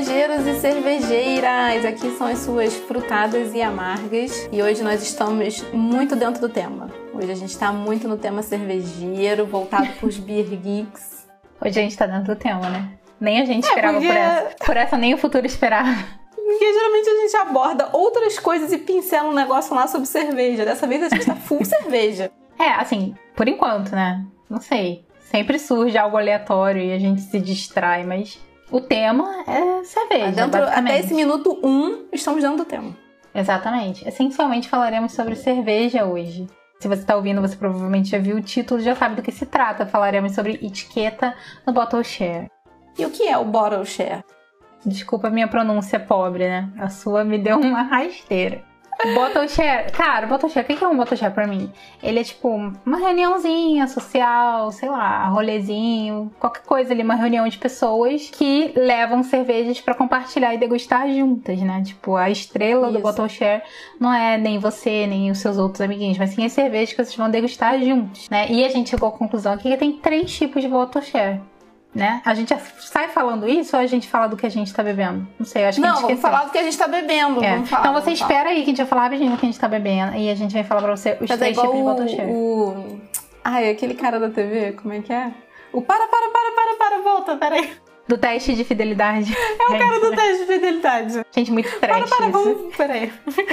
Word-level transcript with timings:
cervejeiros 0.00 0.46
e 0.46 0.54
cervejeiras! 0.60 1.84
Aqui 1.84 2.10
são 2.16 2.26
as 2.26 2.38
suas 2.38 2.74
frutadas 2.74 3.54
e 3.54 3.60
amargas 3.60 4.48
e 4.50 4.62
hoje 4.62 4.82
nós 4.82 5.02
estamos 5.02 5.62
muito 5.72 6.16
dentro 6.16 6.40
do 6.40 6.48
tema. 6.48 6.90
Hoje 7.12 7.30
a 7.30 7.34
gente 7.34 7.50
está 7.50 7.70
muito 7.70 8.08
no 8.08 8.16
tema 8.16 8.42
cervejeiro, 8.42 9.44
voltado 9.44 9.88
para 9.92 10.08
os 10.08 10.16
beer 10.16 10.46
geeks. 10.46 11.28
Hoje 11.60 11.78
a 11.78 11.82
gente 11.82 11.90
está 11.90 12.06
dentro 12.06 12.34
do 12.34 12.36
tema, 12.36 12.70
né? 12.70 12.92
Nem 13.20 13.42
a 13.42 13.44
gente 13.44 13.66
é, 13.66 13.68
esperava 13.68 13.98
porque... 13.98 14.08
por 14.08 14.16
essa. 14.16 14.56
Por 14.64 14.76
essa 14.76 14.96
nem 14.96 15.12
o 15.12 15.18
futuro 15.18 15.44
esperava. 15.44 15.94
Porque 16.34 16.72
geralmente 16.72 17.08
a 17.08 17.16
gente 17.20 17.36
aborda 17.36 17.90
outras 17.92 18.38
coisas 18.38 18.72
e 18.72 18.78
pincela 18.78 19.28
um 19.28 19.34
negócio 19.34 19.74
lá 19.74 19.86
sobre 19.86 20.06
cerveja. 20.06 20.64
Dessa 20.64 20.86
vez 20.86 21.02
a 21.02 21.08
gente 21.10 21.26
tá 21.26 21.36
full 21.36 21.62
cerveja. 21.66 22.30
É, 22.58 22.70
assim, 22.70 23.14
por 23.36 23.46
enquanto, 23.46 23.94
né? 23.94 24.24
Não 24.48 24.62
sei. 24.62 25.04
Sempre 25.20 25.58
surge 25.58 25.98
algo 25.98 26.16
aleatório 26.16 26.80
e 26.80 26.92
a 26.92 26.98
gente 26.98 27.20
se 27.20 27.38
distrai, 27.38 28.02
mas 28.02 28.40
o 28.70 28.80
tema 28.80 29.44
é 29.46 29.84
cerveja. 29.84 30.30
Dentro, 30.30 30.62
até 30.62 31.00
esse 31.00 31.14
minuto 31.14 31.58
um, 31.62 32.06
estamos 32.12 32.42
dentro 32.42 32.58
do 32.58 32.64
tema. 32.64 32.96
Exatamente. 33.34 34.06
Essencialmente 34.08 34.68
falaremos 34.68 35.12
sobre 35.12 35.36
cerveja 35.36 36.04
hoje. 36.04 36.46
Se 36.80 36.88
você 36.88 37.02
está 37.02 37.14
ouvindo, 37.14 37.40
você 37.40 37.56
provavelmente 37.56 38.10
já 38.10 38.18
viu 38.18 38.36
o 38.36 38.42
título, 38.42 38.80
já 38.80 38.96
sabe 38.96 39.16
do 39.16 39.22
que 39.22 39.30
se 39.30 39.46
trata. 39.46 39.86
Falaremos 39.86 40.34
sobre 40.34 40.54
etiqueta 40.62 41.34
no 41.66 41.72
bottle 41.72 42.02
share. 42.02 42.50
E 42.98 43.04
o 43.04 43.10
que 43.10 43.28
é 43.28 43.36
o 43.36 43.44
bottle 43.44 43.84
share? 43.84 44.24
Desculpa 44.84 45.28
a 45.28 45.30
minha 45.30 45.46
pronúncia 45.46 46.00
pobre, 46.00 46.48
né? 46.48 46.72
A 46.78 46.88
sua 46.88 47.22
me 47.22 47.38
deu 47.38 47.58
uma 47.58 47.82
rasteira. 47.82 48.64
Bottle 49.14 49.48
share, 49.48 49.90
cara, 49.92 50.26
bottle 50.26 50.50
share, 50.50 50.64
o 50.64 50.76
que 50.76 50.84
é 50.84 50.86
um 50.86 50.96
bottle 50.96 51.16
share 51.16 51.32
pra 51.32 51.46
mim? 51.46 51.72
Ele 52.02 52.20
é 52.20 52.24
tipo 52.24 52.48
uma 52.48 52.98
reuniãozinha 52.98 53.86
social, 53.86 54.70
sei 54.72 54.88
lá, 54.88 55.26
rolezinho, 55.28 56.30
qualquer 56.38 56.62
coisa 56.62 56.92
ali, 56.92 57.02
uma 57.02 57.14
reunião 57.14 57.48
de 57.48 57.56
pessoas 57.56 58.28
que 58.30 58.72
levam 58.76 59.22
cervejas 59.22 59.80
para 59.80 59.94
compartilhar 59.94 60.54
e 60.54 60.58
degustar 60.58 61.08
juntas, 61.08 61.58
né? 61.60 61.82
Tipo, 61.82 62.16
a 62.16 62.30
estrela 62.30 62.88
Isso. 62.88 62.96
do 62.98 63.02
bottle 63.02 63.28
share 63.28 63.62
não 63.98 64.12
é 64.12 64.36
nem 64.36 64.58
você, 64.58 65.06
nem 65.06 65.30
os 65.30 65.38
seus 65.38 65.56
outros 65.56 65.80
amiguinhos, 65.80 66.18
mas 66.18 66.30
sim 66.30 66.44
as 66.44 66.52
cervejas 66.52 66.90
que 66.90 66.96
vocês 66.96 67.16
vão 67.16 67.30
degustar 67.30 67.80
juntos, 67.80 68.28
né? 68.28 68.50
E 68.50 68.64
a 68.64 68.68
gente 68.68 68.90
chegou 68.90 69.08
à 69.08 69.12
conclusão 69.12 69.54
aqui 69.54 69.70
que 69.70 69.76
tem 69.76 69.92
três 69.92 70.32
tipos 70.32 70.62
de 70.62 70.68
bottle 70.68 71.02
share 71.02 71.40
né? 71.94 72.22
A 72.24 72.34
gente 72.34 72.54
sai 72.78 73.08
falando 73.08 73.48
isso 73.48 73.76
ou 73.76 73.82
a 73.82 73.86
gente 73.86 74.08
fala 74.08 74.28
do 74.28 74.36
que 74.36 74.46
a 74.46 74.50
gente 74.50 74.72
tá 74.72 74.82
bebendo? 74.82 75.26
Não 75.38 75.46
sei, 75.46 75.64
acho 75.64 75.80
que 75.80 75.86
Não, 75.86 75.92
a 75.92 75.94
gente 75.96 76.06
vamos 76.06 76.20
falar 76.20 76.44
do 76.44 76.50
que 76.50 76.58
a 76.58 76.62
gente 76.62 76.78
tá 76.78 76.86
bebendo. 76.86 77.42
É. 77.42 77.64
Falar, 77.64 77.80
então 77.80 77.92
você 78.00 78.12
espera 78.12 78.44
falar. 78.44 78.50
aí 78.50 78.56
que 78.56 78.62
a 78.62 78.66
gente 78.66 78.76
vai 78.78 78.86
falar 78.86 79.02
rapidinho 79.02 79.30
do 79.32 79.36
que 79.36 79.46
a 79.46 79.48
gente 79.48 79.60
tá 79.60 79.68
bebendo 79.68 80.16
e 80.16 80.30
a 80.30 80.34
gente 80.34 80.52
vai 80.52 80.64
falar 80.64 80.82
pra 80.82 80.96
você 80.96 81.18
os 81.20 81.28
Mas 81.28 81.38
três 81.38 81.58
é 81.58 81.60
tipos 81.60 81.76
de 81.76 81.82
bottle 81.82 82.30
O... 82.30 83.00
Ai, 83.44 83.70
aquele 83.70 83.94
cara 83.94 84.20
da 84.20 84.30
TV, 84.30 84.72
como 84.72 84.94
é 84.94 85.00
que 85.00 85.12
é? 85.12 85.32
O 85.72 85.82
para, 85.82 86.06
para, 86.06 86.30
para, 86.30 86.52
para, 86.52 86.76
para, 86.76 87.02
volta, 87.02 87.36
peraí. 87.36 87.70
Do 88.06 88.18
teste 88.18 88.54
de 88.54 88.64
fidelidade. 88.64 89.32
É 89.60 89.72
o 89.72 89.78
cara 89.78 90.00
do 90.00 90.10
teste 90.10 90.38
de 90.38 90.52
fidelidade. 90.52 91.20
Gente, 91.32 91.52
muito 91.52 91.70
trash. 91.78 92.08
Para, 92.08 92.16
para, 92.16 92.28
vamos. 92.28 92.76
Peraí. 92.76 93.12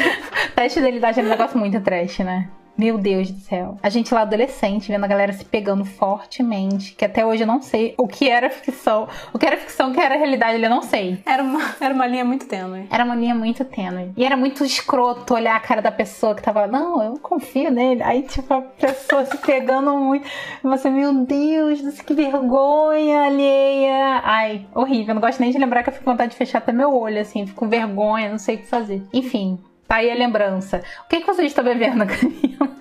teste 0.55 0.80
de 0.80 0.85
fidelidade 0.85 1.19
é 1.19 1.23
um 1.23 1.27
negócio 1.27 1.58
muito 1.58 1.80
trash, 1.81 2.19
né? 2.19 2.49
Meu 2.78 2.97
Deus 3.00 3.31
do 3.31 3.39
céu. 3.39 3.80
A 3.81 3.89
gente 3.89 4.14
lá 4.14 4.22
adolescente, 4.22 4.89
vendo 4.89 5.03
a 5.03 5.08
galera 5.08 5.33
se 5.33 5.44
pegando 5.44 5.83
fortemente, 5.83 6.94
que 6.94 7.03
até 7.03 7.25
hoje 7.25 7.42
eu 7.42 7.47
não 7.47 7.59
sei 7.59 7.95
o 7.97 8.08
que 8.08 8.30
era 8.30 8.52
ficção. 8.52 9.08
O 9.33 9.39
que 9.39 9.47
era 9.47 9.58
ficção, 9.58 9.89
o 9.89 9.94
que 9.94 10.00
era 10.00 10.16
realidade, 10.16 10.61
eu 10.61 10.70
não 10.70 10.83
sei. 10.83 11.17
Era 11.25 11.42
uma, 11.42 11.59
era 11.81 11.94
uma 11.94 12.05
linha 12.05 12.23
muito 12.23 12.45
tênue. 12.45 12.88
Era 12.92 13.03
uma 13.03 13.16
linha 13.16 13.33
muito 13.33 13.66
tênue. 13.66 14.11
E 14.16 14.23
era 14.23 14.38
muito 14.38 14.64
escroto 14.64 15.33
olhar 15.33 15.55
a 15.55 15.59
cara 15.59 15.81
da 15.81 15.92
pessoa 15.92 16.36
que 16.36 16.42
tava, 16.44 16.67
não, 16.67 17.02
eu 17.02 17.17
confio 17.20 17.72
nele. 17.72 18.03
Aí, 18.03 18.22
tipo, 18.22 18.53
a 18.53 18.61
pessoa 18.61 19.25
se 19.25 19.38
pegando 19.38 19.98
muito. 19.98 20.28
Você, 20.61 20.88
meu 20.89 21.14
Deus, 21.25 21.81
que 22.02 22.14
vergonha 22.14 23.23
alheia. 23.23 24.22
Ai, 24.23 24.67
horrível. 24.75 25.09
Eu 25.09 25.16
não 25.16 25.22
gosto 25.22 25.39
nem 25.39 25.50
de 25.50 25.58
lembrar 25.58 25.81
que 25.81 25.89
eu 25.89 25.94
fico 25.94 26.05
com 26.05 26.11
vontade 26.11 26.31
de 26.31 26.38
fechar 26.38 26.59
até 26.59 26.72
meu 26.72 26.95
olho, 26.95 27.20
assim. 27.20 27.48
Fico 27.48 27.59
com 27.59 27.67
vergonha, 27.67 28.30
não 28.30 28.37
sei 28.37 28.55
o 28.55 28.60
que 28.60 28.67
fazer. 28.67 29.02
Enfim, 29.11 29.58
Tá 29.87 29.98
aí 29.98 30.11
a 30.11 30.15
lembrança. 30.15 30.81
O 31.05 31.09
que, 31.09 31.21
que 31.21 31.25
você 31.25 31.43
está 31.43 31.64
bebendo, 31.64 32.05
Camila? 32.08 32.77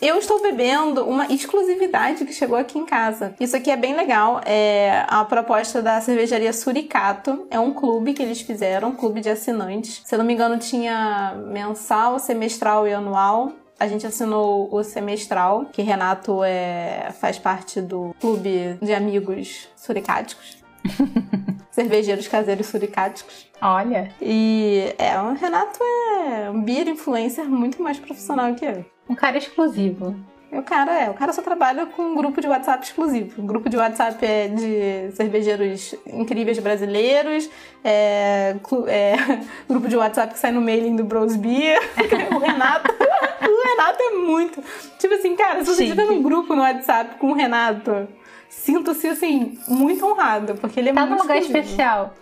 Eu 0.00 0.16
estou 0.16 0.40
bebendo 0.40 1.04
uma 1.04 1.26
exclusividade 1.26 2.24
que 2.24 2.32
chegou 2.32 2.56
aqui 2.56 2.78
em 2.78 2.86
casa. 2.86 3.34
Isso 3.40 3.56
aqui 3.56 3.68
é 3.68 3.76
bem 3.76 3.96
legal. 3.96 4.40
É 4.46 5.04
a 5.08 5.24
proposta 5.24 5.82
da 5.82 6.00
cervejaria 6.00 6.52
Suricato. 6.52 7.48
É 7.50 7.58
um 7.58 7.72
clube 7.72 8.14
que 8.14 8.22
eles 8.22 8.40
fizeram, 8.40 8.90
um 8.90 8.94
clube 8.94 9.20
de 9.20 9.28
assinantes. 9.28 10.02
Se 10.04 10.14
eu 10.14 10.18
não 10.18 10.24
me 10.24 10.34
engano, 10.34 10.56
tinha 10.58 11.34
mensal, 11.48 12.18
semestral 12.20 12.86
e 12.86 12.92
anual. 12.92 13.52
A 13.78 13.86
gente 13.86 14.06
assinou 14.06 14.68
o 14.72 14.82
semestral, 14.82 15.66
que 15.72 15.82
Renato 15.82 16.42
é, 16.42 17.12
faz 17.20 17.38
parte 17.38 17.80
do 17.80 18.14
clube 18.20 18.76
de 18.82 18.92
amigos 18.92 19.68
suricáticos. 19.76 20.57
cervejeiros 21.70 22.26
caseiros 22.28 22.66
suricáticos. 22.66 23.48
Olha. 23.60 24.12
E 24.20 24.94
é, 24.98 25.18
o 25.20 25.34
Renato 25.34 25.78
é 25.82 26.50
um 26.50 26.62
beer 26.62 26.88
influencer 26.88 27.44
muito 27.48 27.82
mais 27.82 27.98
profissional 27.98 28.54
que 28.54 28.64
eu. 28.64 28.84
Um 29.08 29.14
cara 29.14 29.38
exclusivo. 29.38 30.16
O 30.50 30.62
cara 30.62 30.98
é, 30.98 31.10
o 31.10 31.14
cara 31.14 31.32
só 31.32 31.42
trabalha 31.42 31.84
com 31.86 32.02
um 32.02 32.14
grupo 32.14 32.40
de 32.40 32.48
WhatsApp 32.48 32.84
exclusivo. 32.84 33.42
O 33.42 33.44
grupo 33.44 33.68
de 33.68 33.76
WhatsApp 33.76 34.24
é 34.24 34.48
de 34.48 35.14
cervejeiros 35.14 35.94
incríveis 36.06 36.58
brasileiros, 36.58 37.50
é, 37.84 38.56
é 38.86 39.16
grupo 39.68 39.88
de 39.88 39.96
WhatsApp 39.96 40.32
que 40.32 40.38
sai 40.40 40.50
no 40.50 40.62
mailing 40.62 40.96
do 40.96 41.04
Bros 41.04 41.36
Beer. 41.36 41.78
o 42.34 42.38
Renato, 42.38 42.90
o 42.90 43.68
Renato 43.68 44.02
é 44.02 44.10
muito. 44.12 44.64
Tipo 44.98 45.14
assim, 45.14 45.36
cara, 45.36 45.62
se 45.62 45.66
você 45.66 45.84
estiver 45.84 46.06
num 46.06 46.22
grupo 46.22 46.54
no 46.54 46.62
WhatsApp 46.62 47.16
com 47.16 47.32
o 47.32 47.34
Renato, 47.34 48.08
sinto-se 48.48 49.08
assim, 49.08 49.58
muito 49.68 50.04
honrada, 50.06 50.54
porque 50.54 50.80
ele 50.80 50.90
é 50.90 50.92
tá 50.92 51.06
muito. 51.06 51.10
Tá 51.10 51.16
num 51.16 51.22
lugar 51.22 51.38
especial. 51.38 52.14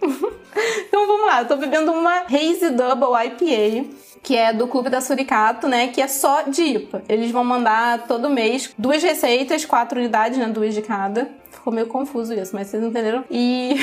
então 0.02 1.06
vamos 1.06 1.26
lá, 1.26 1.42
eu 1.42 1.48
tô 1.48 1.56
bebendo 1.56 1.92
uma 1.92 2.22
Hazy 2.22 2.70
Double 2.70 3.08
IPA, 3.26 3.90
que 4.22 4.36
é 4.36 4.52
do 4.52 4.66
Clube 4.66 4.90
da 4.90 5.00
Suricato, 5.00 5.68
né? 5.68 5.88
Que 5.88 6.00
é 6.00 6.08
só 6.08 6.42
de 6.42 6.62
IPA. 6.62 7.02
Eles 7.08 7.30
vão 7.30 7.44
mandar 7.44 8.06
todo 8.06 8.28
mês 8.28 8.72
duas 8.76 9.02
receitas, 9.02 9.64
quatro 9.64 9.98
unidades, 9.98 10.38
né? 10.38 10.46
Duas 10.46 10.74
de 10.74 10.82
cada. 10.82 11.30
Ficou 11.50 11.72
meio 11.72 11.86
confuso 11.86 12.34
isso, 12.34 12.54
mas 12.54 12.68
vocês 12.68 12.82
entenderam? 12.82 13.24
E. 13.30 13.74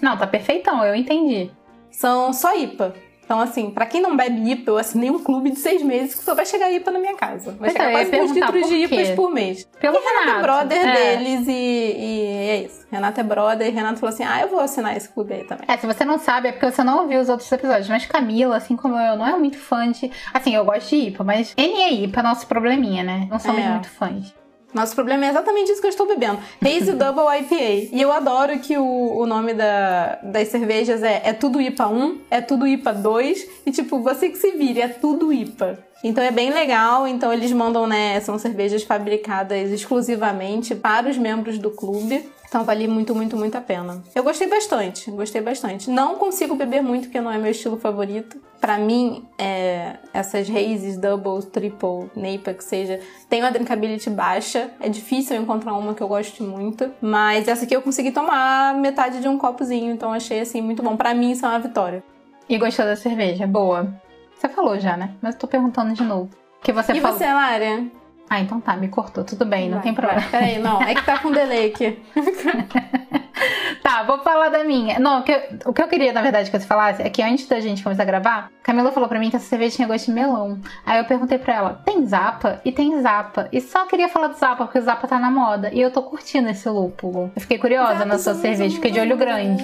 Não, 0.00 0.16
tá 0.16 0.26
perfeitão, 0.26 0.84
eu 0.84 0.94
entendi. 0.94 1.50
São 1.90 2.32
só 2.32 2.56
IPA. 2.56 2.94
Então, 3.24 3.40
assim, 3.40 3.70
para 3.70 3.86
quem 3.86 4.00
não 4.00 4.16
bebe 4.16 4.50
IPA, 4.50 4.72
eu 4.72 4.78
assinei 4.78 5.10
um 5.10 5.18
clube 5.18 5.50
de 5.50 5.58
seis 5.58 5.82
meses 5.82 6.14
que 6.14 6.22
só 6.22 6.34
vai 6.34 6.44
chegar 6.44 6.70
IPA 6.70 6.90
na 6.90 6.98
minha 6.98 7.16
casa. 7.16 7.52
Vai 7.58 7.70
chegar 7.70 7.90
quase 7.90 8.10
dois 8.10 8.30
litros 8.32 8.68
de 8.68 8.74
IPAs 8.74 9.10
por 9.10 9.30
mês. 9.32 9.66
Pelo 9.80 9.96
e 9.96 10.00
Renato, 10.00 10.26
Renato 10.26 10.38
é 10.38 10.42
brother 10.42 10.86
é. 10.86 11.16
deles 11.16 11.48
e, 11.48 11.52
e, 11.52 12.48
é 12.50 12.56
isso. 12.64 12.86
Renato 12.90 13.20
é 13.20 13.22
brother 13.22 13.66
e 13.66 13.70
Renato 13.70 14.00
falou 14.00 14.12
assim, 14.12 14.24
ah, 14.24 14.40
eu 14.42 14.48
vou 14.48 14.60
assinar 14.60 14.96
esse 14.96 15.08
clube 15.08 15.32
aí 15.32 15.44
também. 15.44 15.64
É, 15.66 15.76
se 15.76 15.86
você 15.86 16.04
não 16.04 16.18
sabe, 16.18 16.48
é 16.48 16.52
porque 16.52 16.70
você 16.70 16.84
não 16.84 17.02
ouviu 17.02 17.20
os 17.20 17.28
outros 17.28 17.50
episódios. 17.50 17.88
Mas 17.88 18.04
Camila, 18.04 18.56
assim 18.56 18.76
como 18.76 18.98
eu, 18.98 19.16
não 19.16 19.26
é 19.26 19.38
muito 19.38 19.56
fã 19.56 19.90
de... 19.90 20.10
Assim, 20.34 20.54
eu 20.54 20.64
gosto 20.64 20.90
de 20.90 20.96
IPA, 20.96 21.24
mas 21.24 21.54
N 21.56 21.80
é 21.80 21.92
IPA, 21.92 22.22
nosso 22.22 22.46
probleminha, 22.46 23.02
né? 23.02 23.26
Não 23.30 23.38
somos 23.38 23.62
é. 23.62 23.68
muito 23.68 23.88
fãs. 23.88 24.41
Nosso 24.72 24.94
problema 24.94 25.26
é 25.26 25.28
exatamente 25.28 25.70
isso 25.70 25.80
que 25.80 25.86
eu 25.86 25.90
estou 25.90 26.06
bebendo. 26.06 26.38
Hazy 26.64 26.92
Double 26.96 27.24
IPA. 27.40 27.94
E 27.94 28.00
eu 28.00 28.10
adoro 28.10 28.58
que 28.58 28.76
o, 28.78 29.18
o 29.18 29.26
nome 29.26 29.52
da, 29.54 30.18
das 30.22 30.48
cervejas 30.48 31.02
é, 31.02 31.22
é 31.24 31.32
tudo 31.32 31.60
IPA 31.60 31.88
1, 31.88 32.20
é 32.30 32.40
tudo 32.40 32.66
IPA 32.66 32.92
2. 32.94 33.46
E 33.66 33.70
tipo, 33.72 34.00
você 34.00 34.30
que 34.30 34.38
se 34.38 34.52
vire, 34.52 34.80
é 34.80 34.88
tudo 34.88 35.32
IPA. 35.32 35.78
Então 36.02 36.22
é 36.24 36.30
bem 36.30 36.50
legal. 36.50 37.06
Então 37.06 37.32
eles 37.32 37.52
mandam, 37.52 37.86
né? 37.86 38.18
São 38.20 38.38
cervejas 38.38 38.82
fabricadas 38.82 39.70
exclusivamente 39.70 40.74
para 40.74 41.08
os 41.08 41.18
membros 41.18 41.58
do 41.58 41.70
clube. 41.70 42.24
Então 42.52 42.64
vale 42.64 42.86
muito, 42.86 43.14
muito, 43.14 43.34
muito 43.34 43.56
a 43.56 43.62
pena. 43.62 44.02
Eu 44.14 44.22
gostei 44.22 44.46
bastante, 44.46 45.10
gostei 45.10 45.40
bastante. 45.40 45.88
Não 45.88 46.16
consigo 46.16 46.54
beber 46.54 46.82
muito, 46.82 47.04
porque 47.04 47.18
não 47.18 47.30
é 47.30 47.38
meu 47.38 47.50
estilo 47.50 47.78
favorito. 47.78 48.36
Para 48.60 48.76
mim, 48.76 49.26
é, 49.38 49.96
essas 50.12 50.50
races, 50.50 50.98
double, 50.98 51.42
triple, 51.46 52.10
NEIPA, 52.14 52.52
que 52.52 52.62
seja, 52.62 53.00
tem 53.26 53.40
uma 53.40 53.50
drinkability 53.50 54.10
baixa. 54.10 54.70
É 54.80 54.90
difícil 54.90 55.34
encontrar 55.40 55.72
uma 55.72 55.94
que 55.94 56.02
eu 56.02 56.08
goste 56.08 56.42
muito. 56.42 56.92
Mas 57.00 57.48
essa 57.48 57.64
aqui 57.64 57.74
eu 57.74 57.80
consegui 57.80 58.12
tomar 58.12 58.74
metade 58.74 59.22
de 59.22 59.28
um 59.28 59.38
copozinho, 59.38 59.90
então 59.90 60.12
achei 60.12 60.40
assim 60.40 60.60
muito 60.60 60.82
bom. 60.82 60.94
Para 60.94 61.14
mim, 61.14 61.30
isso 61.30 61.46
é 61.46 61.48
uma 61.48 61.58
vitória. 61.58 62.04
E 62.46 62.58
gostou 62.58 62.84
da 62.84 62.96
cerveja? 62.96 63.46
Boa. 63.46 63.98
Você 64.36 64.50
falou 64.50 64.78
já, 64.78 64.94
né? 64.94 65.14
Mas 65.22 65.36
eu 65.36 65.40
tô 65.40 65.46
perguntando 65.46 65.94
de 65.94 66.02
novo. 66.02 66.28
Que 66.62 66.70
você 66.70 66.92
e 66.92 67.00
falou... 67.00 67.16
você, 67.16 67.32
Lária? 67.32 68.01
Ah, 68.32 68.40
então 68.40 68.58
tá, 68.62 68.74
me 68.78 68.88
cortou. 68.88 69.22
Tudo 69.24 69.44
bem, 69.44 69.68
não 69.68 69.74
vai, 69.74 69.82
tem 69.82 69.92
problema. 69.92 70.20
Vai. 70.20 70.30
Peraí, 70.30 70.58
não, 70.58 70.80
é 70.80 70.94
que 70.94 71.04
tá 71.04 71.18
com 71.18 71.30
delay 71.30 71.66
aqui. 71.66 72.02
tá, 73.84 74.04
vou 74.04 74.20
falar 74.20 74.48
da 74.48 74.64
minha. 74.64 74.98
Não, 74.98 75.20
o 75.20 75.22
que, 75.22 75.32
eu, 75.32 75.40
o 75.66 75.72
que 75.74 75.82
eu 75.82 75.86
queria, 75.86 76.14
na 76.14 76.22
verdade, 76.22 76.50
que 76.50 76.58
você 76.58 76.66
falasse 76.66 77.02
é 77.02 77.10
que 77.10 77.20
antes 77.20 77.46
da 77.46 77.60
gente 77.60 77.82
começar 77.82 78.04
a 78.04 78.06
gravar, 78.06 78.50
Camila 78.62 78.90
falou 78.90 79.06
pra 79.06 79.18
mim 79.18 79.28
que 79.28 79.36
essa 79.36 79.44
cerveja 79.44 79.76
tinha 79.76 79.86
gosto 79.86 80.06
de 80.06 80.12
melão. 80.12 80.58
Aí 80.86 80.98
eu 80.98 81.04
perguntei 81.04 81.36
pra 81.36 81.54
ela, 81.54 81.82
tem 81.84 82.06
zapa? 82.06 82.58
E 82.64 82.72
tem 82.72 82.98
zapa. 83.02 83.50
E 83.52 83.60
só 83.60 83.84
queria 83.84 84.08
falar 84.08 84.28
do 84.28 84.38
zapa, 84.38 84.64
porque 84.64 84.78
o 84.78 84.82
zapa 84.82 85.06
tá 85.06 85.18
na 85.18 85.30
moda. 85.30 85.68
E 85.70 85.78
eu 85.78 85.90
tô 85.90 86.02
curtindo 86.02 86.48
esse 86.48 86.66
lúpulo. 86.70 87.30
Eu 87.36 87.42
fiquei 87.42 87.58
curiosa 87.58 87.92
zapa 87.92 88.04
na 88.06 88.18
sua 88.18 88.34
cerveja, 88.34 88.74
fiquei 88.74 88.92
de 88.92 88.98
olho 88.98 89.18
grande. 89.18 89.62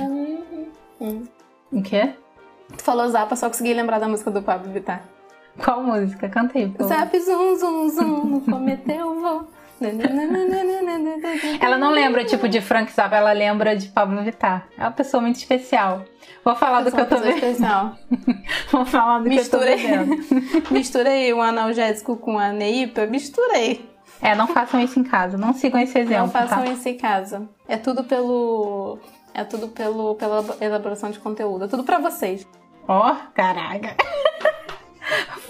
Hum. 1.00 1.25
O 1.73 1.81
quê? 1.81 2.11
Tu 2.76 2.85
falou 2.85 3.09
zapa, 3.09 3.35
só 3.35 3.49
consegui 3.49 3.73
lembrar 3.73 3.99
da 3.99 4.06
música 4.06 4.31
do 4.31 4.43
Pablo 4.43 4.71
Vittar. 4.71 5.00
Qual 5.62 5.82
música? 5.82 6.28
Canta 6.28 6.58
aí, 6.58 6.69
pô. 6.69 6.84
Zap, 6.84 7.19
zum, 7.20 7.56
zum, 7.56 7.88
zum, 7.90 8.40
cometeu, 8.40 9.20
vou. 9.20 9.49
Ela 11.60 11.78
não 11.78 11.90
lembra, 11.90 12.25
tipo, 12.25 12.49
de 12.49 12.60
Frank 12.60 12.93
Zappa, 12.93 13.14
ela 13.16 13.32
lembra 13.32 13.76
de 13.76 13.88
Pablo 13.88 14.22
Vittar. 14.25 14.66
É 14.76 14.82
uma 14.82 14.90
pessoa 14.90 15.20
muito 15.20 15.37
especial. 15.37 16.02
Vou 16.44 16.56
falar 16.56 16.82
do 16.82 16.90
que 16.90 17.00
eu 17.00 17.06
tô 17.08 17.16
vendo. 17.16 17.34
especial. 17.34 17.94
Vou 18.72 18.84
falar 18.84 19.20
do 19.20 19.28
Misturei. 19.28 19.76
que 19.76 19.87
eu 19.87 19.99
tô 19.99 20.05
vendo. 20.05 20.70
Misturei 20.72 21.32
um 21.32 21.40
analgésico 21.40 22.16
com 22.16 22.38
a 22.38 22.49
Neipa, 22.52 23.06
misturei. 23.06 23.88
É, 24.20 24.34
não 24.34 24.49
façam 24.49 24.81
isso 24.81 24.99
em 24.99 25.04
casa. 25.04 25.38
Não 25.38 25.52
sigam 25.52 25.81
esse 25.81 25.96
exemplo, 25.99 26.25
Não 26.25 26.31
façam 26.31 26.64
tá? 26.64 26.70
isso 26.72 26.88
em 26.88 26.96
casa. 26.96 27.49
É 27.69 27.76
tudo 27.76 28.02
pelo. 28.02 28.99
É 29.32 29.44
tudo 29.44 29.69
pelo, 29.69 30.16
pela 30.16 30.44
elaboração 30.61 31.11
de 31.11 31.20
conteúdo. 31.20 31.66
É 31.66 31.69
tudo 31.69 31.84
pra 31.84 31.99
vocês. 31.99 32.46
Ó, 32.88 33.14
caraca. 33.32 33.94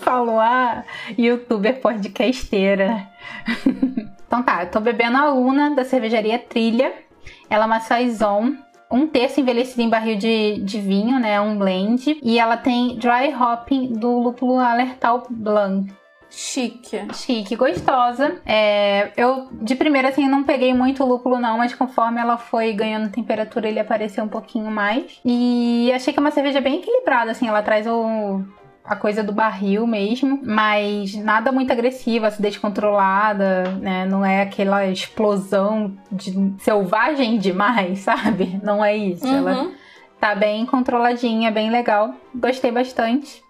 Falou 0.01 0.41
a 0.41 0.85
youtuber 1.19 1.81
podcasteira. 1.81 3.07
então 4.27 4.43
tá, 4.43 4.65
eu 4.65 4.71
tô 4.71 4.81
bebendo 4.81 5.17
a 5.17 5.31
Luna 5.31 5.71
da 5.75 5.85
cervejaria 5.85 6.39
Trilha. 6.39 6.93
Ela 7.51 7.65
é 7.65 7.67
uma 7.67 7.81
Saison. 7.81 8.55
Um 8.91 9.07
terço 9.07 9.41
envelhecido 9.41 9.83
em 9.83 9.91
barril 9.91 10.17
de, 10.17 10.61
de 10.63 10.81
vinho, 10.81 11.19
né? 11.19 11.39
Um 11.41 11.59
blend. 11.59 12.19
E 12.23 12.39
ela 12.39 12.57
tem 12.57 12.97
dry 12.97 13.35
hopping 13.35 13.93
do 13.93 14.19
lúpulo 14.19 14.59
Alertal 14.59 15.27
Blanc. 15.29 15.93
Chique. 16.31 17.07
Chique, 17.15 17.57
gostosa. 17.57 18.41
É, 18.45 19.11
eu, 19.17 19.49
de 19.53 19.75
primeira, 19.75 20.09
assim, 20.09 20.29
não 20.29 20.45
peguei 20.45 20.75
muito 20.75 21.05
lúpulo, 21.05 21.39
não, 21.39 21.59
mas 21.59 21.75
conforme 21.75 22.21
ela 22.21 22.37
foi 22.37 22.73
ganhando 22.73 23.11
temperatura, 23.11 23.69
ele 23.69 23.81
apareceu 23.81 24.25
um 24.25 24.29
pouquinho 24.29 24.71
mais. 24.71 25.21
E 25.25 25.91
achei 25.95 26.13
que 26.13 26.19
é 26.19 26.23
uma 26.23 26.31
cerveja 26.31 26.61
bem 26.61 26.77
equilibrada, 26.77 27.31
assim, 27.31 27.49
ela 27.49 27.63
traz 27.63 27.87
o. 27.87 28.43
A 28.89 28.97
coisa 28.97 29.23
do 29.23 29.33
barril 29.33 29.87
mesmo, 29.87 30.41
mas 30.43 31.15
nada 31.15 31.53
muito 31.53 31.71
agressiva, 31.71 32.29
acidez 32.29 32.57
controlada, 32.57 33.65
né? 33.81 34.07
Não 34.07 34.25
é 34.25 34.43
aquela 34.43 34.87
explosão 34.87 35.93
de 36.11 36.55
selvagem 36.59 37.39
demais, 37.39 37.99
sabe? 38.09 38.59
Não 38.63 38.85
é 38.85 38.97
isso. 38.97 39.27
Ela 39.27 39.63
Uhum. 39.63 39.73
Tá 40.21 40.35
bem 40.35 40.67
controladinha, 40.67 41.51
bem 41.51 41.71
legal. 41.71 42.13
Gostei 42.35 42.73
bastante. 42.73 43.41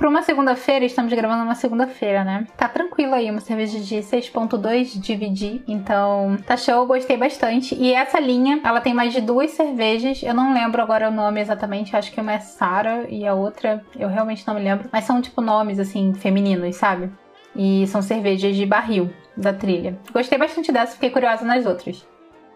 Pra 0.00 0.08
uma 0.08 0.22
segunda-feira, 0.22 0.82
estamos 0.86 1.12
gravando 1.12 1.42
uma 1.42 1.54
segunda-feira, 1.54 2.24
né? 2.24 2.46
Tá 2.56 2.66
tranquilo 2.66 3.12
aí, 3.12 3.30
uma 3.30 3.42
cerveja 3.42 3.78
de 3.78 3.96
6.2 3.96 4.98
dividir. 4.98 5.62
Então, 5.68 6.38
tá 6.46 6.56
show, 6.56 6.86
gostei 6.86 7.18
bastante. 7.18 7.74
E 7.74 7.92
essa 7.92 8.18
linha, 8.18 8.62
ela 8.64 8.80
tem 8.80 8.94
mais 8.94 9.12
de 9.12 9.20
duas 9.20 9.50
cervejas. 9.50 10.22
Eu 10.22 10.32
não 10.32 10.54
lembro 10.54 10.80
agora 10.80 11.10
o 11.10 11.12
nome 11.12 11.38
exatamente. 11.38 11.94
Acho 11.94 12.10
que 12.12 12.18
uma 12.18 12.32
é 12.32 12.38
Sara 12.38 13.04
e 13.10 13.26
a 13.26 13.34
outra, 13.34 13.84
eu 13.94 14.08
realmente 14.08 14.46
não 14.46 14.54
me 14.54 14.62
lembro. 14.62 14.88
Mas 14.90 15.04
são 15.04 15.20
tipo 15.20 15.42
nomes, 15.42 15.78
assim, 15.78 16.14
femininos, 16.14 16.76
sabe? 16.76 17.12
E 17.54 17.86
são 17.88 18.00
cervejas 18.00 18.56
de 18.56 18.64
barril 18.64 19.12
da 19.36 19.52
trilha. 19.52 19.98
Gostei 20.14 20.38
bastante 20.38 20.72
dessa, 20.72 20.94
fiquei 20.94 21.10
curiosa 21.10 21.44
nas 21.44 21.66
outras. 21.66 22.08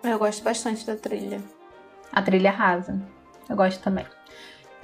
Eu 0.03 0.19
gosto 0.19 0.43
bastante 0.43 0.87
da 0.87 0.97
trilha. 0.97 1.43
A 2.11 2.23
trilha 2.23 2.51
rasa. 2.51 2.99
Eu 3.51 3.55
gosto 3.55 3.83
também. 3.83 4.07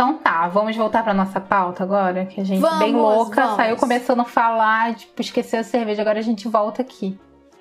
Então 0.01 0.15
tá, 0.15 0.49
vamos 0.49 0.75
voltar 0.75 1.05
pra 1.05 1.13
nossa 1.13 1.39
pauta 1.39 1.85
agora, 1.85 2.25
que 2.25 2.41
a 2.41 2.45
gente 2.45 2.59
Vamos, 2.63 2.79
bem 2.79 2.95
louca, 2.95 3.43
vamos. 3.43 3.57
saiu 3.57 3.77
começando 3.77 4.21
a 4.21 4.25
falar, 4.25 4.95
tipo, 4.95 5.21
esqueceu 5.21 5.61
a 5.61 5.63
cerveja, 5.63 6.01
agora 6.01 6.19
a 6.21 6.23
gente 6.23 6.49
volta 6.49 6.81
aqui. 6.81 7.21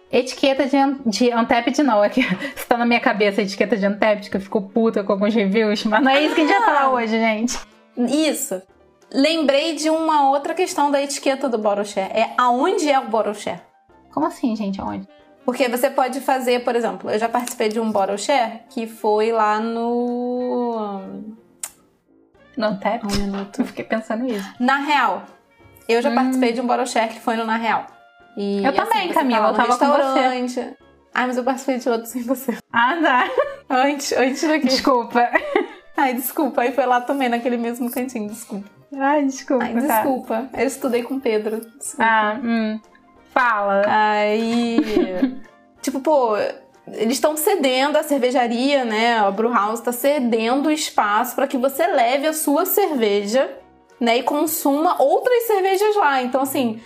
Etiqueta 0.10 0.66
de, 0.66 0.78
de 1.06 1.36
Untapped 1.36 1.84
não, 1.84 2.02
é 2.02 2.08
que 2.08 2.22
você 2.56 2.66
tá 2.66 2.78
na 2.78 2.86
minha 2.86 3.02
cabeça 3.02 3.42
a 3.42 3.44
etiqueta 3.44 3.76
de 3.76 3.86
Untapped, 3.86 4.30
que 4.30 4.38
eu 4.38 4.40
fico 4.40 4.62
puta 4.62 5.04
com 5.04 5.12
alguns 5.12 5.36
reviews, 5.36 5.84
mas 5.84 6.02
não 6.02 6.10
é 6.10 6.22
isso 6.24 6.34
que 6.34 6.40
a 6.40 6.48
gente 6.48 6.58
vai 6.58 6.66
falar 6.66 6.84
Ah. 6.84 6.92
hoje, 6.92 7.20
gente. 7.20 7.60
Isso. 7.98 8.62
Lembrei 9.14 9.76
de 9.76 9.90
uma 9.90 10.30
outra 10.30 10.54
questão 10.54 10.90
da 10.90 11.04
etiqueta 11.04 11.50
do 11.50 11.58
bottle 11.58 11.84
share. 11.84 12.10
É 12.18 12.30
aonde 12.38 12.90
é 12.90 12.98
o 13.02 13.10
bottle 13.10 13.36
share? 13.36 13.60
Como 14.14 14.26
assim, 14.26 14.56
gente? 14.56 14.80
Aonde? 14.80 15.06
Porque 15.44 15.68
você 15.68 15.90
pode 15.90 16.22
fazer, 16.22 16.64
por 16.64 16.76
exemplo, 16.76 17.10
eu 17.10 17.20
já 17.20 17.28
participei 17.28 17.68
de 17.68 17.80
um 17.80 17.92
bottle 17.92 18.18
share 18.18 18.62
que 18.70 18.88
foi 18.88 19.32
lá 19.34 19.60
no. 19.60 20.39
No 22.60 22.72
Untapped? 22.72 23.06
Um 23.06 23.18
minuto. 23.22 23.62
Eu 23.62 23.66
fiquei 23.66 23.86
pensando 23.86 24.24
nisso. 24.26 24.54
Na 24.60 24.76
Real. 24.76 25.24
Eu 25.88 26.02
já 26.02 26.14
participei 26.14 26.52
de 26.52 26.60
um 26.60 26.68
bottle 26.68 26.86
share 26.86 27.08
que 27.08 27.20
foi 27.22 27.38
no 27.38 27.46
Na 27.46 27.56
Real. 27.56 27.88
E, 28.36 28.60
Hum. 28.60 28.66
Eu 28.66 28.74
também, 28.74 29.08
você 29.08 29.14
Camila, 29.14 29.42
tá 29.42 29.50
eu 29.50 29.56
tava 29.56 29.78
com 29.78 30.48
você. 30.48 30.76
Ai, 31.14 31.28
mas 31.28 31.38
eu 31.38 31.44
participei 31.44 31.80
de 31.80 31.90
outro 31.90 32.06
sem 32.06 32.22
você. 32.22 32.58
Ah, 32.72 32.98
tá. 33.02 33.30
Antes, 33.70 34.12
antes 34.12 34.48
daqui. 34.48 34.68
Desculpa. 34.68 35.30
Ai, 35.98 36.14
desculpa. 36.14 36.62
Aí 36.62 36.74
foi 36.74 36.86
lá 36.86 37.02
também, 37.02 37.30
naquele 37.30 37.58
mesmo 37.58 37.90
cantinho. 37.90 38.30
Desculpa. 38.30 38.70
Ai, 38.98 39.26
desculpa. 39.26 39.64
Ai, 39.64 39.74
tá. 39.74 39.80
desculpa. 39.82 40.50
Eu 40.54 40.68
estudei 40.68 41.04
com 41.04 41.16
o 41.16 41.22
Pedro. 41.22 41.62
Desculpa. 41.78 42.04
Ah, 42.04 42.40
hum. 42.44 42.80
Fala. 43.34 43.84
Aí. 43.88 44.78
tipo, 45.82 46.00
pô, 46.02 46.36
eles 46.94 47.16
estão 47.16 47.36
cedendo 47.36 47.98
a 47.98 48.04
cervejaria, 48.04 48.86
né? 48.86 49.18
A 49.18 49.32
Brewhouse 49.32 49.82
tá 49.82 49.92
cedendo 49.92 50.72
espaço 50.72 51.36
para 51.36 51.48
que 51.48 51.58
você 51.58 51.86
leve 51.88 52.28
a 52.28 52.34
sua 52.34 52.66
cerveja, 52.66 53.50
né? 54.00 54.18
E 54.18 54.24
consuma 54.24 55.02
outras 55.02 55.44
cervejas 55.44 55.96
lá. 55.96 56.22
Então, 56.22 56.42
assim, 56.42 56.82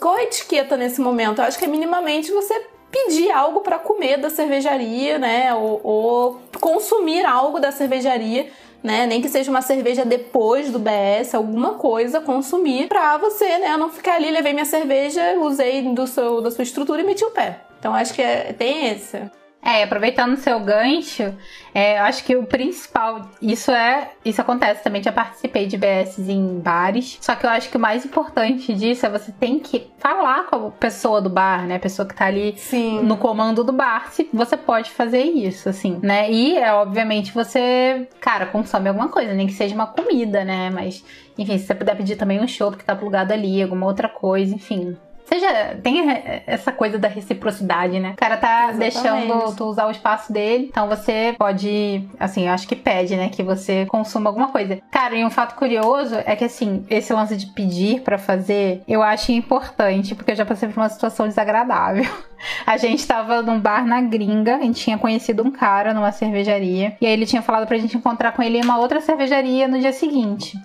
qual 0.00 0.14
a 0.14 0.22
etiqueta 0.22 0.76
nesse 0.76 1.00
momento? 1.00 1.40
Eu 1.40 1.44
acho 1.44 1.58
que 1.58 1.64
é 1.64 1.68
minimamente 1.68 2.32
você 2.32 2.66
pedir 2.90 3.30
algo 3.30 3.60
para 3.60 3.78
comer 3.78 4.16
da 4.18 4.30
cervejaria, 4.30 5.18
né? 5.18 5.54
Ou, 5.54 5.80
ou 5.82 6.40
consumir 6.60 7.24
algo 7.24 7.60
da 7.60 7.72
cervejaria. 7.72 8.50
Né? 8.82 9.04
Nem 9.04 9.20
que 9.20 9.28
seja 9.28 9.50
uma 9.50 9.62
cerveja 9.62 10.04
depois 10.04 10.70
do 10.70 10.78
BS, 10.78 11.34
alguma 11.34 11.74
coisa, 11.74 12.20
consumir 12.20 12.86
pra 12.86 13.18
você, 13.18 13.58
né? 13.58 13.76
Não 13.76 13.90
ficar 13.90 14.14
ali, 14.14 14.30
levei 14.30 14.52
minha 14.52 14.64
cerveja, 14.64 15.34
usei 15.40 15.82
do 15.82 16.06
seu, 16.06 16.40
da 16.40 16.52
sua 16.52 16.62
estrutura 16.62 17.02
e 17.02 17.04
meti 17.04 17.24
o 17.24 17.30
pé. 17.32 17.62
Então 17.80 17.92
acho 17.92 18.14
que 18.14 18.22
é- 18.22 18.52
tem 18.52 18.88
esse. 18.90 19.18
É, 19.66 19.82
aproveitando 19.82 20.34
o 20.34 20.36
seu 20.36 20.60
gancho, 20.60 21.34
é, 21.74 21.98
eu 21.98 22.04
acho 22.04 22.22
que 22.22 22.36
o 22.36 22.46
principal, 22.46 23.28
isso 23.42 23.72
é, 23.72 24.12
isso 24.24 24.40
acontece 24.40 24.84
também, 24.84 25.02
já 25.02 25.10
participei 25.10 25.66
de 25.66 25.76
BS 25.76 26.20
em 26.20 26.60
bares, 26.60 27.18
só 27.20 27.34
que 27.34 27.44
eu 27.44 27.50
acho 27.50 27.68
que 27.68 27.76
o 27.76 27.80
mais 27.80 28.04
importante 28.04 28.72
disso 28.72 29.04
é 29.04 29.08
você 29.08 29.32
tem 29.32 29.58
que 29.58 29.90
falar 29.98 30.44
com 30.46 30.68
a 30.68 30.70
pessoa 30.70 31.20
do 31.20 31.28
bar, 31.28 31.66
né, 31.66 31.74
a 31.74 31.80
pessoa 31.80 32.06
que 32.06 32.14
tá 32.14 32.26
ali 32.26 32.54
Sim. 32.56 33.02
no 33.02 33.16
comando 33.16 33.64
do 33.64 33.72
bar, 33.72 34.12
se 34.12 34.30
você 34.32 34.56
pode 34.56 34.88
fazer 34.92 35.24
isso, 35.24 35.68
assim, 35.68 35.98
né? 36.00 36.30
E 36.30 36.56
é 36.56 36.72
obviamente 36.72 37.32
você, 37.32 38.08
cara, 38.20 38.46
consome 38.46 38.88
alguma 38.88 39.08
coisa, 39.08 39.34
nem 39.34 39.48
que 39.48 39.52
seja 39.52 39.74
uma 39.74 39.88
comida, 39.88 40.44
né? 40.44 40.70
Mas, 40.70 41.04
enfim, 41.36 41.58
se 41.58 41.66
você 41.66 41.74
puder 41.74 41.96
pedir 41.96 42.14
também 42.14 42.40
um 42.40 42.46
chopp 42.46 42.76
que 42.76 42.84
tá 42.84 42.94
plugado 42.94 43.32
ali, 43.32 43.60
alguma 43.60 43.86
outra 43.86 44.08
coisa, 44.08 44.54
enfim. 44.54 44.96
Seja, 45.26 45.76
tem 45.82 46.04
essa 46.46 46.70
coisa 46.70 46.98
da 46.98 47.08
reciprocidade, 47.08 47.98
né? 47.98 48.12
O 48.12 48.16
cara 48.16 48.36
tá 48.36 48.70
Exatamente. 48.70 48.78
deixando 48.78 49.56
tu 49.56 49.64
usar 49.64 49.86
o 49.86 49.90
espaço 49.90 50.32
dele, 50.32 50.68
então 50.70 50.88
você 50.88 51.34
pode, 51.36 52.08
assim, 52.18 52.46
eu 52.46 52.52
acho 52.54 52.68
que 52.68 52.76
pede, 52.76 53.16
né, 53.16 53.28
que 53.28 53.42
você 53.42 53.86
consuma 53.86 54.30
alguma 54.30 54.48
coisa. 54.48 54.80
Cara, 54.90 55.16
e 55.16 55.24
um 55.24 55.30
fato 55.30 55.56
curioso 55.56 56.14
é 56.24 56.36
que, 56.36 56.44
assim, 56.44 56.86
esse 56.88 57.12
lance 57.12 57.36
de 57.36 57.46
pedir 57.46 58.02
pra 58.02 58.18
fazer, 58.18 58.82
eu 58.86 59.02
acho 59.02 59.32
importante, 59.32 60.14
porque 60.14 60.30
eu 60.30 60.36
já 60.36 60.46
passei 60.46 60.68
por 60.68 60.78
uma 60.78 60.88
situação 60.88 61.26
desagradável. 61.26 62.04
A 62.66 62.76
gente 62.76 63.06
tava 63.06 63.42
num 63.42 63.58
bar 63.58 63.84
na 63.86 64.00
gringa, 64.02 64.56
a 64.56 64.60
gente 64.60 64.78
tinha 64.78 64.98
conhecido 64.98 65.42
um 65.42 65.50
cara 65.50 65.94
numa 65.94 66.12
cervejaria, 66.12 66.94
e 67.00 67.06
aí 67.06 67.12
ele 67.12 67.24
tinha 67.24 67.40
falado 67.40 67.66
pra 67.66 67.78
gente 67.78 67.96
encontrar 67.96 68.32
com 68.32 68.42
ele 68.42 68.58
em 68.58 68.62
uma 68.62 68.78
outra 68.78 69.00
cervejaria 69.00 69.66
no 69.66 69.80
dia 69.80 69.92
seguinte. 69.92 70.56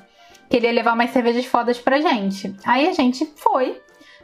Que 0.50 0.58
ele 0.58 0.68
ia 0.68 0.74
levar 0.74 0.94
umas 0.94 1.12
cervejas 1.12 1.46
fodas 1.46 1.80
pra 1.80 2.02
gente. 2.02 2.54
Aí 2.66 2.90
a 2.90 2.94
gente 2.94 3.26
foi, 3.38 3.82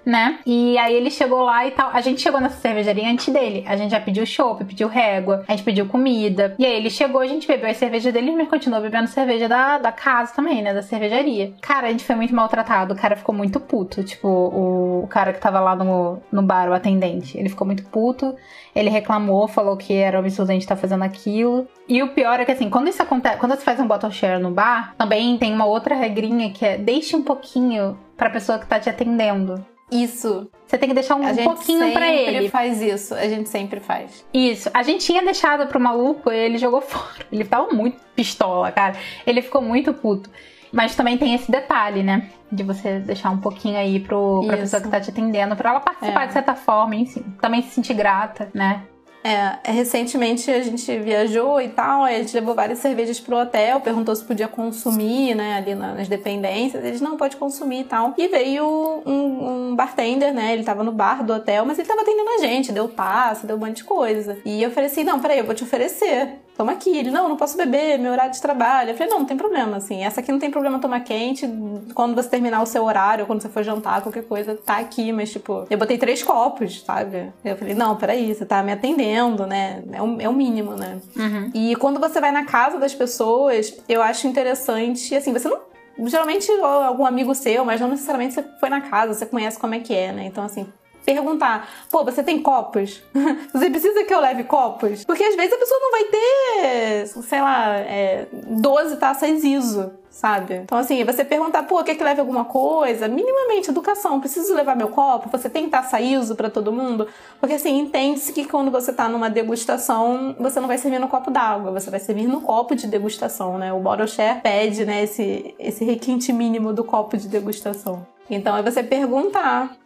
né? 0.07 0.39
E 0.45 0.77
aí 0.77 0.95
ele 0.95 1.11
chegou 1.11 1.41
lá 1.41 1.67
e 1.67 1.71
tal. 1.71 1.89
A 1.91 1.99
gente 1.99 2.21
chegou 2.21 2.39
nessa 2.39 2.55
cervejaria 2.61 3.11
antes 3.11 3.27
dele. 3.27 3.65
A 3.67 3.75
gente 3.75 3.91
já 3.91 3.99
pediu 3.99 4.25
chopp, 4.25 4.63
pediu 4.63 4.87
régua, 4.87 5.43
a 5.45 5.51
gente 5.51 5.65
pediu 5.65 5.85
comida. 5.85 6.55
E 6.57 6.65
aí 6.65 6.77
ele 6.77 6.89
chegou, 6.89 7.19
a 7.19 7.27
gente 7.27 7.45
bebeu 7.45 7.69
a 7.69 7.73
cerveja 7.73 8.09
dele, 8.09 8.31
mas 8.31 8.47
continuou 8.47 8.81
bebendo 8.81 9.09
cerveja 9.09 9.49
da, 9.49 9.77
da 9.77 9.91
casa 9.91 10.33
também, 10.33 10.61
né? 10.61 10.73
Da 10.73 10.81
cervejaria. 10.81 11.53
Cara, 11.61 11.87
a 11.87 11.91
gente 11.91 12.05
foi 12.05 12.15
muito 12.15 12.33
maltratado. 12.33 12.93
O 12.93 12.97
cara 12.97 13.17
ficou 13.17 13.35
muito 13.35 13.59
puto. 13.59 14.01
Tipo, 14.01 14.29
o, 14.29 15.03
o 15.03 15.07
cara 15.07 15.33
que 15.33 15.41
tava 15.41 15.59
lá 15.59 15.75
no, 15.75 16.19
no 16.31 16.41
bar, 16.41 16.69
o 16.69 16.73
atendente. 16.73 17.37
Ele 17.37 17.49
ficou 17.49 17.67
muito 17.67 17.83
puto. 17.83 18.33
Ele 18.73 18.89
reclamou, 18.89 19.45
falou 19.49 19.75
que 19.75 19.93
era 19.93 20.15
um 20.17 20.21
absurdo 20.21 20.51
a 20.51 20.53
gente 20.53 20.61
estar 20.61 20.77
fazendo 20.77 21.03
aquilo. 21.03 21.67
E 21.89 22.01
o 22.01 22.13
pior 22.13 22.39
é 22.39 22.45
que 22.45 22.51
assim, 22.51 22.69
quando 22.69 22.87
isso 22.87 23.01
acontece, 23.01 23.37
quando 23.37 23.55
você 23.55 23.61
faz 23.61 23.77
um 23.77 23.87
bottle 23.87 24.11
share 24.11 24.41
no 24.41 24.51
bar, 24.51 24.93
também 24.97 25.37
tem 25.37 25.53
uma 25.53 25.65
outra 25.65 25.95
regrinha 25.95 26.51
que 26.51 26.65
é 26.65 26.77
deixe 26.77 27.13
um 27.13 27.23
pouquinho 27.23 27.97
pra 28.15 28.29
pessoa 28.29 28.57
que 28.57 28.67
tá 28.67 28.79
te 28.79 28.89
atendendo. 28.89 29.65
Isso. 29.91 30.49
Você 30.65 30.77
tem 30.77 30.89
que 30.89 30.95
deixar 30.95 31.15
um 31.15 31.25
A 31.25 31.31
gente 31.33 31.45
pouquinho 31.45 31.79
sempre 31.79 31.93
pra 31.93 32.07
ele. 32.11 32.49
faz 32.49 32.81
isso. 32.81 33.13
A 33.15 33.27
gente 33.27 33.47
sempre 33.47 33.79
faz. 33.79 34.25
Isso. 34.33 34.69
A 34.73 34.83
gente 34.83 35.05
tinha 35.05 35.23
deixado 35.23 35.65
pro 35.67 35.79
maluco 35.79 36.29
e 36.31 36.35
ele 36.35 36.57
jogou 36.57 36.81
fora. 36.81 37.25
Ele 37.31 37.45
tava 37.45 37.73
muito 37.73 37.97
pistola, 38.15 38.71
cara. 38.71 38.95
Ele 39.25 39.41
ficou 39.41 39.61
muito 39.61 39.93
puto. 39.93 40.29
Mas 40.73 40.95
também 40.95 41.17
tem 41.17 41.33
esse 41.33 41.49
detalhe, 41.49 42.03
né? 42.03 42.29
De 42.51 42.61
você 42.63 42.99
deixar 42.99 43.29
um 43.29 43.37
pouquinho 43.39 43.77
aí 43.77 44.01
pro, 44.01 44.43
pra 44.45 44.55
Isso. 44.55 44.63
pessoa 44.63 44.81
que 44.81 44.89
tá 44.89 44.99
te 44.99 45.09
atendendo, 45.09 45.55
pra 45.55 45.69
ela 45.69 45.79
participar 45.79 46.23
É. 46.23 46.27
de 46.27 46.33
certa 46.33 46.55
forma, 46.55 46.93
enfim. 46.95 47.23
Também 47.41 47.61
se 47.61 47.69
sentir 47.69 47.93
grata, 47.93 48.49
né? 48.53 48.83
É, 49.27 49.73
recentemente 49.73 50.49
a 50.49 50.61
gente 50.61 50.99
viajou 50.99 51.59
e 51.59 51.67
tal, 51.67 52.03
a 52.03 52.13
gente 52.13 52.33
levou 52.33 52.55
várias 52.55 52.79
cervejas 52.79 53.19
pro 53.19 53.35
hotel, 53.35 53.81
perguntou 53.81 54.15
se 54.15 54.23
podia 54.23 54.47
consumir, 54.47 55.35
né, 55.35 55.57
ali 55.57 55.75
nas 55.75 56.07
dependências. 56.07 56.81
Eles 56.81 57.01
não 57.01 57.17
pode 57.17 57.35
consumir 57.35 57.81
e 57.81 57.83
tal. 57.83 58.13
E 58.17 58.25
veio 58.29 58.65
um, 59.05 59.71
um, 59.71 59.75
bartender, 59.75 60.33
né? 60.33 60.53
Ele 60.53 60.63
tava 60.63 60.81
no 60.81 60.93
bar 60.93 61.25
do 61.25 61.33
hotel, 61.33 61.65
mas 61.65 61.77
ele 61.77 61.89
tava 61.89 62.03
atendendo 62.03 62.29
a 62.29 62.37
gente, 62.37 62.71
deu 62.71 62.87
passe, 62.87 63.45
deu 63.45 63.57
um 63.57 63.59
monte 63.59 63.77
de 63.77 63.83
coisa. 63.83 64.37
E 64.45 64.63
eu 64.63 64.71
falei 64.71 64.89
assim: 64.89 65.03
não, 65.03 65.19
peraí, 65.19 65.39
eu 65.39 65.45
vou 65.45 65.53
te 65.53 65.63
oferecer 65.63 66.39
toma 66.57 66.71
aqui. 66.71 66.89
Ele, 66.89 67.11
não, 67.11 67.29
não 67.29 67.37
posso 67.37 67.55
beber, 67.55 67.99
meu 67.99 68.11
horário 68.11 68.33
de 68.33 68.41
trabalho. 68.41 68.89
Eu 68.89 68.95
falei, 68.95 69.11
não, 69.11 69.19
não 69.19 69.25
tem 69.25 69.37
problema, 69.37 69.77
assim, 69.77 70.03
essa 70.03 70.19
aqui 70.19 70.31
não 70.31 70.39
tem 70.39 70.49
problema 70.49 70.79
tomar 70.79 71.01
quente. 71.01 71.47
Quando 71.93 72.15
você 72.15 72.27
terminar 72.27 72.61
o 72.61 72.65
seu 72.65 72.83
horário, 72.83 73.25
quando 73.25 73.41
você 73.41 73.49
for 73.49 73.63
jantar, 73.63 74.01
qualquer 74.01 74.23
coisa, 74.23 74.55
tá 74.55 74.77
aqui, 74.77 75.11
mas 75.11 75.31
tipo, 75.31 75.65
eu 75.69 75.77
botei 75.77 75.97
três 75.97 76.23
copos, 76.23 76.81
sabe? 76.81 77.31
Eu 77.45 77.55
falei, 77.55 77.75
não, 77.75 77.95
peraí, 77.95 78.33
você 78.33 78.45
tá 78.45 78.63
me 78.63 78.71
atendendo, 78.71 79.45
né? 79.45 79.83
É 79.93 80.01
o, 80.01 80.21
é 80.21 80.27
o 80.27 80.33
mínimo, 80.33 80.73
né? 80.73 80.99
Uhum. 81.15 81.51
E 81.53 81.75
quando 81.75 81.99
você 81.99 82.19
vai 82.19 82.31
na 82.31 82.45
casa 82.45 82.79
das 82.79 82.95
pessoas, 82.95 83.77
eu 83.87 84.01
acho 84.01 84.27
interessante, 84.27 85.15
assim, 85.15 85.31
você 85.31 85.47
não 85.47 85.67
geralmente 86.05 86.51
algum 86.61 87.05
amigo 87.07 87.33
seu, 87.33 87.65
mas 87.65 87.81
não 87.81 87.87
necessariamente 87.87 88.35
você 88.35 88.45
foi 88.59 88.69
na 88.69 88.81
casa, 88.81 89.15
você 89.15 89.25
conhece 89.25 89.57
como 89.57 89.73
é 89.73 89.79
que 89.79 89.95
é, 89.95 90.11
né? 90.11 90.25
Então, 90.25 90.43
assim, 90.43 90.67
perguntar: 91.07 91.69
pô, 91.89 92.03
você 92.03 92.21
tem 92.21 92.41
copos? 92.41 93.01
você 93.53 93.69
precisa 93.69 94.03
que 94.03 94.13
eu 94.13 94.19
leve 94.19 94.43
copos? 94.43 95.05
Porque 95.05 95.23
às 95.23 95.35
vezes 95.35 95.53
a 95.53 95.57
pessoa 95.57 95.79
não 95.79 95.91
vai 95.91 96.03
ter, 96.03 97.07
sei 97.07 97.41
lá, 97.41 97.77
é, 97.77 98.27
12 98.33 98.97
taças 98.97 99.43
ISO 99.43 99.91
sabe? 100.09 100.55
Então, 100.63 100.79
assim, 100.79 101.03
você 101.03 101.23
perguntar, 101.23 101.61
pô, 101.63 101.83
quer 101.83 101.93
que 101.93 102.03
leve 102.03 102.19
alguma 102.19 102.43
coisa? 102.43 103.07
Minimamente, 103.07 103.69
educação. 103.69 104.19
Preciso 104.19 104.55
levar 104.55 104.75
meu 104.75 104.87
copo? 104.87 105.29
Você 105.29 105.47
tem 105.47 105.69
taça 105.69 106.01
ISO 106.01 106.35
para 106.35 106.49
todo 106.49 106.73
mundo? 106.73 107.07
Porque, 107.39 107.53
assim, 107.53 107.77
entende-se 107.77 108.33
que 108.33 108.45
quando 108.45 108.71
você 108.71 108.91
tá 108.91 109.07
numa 109.07 109.29
degustação, 109.29 110.35
você 110.39 110.59
não 110.59 110.67
vai 110.67 110.79
servir 110.79 110.97
no 110.97 111.07
copo 111.07 111.29
d'água, 111.29 111.71
você 111.71 111.91
vai 111.91 111.99
servir 111.99 112.25
no 112.25 112.41
copo 112.41 112.75
de 112.75 112.87
degustação, 112.87 113.59
né? 113.59 113.71
O 113.71 113.79
bottle 113.79 114.07
share 114.07 114.41
pede, 114.41 114.85
né, 114.85 115.03
esse, 115.03 115.53
esse 115.59 115.85
requinte 115.85 116.33
mínimo 116.33 116.73
do 116.73 116.83
copo 116.83 117.15
de 117.15 117.27
degustação. 117.27 118.03
Então, 118.27 118.57
é 118.57 118.63
você 118.63 118.81
perguntar 118.81 119.77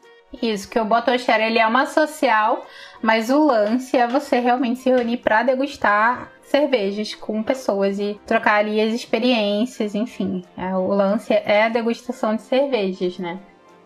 isso, 0.41 0.69
que 0.69 0.79
o 0.79 0.85
Botoshare 0.85 1.43
ele 1.43 1.59
é 1.59 1.67
uma 1.67 1.85
social, 1.85 2.65
mas 3.01 3.29
o 3.29 3.45
lance 3.45 3.97
é 3.97 4.07
você 4.07 4.39
realmente 4.39 4.79
se 4.79 4.89
reunir 4.89 5.17
para 5.17 5.43
degustar 5.43 6.31
cervejas 6.43 7.15
com 7.15 7.41
pessoas 7.41 7.99
e 7.99 8.19
trocar 8.25 8.55
ali 8.55 8.79
as 8.79 8.93
experiências, 8.93 9.95
enfim. 9.95 10.43
É, 10.57 10.75
o 10.75 10.87
lance 10.87 11.33
é 11.33 11.63
a 11.63 11.69
degustação 11.69 12.35
de 12.35 12.41
cervejas, 12.41 13.17
né? 13.17 13.39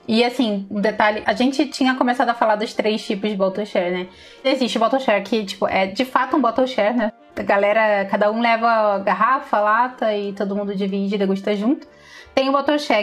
E 0.08 0.24
assim, 0.24 0.68
um 0.70 0.80
detalhe, 0.80 1.24
a 1.26 1.34
gente 1.34 1.66
tinha 1.68 1.96
começado 1.96 2.30
a 2.30 2.34
falar 2.34 2.56
dos 2.56 2.74
três 2.74 3.06
tipos 3.06 3.30
de 3.30 3.36
bottle 3.36 3.66
share, 3.66 3.92
né? 3.92 4.08
Existe 4.44 4.78
o 4.78 4.80
bottle 4.80 5.00
share 5.00 5.24
que, 5.24 5.44
tipo, 5.46 5.68
é 5.68 5.88
de 5.88 6.06
fato 6.06 6.38
um 6.38 6.42
bottle 6.42 6.68
share, 6.68 6.96
né? 6.96 7.12
A 7.36 7.42
galera, 7.42 8.06
cada 8.06 8.32
um 8.32 8.40
leva 8.40 9.00
garrafa, 9.00 9.60
lata 9.60 10.16
e 10.16 10.32
todo 10.34 10.56
mundo 10.56 10.76
divide 10.76 11.16
e 11.16 11.18
degusta 11.18 11.56
junto. 11.56 11.88
Tem 12.36 12.50
o 12.50 12.54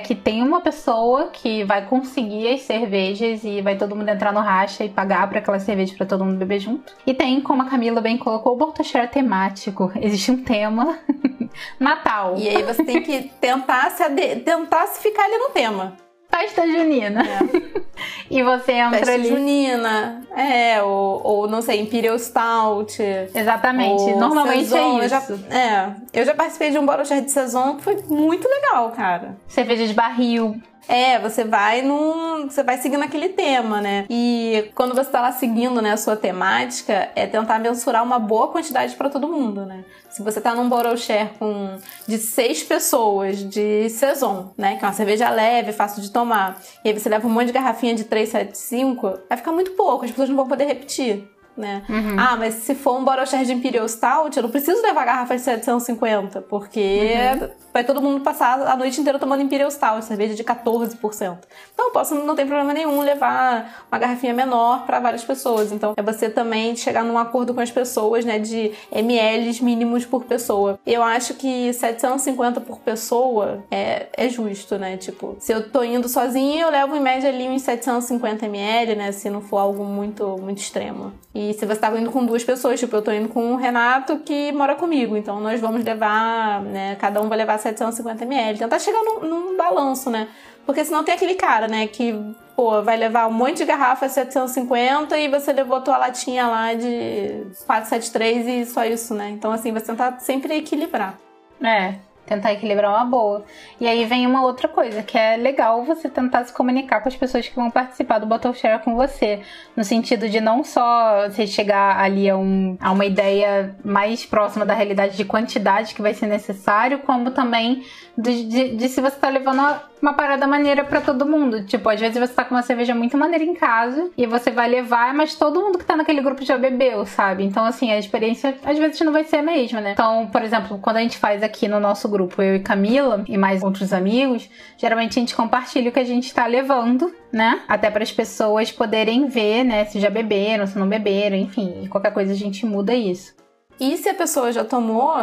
que 0.02 0.14
tem 0.14 0.42
uma 0.42 0.60
pessoa 0.60 1.28
que 1.28 1.64
vai 1.64 1.86
conseguir 1.86 2.52
as 2.52 2.60
cervejas 2.60 3.42
e 3.42 3.62
vai 3.62 3.78
todo 3.78 3.96
mundo 3.96 4.10
entrar 4.10 4.30
no 4.30 4.40
racha 4.40 4.84
e 4.84 4.90
pagar 4.90 5.26
para 5.26 5.38
aquela 5.38 5.58
cerveja 5.58 5.94
para 5.96 6.04
todo 6.04 6.22
mundo 6.22 6.36
beber 6.36 6.60
junto. 6.60 6.94
E 7.06 7.14
tem, 7.14 7.40
como 7.40 7.62
a 7.62 7.64
Camila 7.64 8.02
bem 8.02 8.18
colocou, 8.18 8.52
o 8.82 8.84
share 8.84 9.08
temático. 9.08 9.90
Existe 9.96 10.30
um 10.30 10.44
tema 10.44 10.98
Natal. 11.80 12.34
E 12.36 12.46
aí 12.46 12.62
você 12.62 12.84
tem 12.84 13.02
que 13.02 13.30
tentar 13.40 13.90
se, 13.90 14.04
tentar 14.44 14.86
se 14.88 15.00
ficar 15.00 15.24
ali 15.24 15.38
no 15.38 15.48
tema 15.48 15.96
festa 16.34 16.66
junina. 16.66 17.22
É. 17.22 17.82
e 18.30 18.42
você 18.42 18.72
entra 18.72 18.98
festa 18.98 19.12
ali. 19.12 19.28
junina, 19.28 20.22
é, 20.34 20.82
ou, 20.82 21.20
ou 21.22 21.48
não 21.48 21.60
sei, 21.60 21.80
Imperial 21.80 22.18
Stout. 22.18 23.00
Exatamente, 23.34 24.14
normalmente 24.14 24.64
Saison. 24.64 25.00
é 25.00 25.04
isso. 25.04 25.32
Eu 25.32 25.38
já, 25.38 25.56
é, 25.56 25.94
eu 26.12 26.24
já 26.24 26.34
participei 26.34 26.70
de 26.70 26.78
um 26.78 26.86
bottle 26.86 27.20
de 27.20 27.30
Saison 27.30 27.76
que 27.76 27.82
foi 27.82 27.96
muito 28.08 28.48
legal, 28.48 28.90
cara. 28.92 29.36
Cerveja 29.46 29.86
de 29.86 29.94
barril. 29.94 30.60
É, 30.88 31.18
você 31.18 31.44
vai 31.44 31.82
num. 31.82 32.48
Você 32.48 32.62
vai 32.62 32.78
seguindo 32.78 33.02
aquele 33.02 33.30
tema, 33.30 33.80
né? 33.80 34.04
E 34.10 34.70
quando 34.74 34.94
você 34.94 35.10
tá 35.10 35.20
lá 35.20 35.32
seguindo 35.32 35.80
né, 35.80 35.92
a 35.92 35.96
sua 35.96 36.16
temática, 36.16 37.10
é 37.14 37.26
tentar 37.26 37.58
mensurar 37.58 38.02
uma 38.02 38.18
boa 38.18 38.48
quantidade 38.48 38.94
para 38.96 39.08
todo 39.08 39.28
mundo, 39.28 39.64
né? 39.64 39.84
Se 40.10 40.22
você 40.22 40.40
tá 40.40 40.54
num 40.54 40.68
bottle 40.68 40.96
share 40.96 41.30
com 41.38 41.76
de 42.06 42.18
seis 42.18 42.62
pessoas 42.62 43.38
de 43.38 43.88
Saison, 43.88 44.52
né? 44.58 44.76
Que 44.76 44.84
é 44.84 44.88
uma 44.88 44.94
cerveja 44.94 45.30
leve, 45.30 45.72
fácil 45.72 46.02
de 46.02 46.10
tomar, 46.10 46.60
e 46.84 46.88
aí 46.88 46.98
você 46.98 47.08
leva 47.08 47.26
um 47.26 47.30
monte 47.30 47.46
de 47.46 47.52
garrafinha 47.52 47.94
de 47.94 48.04
375, 48.04 49.20
vai 49.28 49.38
ficar 49.38 49.52
muito 49.52 49.70
pouco, 49.72 50.04
as 50.04 50.10
pessoas 50.10 50.28
não 50.28 50.36
vão 50.36 50.48
poder 50.48 50.66
repetir 50.66 51.28
né? 51.56 51.82
Uhum. 51.88 52.16
Ah, 52.18 52.37
mas 52.37 52.54
se 52.54 52.75
for 52.75 52.99
um 52.99 53.04
bottle 53.04 53.44
de 53.44 53.52
Imperial 53.52 53.88
Stout, 53.88 54.37
eu 54.37 54.42
não 54.42 54.50
preciso 54.50 54.80
levar 54.82 55.04
garrafa 55.04 55.37
de 55.37 55.42
750, 55.42 56.42
porque 56.42 57.14
uhum. 57.40 57.49
vai 57.73 57.85
todo 57.85 58.00
mundo 58.00 58.23
passar 58.23 58.61
a 58.66 58.76
noite 58.76 59.00
inteira 59.00 59.18
tomando 59.18 59.42
Imperial 59.42 59.71
Stout, 59.71 60.04
cerveja 60.04 60.35
de 60.35 60.44
14%. 60.44 61.38
Então, 61.73 61.87
eu 61.87 61.90
posso, 61.92 62.14
não 62.14 62.35
tem 62.35 62.47
problema 62.47 62.73
nenhum 62.73 63.00
levar 63.00 63.85
uma 63.90 63.99
garrafinha 63.99 64.35
menor 64.35 64.87
para 64.87 65.00
várias 65.00 65.25
pessoas. 65.25 65.73
Então, 65.73 65.94
é 65.97 66.02
você 66.02 66.28
também 66.28 66.75
chegar 66.76 67.04
num 67.04 67.18
acordo 67.18 67.54
com 67.54 67.61
as 67.61 67.71
pessoas, 67.71 68.25
né, 68.25 68.38
de 68.38 68.73
ml 68.90 69.62
mínimos 69.62 70.04
por 70.04 70.25
pessoa. 70.25 70.78
Eu 70.87 71.02
acho 71.02 71.35
que 71.35 71.73
750 71.73 72.61
por 72.61 72.78
pessoa 72.78 73.64
é, 73.71 74.06
é 74.16 74.28
justo, 74.28 74.78
né? 74.78 74.97
Tipo, 74.97 75.37
se 75.38 75.52
eu 75.52 75.71
tô 75.71 75.82
indo 75.82 76.09
sozinha, 76.09 76.62
eu 76.62 76.71
levo 76.71 76.97
em 76.97 77.00
média 77.00 77.28
ali 77.28 77.49
uns 77.49 77.62
750 77.62 78.47
ml, 78.47 78.94
né, 78.94 79.12
se 79.12 79.28
não 79.28 79.40
for 79.40 79.59
algo 79.59 79.85
muito, 79.85 80.37
muito 80.38 80.59
extremo. 80.59 81.12
E 81.35 81.41
e 81.50 81.54
se 81.54 81.66
você 81.66 81.80
tá 81.80 81.90
indo 81.99 82.11
com 82.11 82.25
duas 82.25 82.44
pessoas, 82.44 82.78
tipo, 82.78 82.94
eu 82.94 83.02
tô 83.02 83.11
indo 83.12 83.28
com 83.28 83.52
o 83.52 83.56
Renato 83.56 84.18
que 84.18 84.52
mora 84.52 84.75
comigo, 84.75 85.16
então 85.16 85.40
nós 85.40 85.61
vamos 85.61 85.84
levar, 85.84 86.62
né, 86.62 86.96
cada 86.96 87.20
um 87.20 87.28
vai 87.28 87.38
levar 87.38 87.58
750 87.58 88.25
ml. 88.25 88.58
Tentar 88.58 88.78
chegar 88.78 89.02
num, 89.02 89.20
num 89.20 89.56
balanço, 89.56 90.11
né? 90.11 90.28
Porque 90.64 90.84
senão 90.84 91.02
tem 91.02 91.14
aquele 91.14 91.34
cara, 91.34 91.66
né, 91.66 91.87
que, 91.87 92.14
pô, 92.54 92.82
vai 92.82 92.96
levar 92.96 93.26
um 93.26 93.32
monte 93.32 93.58
de 93.58 93.64
garrafa 93.64 94.08
750 94.08 95.18
e 95.18 95.28
você 95.28 95.52
levou 95.52 95.76
a 95.76 95.80
tua 95.80 95.96
latinha 95.96 96.46
lá 96.46 96.75
de 96.75 97.46
473 97.66 98.46
e 98.46 98.66
só 98.66 98.84
isso, 98.84 99.14
né? 99.14 99.30
Então, 99.30 99.50
assim, 99.50 99.72
você 99.72 99.87
tentar 99.87 100.20
sempre 100.20 100.56
equilibrar. 100.56 101.18
É, 101.61 101.96
tentar 102.26 102.52
equilibrar 102.52 102.90
uma 102.90 103.04
boa. 103.04 103.44
E 103.80 103.86
aí 103.86 104.04
vem 104.04 104.26
uma 104.26 104.44
outra 104.44 104.68
coisa, 104.68 105.02
que 105.02 105.18
é 105.18 105.36
legal 105.36 105.84
você 105.84 106.08
tentar 106.08 106.44
se 106.44 106.52
comunicar 106.52 107.00
com 107.00 107.08
as 107.08 107.16
pessoas 107.16 107.48
que 107.48 107.54
vão 107.54 107.70
participar 107.70 108.18
do 108.18 108.26
Bottle 108.26 108.54
Share 108.54 108.82
com 108.82 108.94
você. 108.94 109.40
No 109.76 109.84
sentido 109.84 110.28
de 110.28 110.40
não 110.40 110.64
só 110.64 111.28
você 111.28 111.46
chegar 111.46 111.98
ali 111.98 112.28
a, 112.28 112.36
um, 112.36 112.76
a 112.80 112.92
uma 112.92 113.04
ideia 113.04 113.76
mais 113.84 114.24
próxima 114.24 114.64
da 114.64 114.74
realidade 114.74 115.16
de 115.16 115.24
quantidade 115.24 115.94
que 115.94 116.02
vai 116.02 116.14
ser 116.14 116.26
necessário, 116.26 117.00
como 117.00 117.30
também 117.30 117.84
de, 118.16 118.44
de, 118.44 118.76
de 118.76 118.88
se 118.88 119.00
você 119.00 119.16
tá 119.16 119.28
levando 119.28 119.60
uma 120.02 120.14
parada 120.14 120.49
maneira 120.49 120.85
para 120.85 121.00
todo 121.00 121.25
mundo. 121.25 121.64
Tipo, 121.64 121.88
às 121.88 122.00
vezes 122.00 122.18
você 122.18 122.35
tá 122.35 122.44
com 122.44 122.56
uma 122.56 122.62
cerveja 122.62 122.92
muito 122.92 123.16
maneira 123.16 123.44
em 123.44 123.54
casa 123.54 124.11
e 124.18 124.26
você 124.26 124.50
vai 124.50 124.68
levar, 124.68 125.14
mas 125.14 125.37
todo 125.37 125.61
mundo 125.61 125.78
que 125.78 125.85
tá 125.85 125.97
naquele 125.97 126.21
grupo 126.21 126.44
já 126.44 126.59
bebeu, 126.59 127.06
sabe? 127.06 127.44
Então, 127.44 127.64
assim, 127.64 127.92
a 127.92 127.99
experiência 127.99 128.59
às 128.64 128.76
vezes 128.76 129.00
não 129.00 129.12
vai 129.12 129.23
ser 129.23 129.37
a 129.37 129.42
mesma, 129.42 129.80
né? 129.80 129.92
Então, 129.92 130.26
por 130.26 130.42
exemplo, 130.42 130.78
quando 130.78 130.97
a 130.97 131.00
gente 131.00 131.16
faz 131.16 131.42
aqui 131.42 131.68
no 131.68 131.78
nosso 131.78 132.09
grupo, 132.09 132.42
eu 132.42 132.56
e 132.56 132.61
Camila 132.61 133.25
e 133.28 133.38
mais 133.38 133.62
outros 133.62 133.92
amigos, 133.92 134.50
geralmente 134.76 135.18
a 135.18 135.21
gente 135.21 135.37
compartilha 135.37 135.88
o 135.88 135.92
que 135.92 136.00
a 136.00 136.04
gente 136.04 136.35
tá 136.35 136.47
levando, 136.47 137.14
né? 137.32 137.62
Até 137.68 137.88
para 137.88 138.02
as 138.02 138.11
pessoas 138.11 138.73
poderem 138.73 139.26
ver, 139.26 139.62
né? 139.62 139.85
Se 139.85 140.00
já 140.00 140.11
beberam, 140.11 140.66
se 140.66 140.76
não 140.76 140.88
beberam, 140.88 141.37
enfim, 141.37 141.87
qualquer 141.88 142.12
coisa 142.12 142.32
a 142.32 142.37
gente 142.37 142.66
muda 142.66 142.92
isso. 142.92 143.35
E 143.78 143.97
se 143.97 144.09
a 144.09 144.14
pessoa 144.14 144.50
já 144.50 144.64
tomou, 144.64 145.14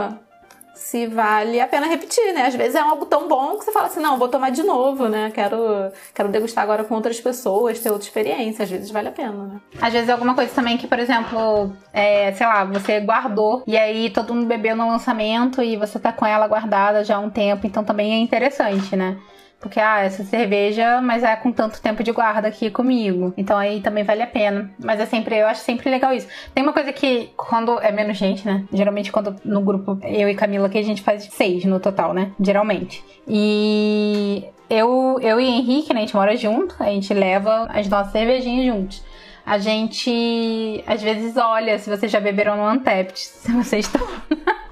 se 0.79 1.05
vale 1.07 1.59
a 1.59 1.67
pena 1.67 1.87
repetir, 1.87 2.33
né? 2.33 2.45
Às 2.45 2.55
vezes 2.55 2.73
é 2.73 2.79
algo 2.79 3.05
tão 3.05 3.27
bom 3.27 3.57
que 3.57 3.65
você 3.65 3.71
fala 3.71 3.87
assim, 3.87 3.99
não, 3.99 4.17
vou 4.17 4.29
tomar 4.29 4.49
de 4.49 4.63
novo, 4.63 5.09
né? 5.09 5.29
Quero, 5.29 5.91
quero 6.15 6.29
degustar 6.29 6.63
agora 6.63 6.85
com 6.85 6.95
outras 6.95 7.19
pessoas, 7.19 7.79
ter 7.79 7.91
outra 7.91 8.07
experiência. 8.07 8.63
Às 8.63 8.71
vezes 8.71 8.89
vale 8.89 9.09
a 9.09 9.11
pena, 9.11 9.45
né? 9.45 9.61
Às 9.81 9.91
vezes 9.91 10.07
é 10.07 10.13
alguma 10.13 10.33
coisa 10.33 10.51
também 10.55 10.77
que, 10.77 10.87
por 10.87 10.97
exemplo, 10.97 11.73
é, 11.93 12.31
sei 12.31 12.47
lá, 12.47 12.63
você 12.63 13.01
guardou 13.01 13.61
e 13.67 13.77
aí 13.77 14.09
todo 14.09 14.33
mundo 14.33 14.47
bebeu 14.47 14.75
no 14.75 14.87
lançamento 14.87 15.61
e 15.61 15.75
você 15.75 15.99
tá 15.99 16.13
com 16.13 16.25
ela 16.25 16.47
guardada 16.47 17.03
já 17.03 17.17
há 17.17 17.19
um 17.19 17.29
tempo, 17.29 17.67
então 17.67 17.83
também 17.83 18.13
é 18.13 18.17
interessante, 18.17 18.95
né? 18.95 19.17
Porque, 19.59 19.79
ah, 19.79 19.99
essa 19.99 20.23
cerveja, 20.23 21.01
mas 21.01 21.23
é 21.23 21.35
com 21.35 21.51
tanto 21.51 21.81
tempo 21.81 22.01
de 22.03 22.11
guarda 22.11 22.47
aqui 22.47 22.71
comigo. 22.71 23.33
Então 23.35 23.57
aí 23.57 23.81
também 23.81 24.03
vale 24.03 24.21
a 24.21 24.27
pena. 24.27 24.71
Mas 24.81 24.99
é 24.99 25.05
sempre, 25.05 25.37
eu 25.37 25.47
acho 25.47 25.61
sempre 25.61 25.89
legal 25.89 26.13
isso. 26.13 26.27
Tem 26.53 26.63
uma 26.63 26.71
coisa 26.71 26.93
que, 26.93 27.29
quando 27.35 27.77
é 27.79 27.91
menos 27.91 28.17
gente, 28.17 28.45
né? 28.45 28.63
Geralmente, 28.71 29.11
quando 29.11 29.35
no 29.43 29.61
grupo, 29.61 29.99
eu 30.03 30.29
e 30.29 30.35
Camila, 30.35 30.69
que 30.69 30.77
a 30.77 30.83
gente 30.83 31.01
faz 31.01 31.23
seis 31.31 31.65
no 31.65 31.79
total, 31.79 32.13
né? 32.13 32.31
Geralmente. 32.39 33.03
E 33.27 34.45
eu, 34.69 35.17
eu 35.21 35.39
e 35.41 35.45
Henrique, 35.45 35.93
né? 35.93 35.99
A 35.99 36.03
gente 36.03 36.15
mora 36.15 36.37
junto, 36.37 36.75
a 36.79 36.85
gente 36.85 37.13
leva 37.13 37.67
as 37.69 37.87
nossas 37.89 38.13
cervejinhas 38.13 38.65
juntos 38.65 39.09
a 39.49 39.57
gente 39.57 40.83
às 40.85 41.01
vezes 41.01 41.35
olha 41.35 41.79
se 41.79 41.89
vocês 41.89 42.11
já 42.11 42.19
beberam 42.19 42.55
no 42.55 42.65
Antept, 42.65 43.17
se 43.25 43.51
vocês 43.51 43.87
estão. 43.87 44.07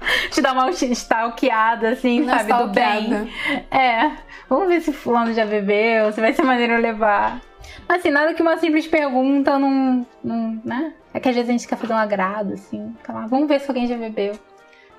te 0.30 0.40
dá 0.40 0.52
uma 0.52 0.70
stalkeada, 0.70 1.90
assim, 1.90 2.20
Não 2.20 2.34
sabe? 2.34 2.52
Do 2.52 2.68
bem. 2.68 3.32
É. 3.70 4.12
Vamos 4.48 4.68
ver 4.68 4.80
se 4.80 4.92
fulano 4.92 5.32
já 5.32 5.44
bebeu, 5.44 6.12
se 6.12 6.20
vai 6.20 6.32
ser 6.32 6.42
maneiro 6.42 6.80
levar. 6.80 7.40
Mas 7.86 8.00
assim, 8.00 8.10
nada 8.10 8.34
que 8.34 8.42
uma 8.42 8.56
simples 8.58 8.86
pergunta 8.86 9.58
não. 9.58 10.06
não 10.22 10.60
né? 10.64 10.94
É 11.12 11.20
que 11.20 11.28
às 11.28 11.34
vezes 11.34 11.48
a 11.48 11.52
gente 11.52 11.68
quer 11.68 11.76
fazer 11.76 11.92
um 11.92 11.96
agrado, 11.96 12.54
assim. 12.54 12.94
Vamos 13.28 13.48
ver 13.48 13.60
se 13.60 13.70
alguém 13.70 13.86
já 13.86 13.96
bebeu. 13.96 14.38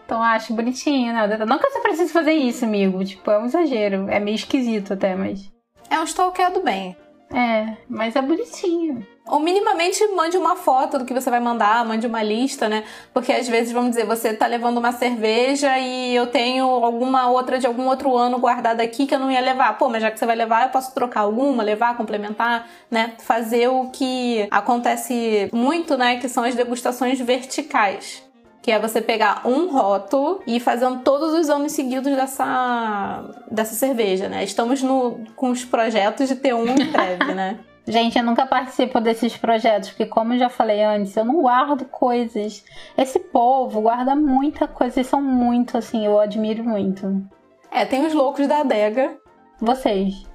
Então 0.05 0.23
acho 0.23 0.53
bonitinho, 0.53 1.13
né? 1.13 1.45
Não 1.45 1.59
que 1.59 1.69
você 1.69 1.79
precise 1.81 2.11
fazer 2.11 2.33
isso, 2.33 2.65
amigo. 2.65 3.03
Tipo, 3.05 3.29
é 3.29 3.39
um 3.39 3.45
exagero. 3.45 4.09
É 4.09 4.19
meio 4.19 4.35
esquisito 4.35 4.93
até, 4.93 5.15
mas. 5.15 5.51
É 5.89 5.99
um 5.99 6.03
stalker 6.03 6.51
do 6.51 6.63
bem. 6.63 6.95
É, 7.31 7.77
mas 7.87 8.15
é 8.15 8.21
bonitinho. 8.21 9.05
Ou 9.27 9.39
minimamente 9.39 10.03
mande 10.07 10.35
uma 10.35 10.55
foto 10.55 10.97
do 10.97 11.05
que 11.05 11.13
você 11.13 11.29
vai 11.29 11.39
mandar, 11.39 11.85
mande 11.85 12.07
uma 12.07 12.23
lista, 12.23 12.67
né? 12.67 12.83
Porque 13.13 13.31
às 13.31 13.47
vezes, 13.47 13.71
vamos 13.71 13.91
dizer, 13.91 14.05
você 14.05 14.33
tá 14.33 14.47
levando 14.47 14.79
uma 14.79 14.91
cerveja 14.91 15.77
e 15.77 16.15
eu 16.15 16.25
tenho 16.27 16.65
alguma 16.65 17.29
outra 17.29 17.59
de 17.59 17.67
algum 17.67 17.87
outro 17.87 18.17
ano 18.17 18.39
guardada 18.39 18.81
aqui 18.81 19.05
que 19.05 19.13
eu 19.13 19.19
não 19.19 19.31
ia 19.31 19.41
levar. 19.41 19.77
Pô, 19.77 19.87
mas 19.87 20.01
já 20.01 20.09
que 20.09 20.17
você 20.17 20.25
vai 20.25 20.35
levar, 20.35 20.63
eu 20.63 20.69
posso 20.69 20.93
trocar 20.95 21.21
alguma, 21.21 21.61
levar, 21.61 21.95
complementar, 21.95 22.67
né? 22.89 23.13
Fazer 23.19 23.67
o 23.67 23.91
que 23.91 24.47
acontece 24.49 25.47
muito, 25.53 25.95
né? 25.95 26.17
Que 26.17 26.27
são 26.27 26.43
as 26.43 26.55
degustações 26.55 27.19
verticais 27.19 28.27
que 28.61 28.71
é 28.71 28.79
você 28.79 29.01
pegar 29.01 29.41
um 29.45 29.71
rótulo 29.71 30.41
e 30.45 30.59
fazendo 30.59 31.01
todos 31.01 31.33
os 31.33 31.49
anos 31.49 31.71
seguidos 31.71 32.15
dessa, 32.15 33.23
dessa 33.49 33.73
cerveja, 33.73 34.27
né? 34.27 34.43
Estamos 34.43 34.83
no, 34.83 35.19
com 35.35 35.49
os 35.49 35.63
projetos 35.63 36.27
de 36.27 36.35
ter 36.35 36.53
um 36.53 36.65
em 36.65 36.85
breve, 36.91 37.33
né? 37.33 37.59
Gente, 37.87 38.19
eu 38.19 38.23
nunca 38.23 38.45
participo 38.45 38.99
desses 38.99 39.35
projetos, 39.35 39.89
porque 39.89 40.05
como 40.05 40.33
eu 40.33 40.37
já 40.37 40.49
falei 40.49 40.83
antes, 40.83 41.15
eu 41.17 41.25
não 41.25 41.41
guardo 41.41 41.85
coisas. 41.85 42.63
Esse 42.95 43.17
povo 43.17 43.81
guarda 43.81 44.15
muita 44.15 44.67
coisa, 44.67 44.99
eles 44.99 45.07
são 45.07 45.21
muito 45.21 45.75
assim, 45.75 46.05
eu 46.05 46.19
admiro 46.19 46.63
muito. 46.63 47.27
É, 47.71 47.85
tem 47.85 48.05
os 48.05 48.13
loucos 48.13 48.47
da 48.47 48.59
adega. 48.59 49.17
Vocês. 49.59 50.28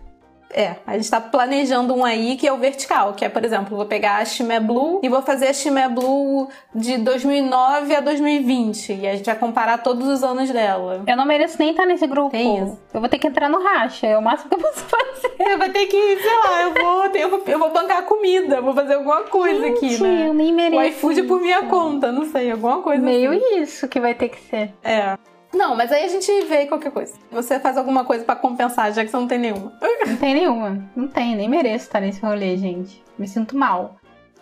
É, 0.55 0.77
a 0.87 0.97
gente 0.97 1.11
tá 1.11 1.21
planejando 1.21 1.93
um 1.93 2.05
aí 2.05 2.37
que 2.37 2.47
é 2.47 2.53
o 2.53 2.57
vertical, 2.57 3.13
que 3.15 3.25
é, 3.25 3.29
por 3.29 3.45
exemplo, 3.45 3.77
vou 3.77 3.87
pegar 3.87 4.19
a 4.19 4.25
Chimé 4.25 4.61
Blue 4.61 5.01
e 5.03 5.09
vou 5.09 5.21
fazer 5.21 5.49
a 5.49 5.53
Chimé 5.53 5.89
Blue 5.89 6.49
de 6.73 6.97
2009 6.99 7.97
a 7.97 8.01
2020. 8.01 8.93
E 8.93 9.07
a 9.09 9.17
gente 9.17 9.27
vai 9.27 9.35
comparar 9.35 9.79
todos 9.79 10.07
os 10.07 10.23
anos 10.23 10.49
dela. 10.51 11.03
Eu 11.07 11.17
não 11.17 11.27
mereço 11.27 11.59
nem 11.59 11.71
estar 11.71 11.85
nesse 11.85 12.07
grupo. 12.07 12.37
É 12.37 12.43
isso. 12.43 12.79
Eu 12.93 13.01
vou 13.01 13.09
ter 13.09 13.19
que 13.19 13.27
entrar 13.27 13.49
no 13.49 13.61
racha, 13.61 14.07
é 14.07 14.17
o 14.17 14.23
máximo 14.23 14.49
que 14.49 14.55
eu 14.55 14.61
posso 14.61 14.85
fazer. 14.85 15.35
Eu 15.45 15.59
vou 15.59 15.69
ter 15.69 15.87
que, 15.87 15.97
sei 15.97 16.39
lá, 16.45 16.63
eu 16.63 16.75
vou, 16.75 17.05
eu 17.07 17.31
vou, 17.31 17.43
eu 17.47 17.59
vou 17.59 17.71
bancar 17.71 18.03
comida, 18.05 18.61
vou 18.61 18.73
fazer 18.73 18.95
alguma 18.95 19.23
coisa 19.25 19.61
gente, 19.63 19.77
aqui, 19.77 20.03
né? 20.03 20.29
eu 20.29 20.35
nem 20.35 20.53
mereço. 20.53 20.81
O 20.81 20.85
iFood 20.85 21.23
por 21.25 21.41
minha 21.41 21.63
conta, 21.65 22.11
não 22.11 22.25
sei, 22.25 22.51
alguma 22.51 22.81
coisa 22.83 23.03
Meio 23.03 23.33
assim. 23.33 23.61
isso 23.61 23.89
que 23.89 24.01
vai 24.01 24.15
ter 24.15 24.29
que 24.29 24.41
ser. 24.43 24.73
É. 24.83 25.17
Não, 25.55 25.77
mas 25.77 25.93
aí 25.93 26.05
a 26.05 26.09
gente 26.09 26.31
vê 26.47 26.67
qualquer 26.67 26.91
coisa. 26.91 27.15
Você 27.31 27.61
faz 27.61 27.77
alguma 27.77 28.05
coisa 28.05 28.25
para 28.25 28.37
compensar, 28.37 28.93
já 28.93 29.05
que 29.05 29.11
você 29.11 29.17
não 29.17 29.29
tem 29.29 29.39
nenhuma. 29.39 29.73
Não 30.07 30.17
tem 30.17 30.35
nenhuma. 30.35 30.91
Não 30.95 31.09
tem, 31.09 31.37
nem 31.37 31.49
mereço 31.49 31.87
estar 31.87 32.01
nesse 32.01 32.21
rolê, 32.21 32.57
gente. 32.57 33.03
Me 33.19 33.27
sinto 33.29 33.57
mal. 33.57 33.97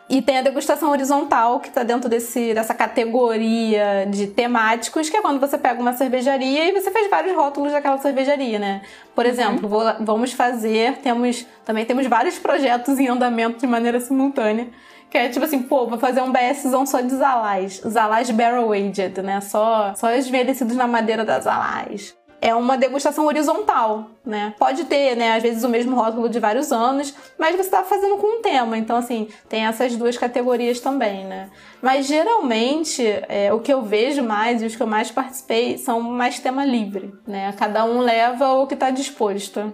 E 0.09 0.21
tem 0.21 0.39
a 0.39 0.43
degustação 0.43 0.91
horizontal, 0.91 1.59
que 1.61 1.71
tá 1.71 1.83
dentro 1.83 2.09
desse, 2.09 2.53
dessa 2.53 2.75
categoria 2.75 4.07
de 4.11 4.27
temáticos, 4.27 5.09
que 5.09 5.17
é 5.17 5.23
quando 5.23 5.41
você 5.41 5.57
pega 5.57 5.81
uma 5.81 5.95
cervejaria 5.95 6.69
e 6.69 6.73
você 6.73 6.91
faz 6.91 7.09
vários 7.09 7.35
rótulos 7.35 7.73
daquela 7.73 7.97
cervejaria, 7.97 8.59
né? 8.59 8.83
Por 9.15 9.25
exemplo, 9.25 9.67
vou, 9.67 9.83
vamos 10.01 10.33
fazer, 10.33 10.99
temos 10.99 11.47
também 11.65 11.87
temos 11.87 12.07
vários 12.07 12.39
projetos 12.39 12.99
em 12.99 13.09
andamento 13.09 13.59
de 13.59 13.67
maneira 13.67 14.01
simultânea. 14.01 14.69
Que 15.13 15.19
é 15.19 15.29
tipo 15.29 15.45
assim, 15.45 15.63
pô, 15.63 15.87
vou 15.87 15.99
fazer 15.99 16.23
um 16.23 16.33
BSzão 16.33 16.87
só 16.87 17.03
de 17.03 17.15
Zalais. 17.15 17.83
Zalais 17.87 18.31
Barrel 18.31 18.73
Aged, 18.73 19.21
né? 19.21 19.43
Só, 19.43 19.93
só 19.95 20.11
envelhecidos 20.17 20.75
na 20.75 20.87
madeira 20.87 21.23
das 21.23 21.45
Zalais 21.45 22.17
é 22.43 22.53
uma 22.57 22.77
degustação 22.77 23.27
horizontal, 23.27 24.11
né? 24.27 24.53
Pode 24.59 24.85
ter, 24.87 25.15
né, 25.15 25.37
às 25.37 25.43
vezes 25.45 25.63
o 25.63 25.69
mesmo 25.69 25.95
rótulo 25.95 26.29
de 26.29 26.41
vários 26.41 26.73
anos, 26.73 27.15
mas 27.39 27.55
você 27.55 27.63
está 27.63 27.85
fazendo 27.85 28.17
com 28.17 28.39
um 28.39 28.43
tema. 28.43 28.77
Então, 28.77 28.97
assim, 28.97 29.29
tem 29.49 29.65
essas 29.65 29.95
duas 29.95 30.19
categorias 30.19 30.81
também, 30.81 31.25
né? 31.25 31.51
Mas 31.81 32.07
geralmente 32.07 33.07
é, 33.29 33.53
o 33.53 33.61
que 33.61 33.73
eu 33.73 33.83
vejo 33.83 34.25
mais 34.25 34.61
e 34.61 34.67
os 34.67 34.75
que 34.75 34.83
eu 34.83 34.89
mais 34.89 35.09
participei 35.09 35.79
são 35.79 36.01
mais 36.01 36.41
tema 36.41 36.65
livre, 36.65 37.15
né? 37.29 37.53
Cada 37.57 37.85
um 37.85 38.01
leva 38.01 38.55
o 38.55 38.67
que 38.67 38.75
está 38.75 38.91
disposto. 38.91 39.73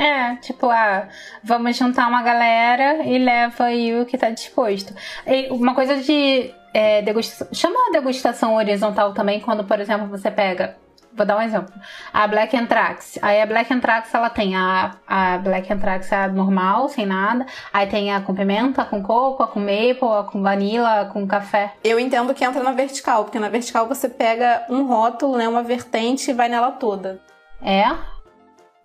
É, 0.00 0.36
tipo, 0.36 0.70
ah, 0.70 1.08
vamos 1.44 1.76
juntar 1.76 2.08
uma 2.08 2.22
galera 2.22 3.04
e 3.04 3.18
leva 3.18 3.64
aí 3.64 4.00
o 4.00 4.06
que 4.06 4.16
tá 4.16 4.30
disposto. 4.30 4.94
E 5.26 5.48
uma 5.50 5.74
coisa 5.74 5.96
de 5.96 6.54
é, 6.72 7.02
degustação. 7.02 7.48
Chama 7.52 7.88
a 7.88 7.92
degustação 7.92 8.54
horizontal 8.54 9.12
também 9.12 9.40
quando, 9.40 9.62
por 9.62 9.78
exemplo, 9.78 10.06
você 10.06 10.30
pega 10.30 10.74
Vou 11.12 11.26
dar 11.26 11.36
um 11.36 11.42
exemplo. 11.42 11.74
A 12.12 12.26
Black 12.28 12.56
Anthrax. 12.56 13.18
Aí 13.20 13.42
a 13.42 13.46
Black 13.46 13.72
Anthrax 13.74 14.14
ela 14.14 14.30
tem 14.30 14.54
a, 14.54 14.92
a 15.06 15.38
Black 15.38 15.70
Anthrax 15.70 16.12
a 16.12 16.28
normal, 16.28 16.88
sem 16.88 17.04
nada. 17.04 17.44
Aí 17.72 17.86
tem 17.88 18.12
a 18.14 18.20
com 18.20 18.32
pimenta, 18.32 18.82
a 18.82 18.84
com 18.84 19.02
coco, 19.02 19.42
a 19.42 19.48
com 19.48 19.58
maple, 19.58 20.18
a 20.18 20.22
com 20.22 20.40
vanilla, 20.40 21.00
a 21.00 21.04
com 21.06 21.26
café. 21.26 21.74
Eu 21.82 21.98
entendo 21.98 22.32
que 22.32 22.44
entra 22.44 22.62
na 22.62 22.72
vertical, 22.72 23.24
porque 23.24 23.40
na 23.40 23.48
vertical 23.48 23.88
você 23.88 24.08
pega 24.08 24.64
um 24.70 24.86
rótulo, 24.86 25.36
né, 25.36 25.48
uma 25.48 25.64
vertente 25.64 26.30
e 26.30 26.34
vai 26.34 26.48
nela 26.48 26.70
toda. 26.70 27.20
É? 27.60 27.84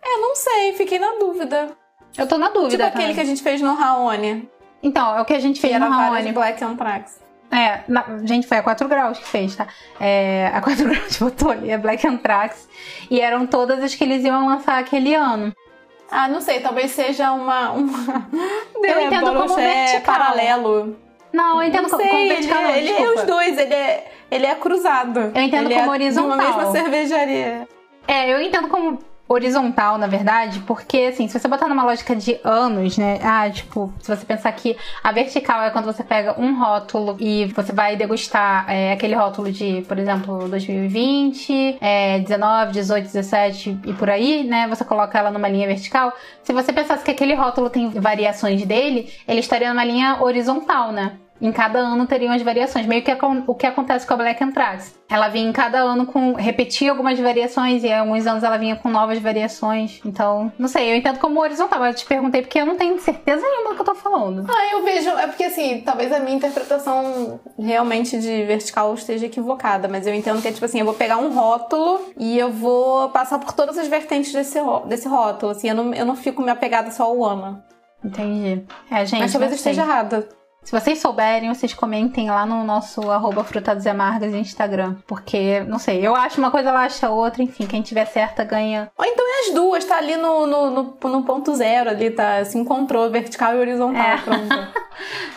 É, 0.05 0.17
não 0.21 0.35
sei, 0.35 0.73
fiquei 0.73 0.99
na 0.99 1.13
dúvida. 1.15 1.75
Eu 2.17 2.27
tô 2.27 2.37
na 2.37 2.49
dúvida. 2.49 2.85
Tipo 2.85 2.97
aquele 2.97 3.13
que 3.13 3.19
a 3.19 3.25
gente 3.25 3.41
fez 3.41 3.59
no 3.59 3.73
Raoni. 3.73 4.47
Então, 4.81 5.17
é 5.17 5.21
o 5.21 5.25
que 5.25 5.33
a 5.33 5.39
gente 5.39 5.59
fez 5.59 5.73
que 5.73 5.79
no 5.79 5.89
Raoni. 5.89 6.31
Black 6.31 6.63
Anthrax. 6.63 7.19
É, 7.51 7.81
na, 7.87 8.03
gente, 8.23 8.47
foi 8.47 8.57
a 8.57 8.63
4 8.63 8.87
graus 8.87 9.17
que 9.17 9.25
fez, 9.25 9.55
tá? 9.55 9.67
É, 9.99 10.51
a 10.53 10.61
4 10.61 10.83
graus 10.87 11.17
botou 11.17 11.51
ali, 11.51 11.71
a 11.71 11.77
Black 11.77 12.05
Anthrax. 12.07 12.67
E 13.09 13.19
eram 13.19 13.47
todas 13.47 13.83
as 13.83 13.95
que 13.95 14.03
eles 14.03 14.23
iam 14.23 14.47
lançar 14.47 14.77
aquele 14.77 15.15
ano. 15.15 15.53
Ah, 16.09 16.27
não 16.27 16.39
sei, 16.39 16.59
talvez 16.59 16.91
seja 16.91 17.31
uma. 17.31 17.71
uma... 17.71 18.29
Eu 18.83 19.01
entendo 19.01 19.33
como 19.33 19.55
vertical. 19.55 20.01
paralelo. 20.01 20.95
Não, 21.33 21.61
eu 21.61 21.67
entendo 21.67 21.83
não 21.83 21.89
como, 21.89 22.01
sei, 22.01 22.11
como 22.11 22.27
vertical. 22.29 22.61
Ele, 22.61 22.69
não, 22.69 22.77
ele 22.77 22.91
é 22.91 23.09
os 23.13 23.23
dois, 23.23 23.57
ele 23.57 23.73
é, 23.73 24.11
ele 24.31 24.45
é 24.45 24.55
cruzado. 24.55 25.31
Eu 25.35 25.41
entendo 25.41 25.65
ele 25.65 25.75
como 25.75 25.87
é 25.87 25.93
horizontal. 25.93 26.37
Uma 26.37 26.37
mesma 26.37 26.71
cervejaria. 26.71 27.67
É, 28.07 28.31
eu 28.31 28.41
entendo 28.41 28.69
como 28.69 28.99
horizontal, 29.27 29.97
na 29.97 30.07
verdade, 30.07 30.59
porque 30.61 31.09
assim, 31.11 31.27
se 31.27 31.39
você 31.39 31.47
botar 31.47 31.67
numa 31.67 31.83
lógica 31.83 32.15
de 32.15 32.39
anos, 32.43 32.97
né? 32.97 33.19
Ah, 33.23 33.49
tipo, 33.49 33.91
se 33.99 34.15
você 34.15 34.25
pensar 34.25 34.51
que 34.51 34.77
a 35.03 35.11
vertical 35.11 35.63
é 35.63 35.71
quando 35.71 35.85
você 35.85 36.03
pega 36.03 36.39
um 36.39 36.57
rótulo 36.59 37.17
e 37.19 37.45
você 37.47 37.73
vai 37.73 37.95
degustar 37.95 38.69
é, 38.69 38.93
aquele 38.93 39.15
rótulo 39.15 39.51
de, 39.51 39.83
por 39.87 39.97
exemplo, 39.97 40.47
2020, 40.47 41.77
é, 41.81 42.19
19, 42.19 42.71
18, 42.73 43.05
17 43.05 43.79
e 43.85 43.93
por 43.93 44.09
aí, 44.09 44.43
né? 44.43 44.67
Você 44.67 44.85
coloca 44.85 45.17
ela 45.17 45.31
numa 45.31 45.47
linha 45.47 45.67
vertical. 45.67 46.13
Se 46.43 46.53
você 46.53 46.71
pensasse 46.71 47.03
que 47.03 47.11
aquele 47.11 47.33
rótulo 47.33 47.69
tem 47.69 47.89
variações 47.89 48.63
dele, 48.65 49.11
ele 49.27 49.39
estaria 49.39 49.69
numa 49.69 49.83
linha 49.83 50.21
horizontal, 50.21 50.91
né? 50.91 51.17
Em 51.41 51.51
cada 51.51 51.79
ano 51.79 52.07
teriam 52.07 52.33
as 52.33 52.41
variações, 52.41 52.85
meio 52.85 53.03
que 53.03 53.11
o 53.47 53.55
que 53.55 53.67
acontece 53.67 54.07
com 54.07 54.13
a 54.13 54.17
Black 54.17 54.43
Anthrax. 54.43 54.95
Ela 55.09 55.27
vinha 55.27 55.47
em 55.47 55.51
cada 55.51 55.79
ano 55.79 56.05
com 56.05 56.33
repetia 56.33 56.89
algumas 56.89 57.19
variações 57.19 57.83
e 57.83 57.91
alguns 57.91 58.25
anos 58.25 58.43
ela 58.43 58.57
vinha 58.57 58.75
com 58.75 58.89
novas 58.89 59.19
variações. 59.19 59.99
Então, 60.05 60.51
não 60.57 60.67
sei, 60.67 60.91
eu 60.91 60.95
entendo 60.95 61.19
como 61.19 61.39
horizontal, 61.39 61.79
mas 61.79 61.95
eu 61.95 62.01
te 62.01 62.05
perguntei 62.05 62.41
porque 62.41 62.59
eu 62.59 62.65
não 62.65 62.77
tenho 62.77 62.99
certeza 62.99 63.41
nenhuma 63.41 63.71
do 63.71 63.75
que 63.75 63.81
eu 63.81 63.85
tô 63.85 63.95
falando. 63.95 64.45
Ah, 64.49 64.73
eu 64.73 64.83
vejo, 64.83 65.09
é 65.09 65.27
porque 65.27 65.43
assim, 65.43 65.81
talvez 65.85 66.11
a 66.11 66.19
minha 66.19 66.37
interpretação 66.37 67.39
realmente 67.59 68.19
de 68.19 68.45
vertical 68.45 68.93
esteja 68.93 69.25
equivocada, 69.25 69.87
mas 69.87 70.07
eu 70.07 70.13
entendo 70.13 70.41
que 70.41 70.47
é 70.47 70.51
tipo 70.51 70.65
assim, 70.65 70.79
eu 70.79 70.85
vou 70.85 70.95
pegar 70.95 71.17
um 71.17 71.33
rótulo 71.33 72.01
e 72.17 72.37
eu 72.37 72.51
vou 72.51 73.09
passar 73.09 73.39
por 73.39 73.53
todas 73.53 73.77
as 73.77 73.87
vertentes 73.87 74.31
desse, 74.31 74.59
desse 74.87 75.07
rótulo, 75.07 75.51
assim, 75.51 75.69
eu 75.69 75.75
não, 75.75 75.93
eu 75.93 76.05
não 76.05 76.15
fico 76.15 76.41
me 76.41 76.49
apegada 76.49 76.89
só 76.91 77.03
ao 77.03 77.23
ano. 77.23 77.61
Entendi. 78.03 78.63
É, 78.89 79.05
gente. 79.05 79.19
Mas 79.19 79.31
talvez 79.31 79.51
eu 79.51 79.57
esteja 79.57 79.81
errada. 79.81 80.27
Se 80.65 80.71
vocês 80.71 80.97
souberem, 80.99 81.53
vocês 81.53 81.75
comentem 81.75 82.27
lá 82.29 82.43
no 82.43 82.63
nosso 82.63 83.11
arroba 83.11 83.43
Frutados 83.43 83.85
e 83.85 83.89
Amargas 83.89 84.33
Instagram. 84.33 84.95
Porque, 85.05 85.59
não 85.61 85.77
sei, 85.77 86.05
eu 86.05 86.15
acho 86.15 86.39
uma 86.39 86.49
coisa, 86.49 86.69
ela 86.69 86.81
acha 86.83 87.07
outra, 87.11 87.43
enfim, 87.43 87.67
quem 87.67 87.83
tiver 87.83 88.05
certa 88.05 88.43
ganha. 88.43 88.89
Ou 88.97 89.05
então 89.05 89.23
é 89.23 89.47
as 89.47 89.53
duas, 89.53 89.85
tá 89.85 89.97
ali 89.97 90.17
no, 90.17 90.47
no, 90.47 90.71
no, 90.71 90.97
no 91.09 91.23
ponto 91.23 91.53
zero 91.55 91.91
ali, 91.91 92.09
tá? 92.09 92.43
Se 92.43 92.57
encontrou 92.57 93.11
vertical 93.11 93.53
e 93.55 93.59
horizontal, 93.59 94.01
É. 94.01 94.17
pronto. 94.17 94.49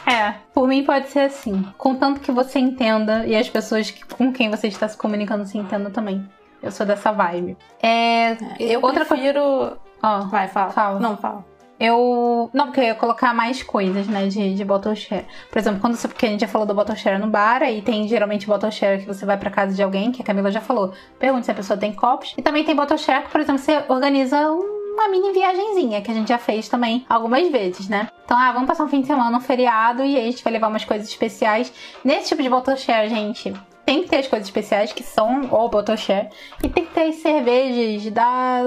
É, 0.06 0.34
por 0.54 0.66
mim 0.66 0.82
pode 0.84 1.08
ser 1.08 1.20
assim. 1.26 1.66
Contanto 1.76 2.20
que 2.20 2.32
você 2.32 2.58
entenda 2.58 3.26
e 3.26 3.36
as 3.36 3.50
pessoas 3.50 3.90
que- 3.90 4.04
com 4.06 4.32
quem 4.32 4.48
você 4.48 4.68
está 4.68 4.88
se 4.88 4.96
comunicando 4.96 5.44
se 5.44 5.58
entendam 5.58 5.90
também. 5.92 6.26
Eu 6.62 6.70
sou 6.70 6.86
dessa 6.86 7.12
vibe. 7.12 7.56
É. 7.82 8.36
Eu 8.58 8.80
outra 8.80 9.04
prefiro... 9.04 9.76
Ó, 10.02 10.20
Vai, 10.28 10.48
fala. 10.48 10.70
Fala. 10.70 11.00
Não, 11.00 11.16
fala. 11.18 11.44
Eu. 11.78 12.50
Não, 12.52 12.66
porque 12.66 12.80
eu 12.80 12.84
ia 12.84 12.94
colocar 12.94 13.32
mais 13.32 13.62
coisas, 13.62 14.06
né, 14.08 14.26
de, 14.26 14.54
de 14.54 14.64
bottle 14.64 14.96
share. 14.96 15.26
Por 15.50 15.58
exemplo, 15.58 15.80
quando 15.80 15.96
você. 15.96 16.08
Porque 16.08 16.26
a 16.26 16.28
gente 16.28 16.40
já 16.40 16.48
falou 16.48 16.66
do 16.66 16.74
bottle 16.74 16.96
share 16.96 17.20
no 17.20 17.28
bar, 17.28 17.62
e 17.62 17.82
tem 17.82 18.08
geralmente 18.08 18.46
bottle 18.46 18.70
share 18.72 19.00
que 19.00 19.06
você 19.06 19.24
vai 19.24 19.36
pra 19.36 19.50
casa 19.50 19.74
de 19.74 19.82
alguém, 19.82 20.10
que 20.10 20.22
a 20.22 20.24
Camila 20.24 20.50
já 20.50 20.60
falou. 20.60 20.92
Pergunte 21.18 21.46
se 21.46 21.50
a 21.50 21.54
pessoa 21.54 21.78
tem 21.78 21.92
copos. 21.92 22.34
E 22.36 22.42
também 22.42 22.64
tem 22.64 22.74
bottle 22.74 22.98
share 22.98 23.24
que, 23.24 23.30
por 23.30 23.40
exemplo, 23.40 23.60
você 23.60 23.84
organiza 23.88 24.50
uma 24.50 25.08
mini 25.08 25.32
viagenzinha, 25.32 26.02
que 26.02 26.10
a 26.10 26.14
gente 26.14 26.28
já 26.28 26.38
fez 26.38 26.68
também 26.68 27.06
algumas 27.08 27.48
vezes, 27.48 27.88
né? 27.88 28.08
Então, 28.24 28.36
ah, 28.36 28.50
vamos 28.52 28.66
passar 28.66 28.84
um 28.84 28.88
fim 28.88 29.00
de 29.00 29.06
semana, 29.06 29.36
um 29.36 29.40
feriado, 29.40 30.04
e 30.04 30.16
aí 30.16 30.28
a 30.28 30.30
gente 30.30 30.42
vai 30.42 30.52
levar 30.52 30.68
umas 30.68 30.84
coisas 30.84 31.08
especiais. 31.08 31.72
Nesse 32.04 32.28
tipo 32.28 32.42
de 32.42 32.50
bottle 32.50 32.76
share, 32.76 33.08
gente. 33.08 33.54
Tem 33.88 34.02
que 34.02 34.08
ter 34.10 34.16
as 34.16 34.26
coisas 34.26 34.46
especiais 34.46 34.92
que 34.92 35.02
são 35.02 35.48
o 35.50 35.68
Botoché 35.70 36.28
e 36.62 36.68
tem 36.68 36.84
que 36.84 36.92
ter 36.92 37.04
as 37.08 37.14
cervejas 37.22 38.12
da, 38.12 38.60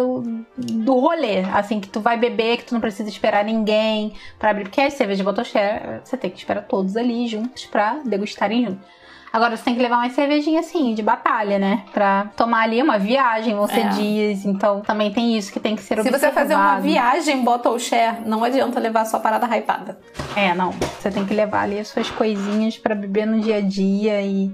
do 0.58 0.94
rolê, 1.00 1.42
assim, 1.54 1.80
que 1.80 1.88
tu 1.88 2.00
vai 2.00 2.18
beber, 2.18 2.58
que 2.58 2.64
tu 2.66 2.74
não 2.74 2.82
precisa 2.82 3.08
esperar 3.08 3.46
ninguém 3.46 4.14
pra 4.40 4.50
abrir. 4.50 4.64
Porque 4.64 4.82
as 4.82 4.94
cervejas 4.96 5.20
de 5.20 5.24
Botoché, 5.24 6.02
você 6.04 6.18
tem 6.18 6.32
que 6.32 6.40
esperar 6.40 6.64
todos 6.64 6.98
ali 6.98 7.28
juntos 7.28 7.66
pra 7.68 8.00
degustarem 8.04 8.66
juntos. 8.66 8.84
Agora 9.32 9.56
você 9.56 9.64
tem 9.64 9.76
que 9.76 9.82
levar 9.84 9.98
uma 9.98 10.10
cervejinha 10.10 10.60
assim, 10.60 10.96
de 10.96 11.04
batalha, 11.04 11.60
né? 11.60 11.84
Pra 11.94 12.32
tomar 12.36 12.64
ali 12.64 12.82
uma 12.82 12.98
viagem, 12.98 13.54
vão 13.54 13.68
ser 13.68 13.86
É. 13.86 13.90
dias. 13.90 14.44
Então 14.44 14.82
também 14.82 15.14
tem 15.14 15.38
isso 15.38 15.54
que 15.54 15.60
tem 15.60 15.76
que 15.76 15.84
ser 15.84 15.94
Se 15.94 16.02
observado. 16.02 16.20
você 16.20 16.32
fazer 16.32 16.56
uma 16.56 16.80
viagem 16.80 17.44
bottle 17.44 17.80
share, 17.80 18.28
não 18.28 18.44
adianta 18.44 18.80
levar 18.80 19.06
sua 19.06 19.20
parada 19.20 19.46
hypada. 19.56 20.00
É, 20.36 20.52
não. 20.56 20.72
Você 20.72 21.12
tem 21.12 21.24
que 21.28 21.34
levar 21.36 21.62
ali 21.62 21.78
as 21.80 21.90
suas 21.90 22.10
coisinhas 22.10 22.76
pra 22.80 22.96
beber 22.96 23.28
no 23.28 23.40
dia 23.40 23.58
a 23.58 23.62
dia 23.62 24.20
e 24.24 24.52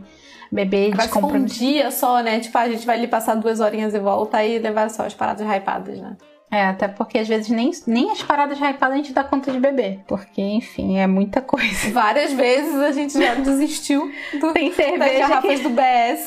beber 0.52 0.96
Mas 0.96 1.06
se 1.06 1.12
for 1.12 1.36
um 1.36 1.46
dia 1.46 1.92
só, 1.92 2.22
né? 2.22 2.40
Tipo, 2.40 2.58
a 2.58 2.70
gente 2.70 2.86
vai 2.86 2.98
ali 2.98 3.08
passar 3.08 3.36
duas 3.36 3.60
horinhas 3.60 3.94
e 3.94 4.00
volta 4.00 4.44
e 4.44 4.60
levar 4.60 4.90
só 4.90 5.06
as 5.06 5.14
paradas 5.14 5.46
hypadas, 5.48 6.00
né? 6.00 6.16
É, 6.50 6.66
até 6.66 6.88
porque 6.88 7.18
às 7.18 7.28
vezes 7.28 7.50
nem, 7.50 7.72
nem 7.86 8.10
as 8.10 8.24
paradas 8.24 8.58
hypadas 8.58 8.94
a 8.94 8.98
gente 8.98 9.12
dá 9.14 9.24
conta 9.24 9.52
de 9.52 9.60
beber. 9.60 10.00
Porque, 10.08 10.42
enfim, 10.42 10.98
é 10.98 11.06
muita 11.06 11.42
coisa. 11.42 11.90
Várias 11.92 12.32
vezes 12.32 12.76
a 12.76 12.92
gente 12.92 13.14
já 13.20 13.36
desistiu 13.36 14.10
do, 14.40 14.52
Tem 14.54 14.70
das 14.70 14.76
cerveja 14.78 15.28
garrafas 15.28 15.58
que 15.60 15.64
do 15.64 15.70
BS. 15.70 16.26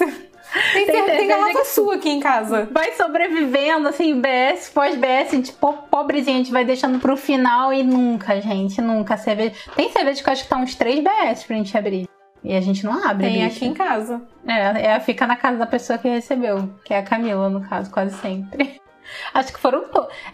Tem, 0.72 0.84
tem 0.84 0.86
cerveja 0.86 1.26
garrafa 1.26 1.58
que- 1.60 1.64
sua 1.68 1.94
aqui 1.94 2.10
em 2.10 2.20
casa. 2.20 2.68
vai 2.72 2.92
sobrevivendo, 2.92 3.88
assim, 3.88 4.20
BS, 4.20 4.68
pós-BS, 4.70 5.42
tipo, 5.42 5.72
pobrezinha, 5.90 6.36
a 6.36 6.38
gente 6.38 6.52
vai 6.52 6.64
deixando 6.64 6.98
pro 6.98 7.16
final 7.16 7.72
e 7.72 7.82
nunca, 7.82 8.38
gente, 8.40 8.80
nunca. 8.82 9.16
Cerveja... 9.16 9.54
Tem 9.76 9.90
cerveja 9.90 10.22
que 10.22 10.28
eu 10.28 10.32
acho 10.32 10.42
que 10.42 10.48
tá 10.50 10.56
uns 10.56 10.74
3 10.74 11.04
BS 11.04 11.44
pra 11.44 11.56
gente 11.56 11.78
abrir. 11.78 12.08
E 12.42 12.54
a 12.56 12.60
gente 12.60 12.84
não 12.84 12.92
abre, 13.06 13.26
Tem 13.26 13.44
bicho. 13.44 13.56
aqui 13.56 13.66
em 13.66 13.74
casa. 13.74 14.22
É, 14.46 14.86
é, 14.92 15.00
fica 15.00 15.26
na 15.26 15.36
casa 15.36 15.58
da 15.58 15.66
pessoa 15.66 15.98
que 15.98 16.08
recebeu, 16.08 16.74
que 16.84 16.94
é 16.94 16.98
a 16.98 17.02
Camila, 17.02 17.50
no 17.50 17.60
caso, 17.68 17.90
quase 17.90 18.16
sempre. 18.16 18.80
Acho 19.34 19.52
que 19.52 19.58
foram. 19.58 19.84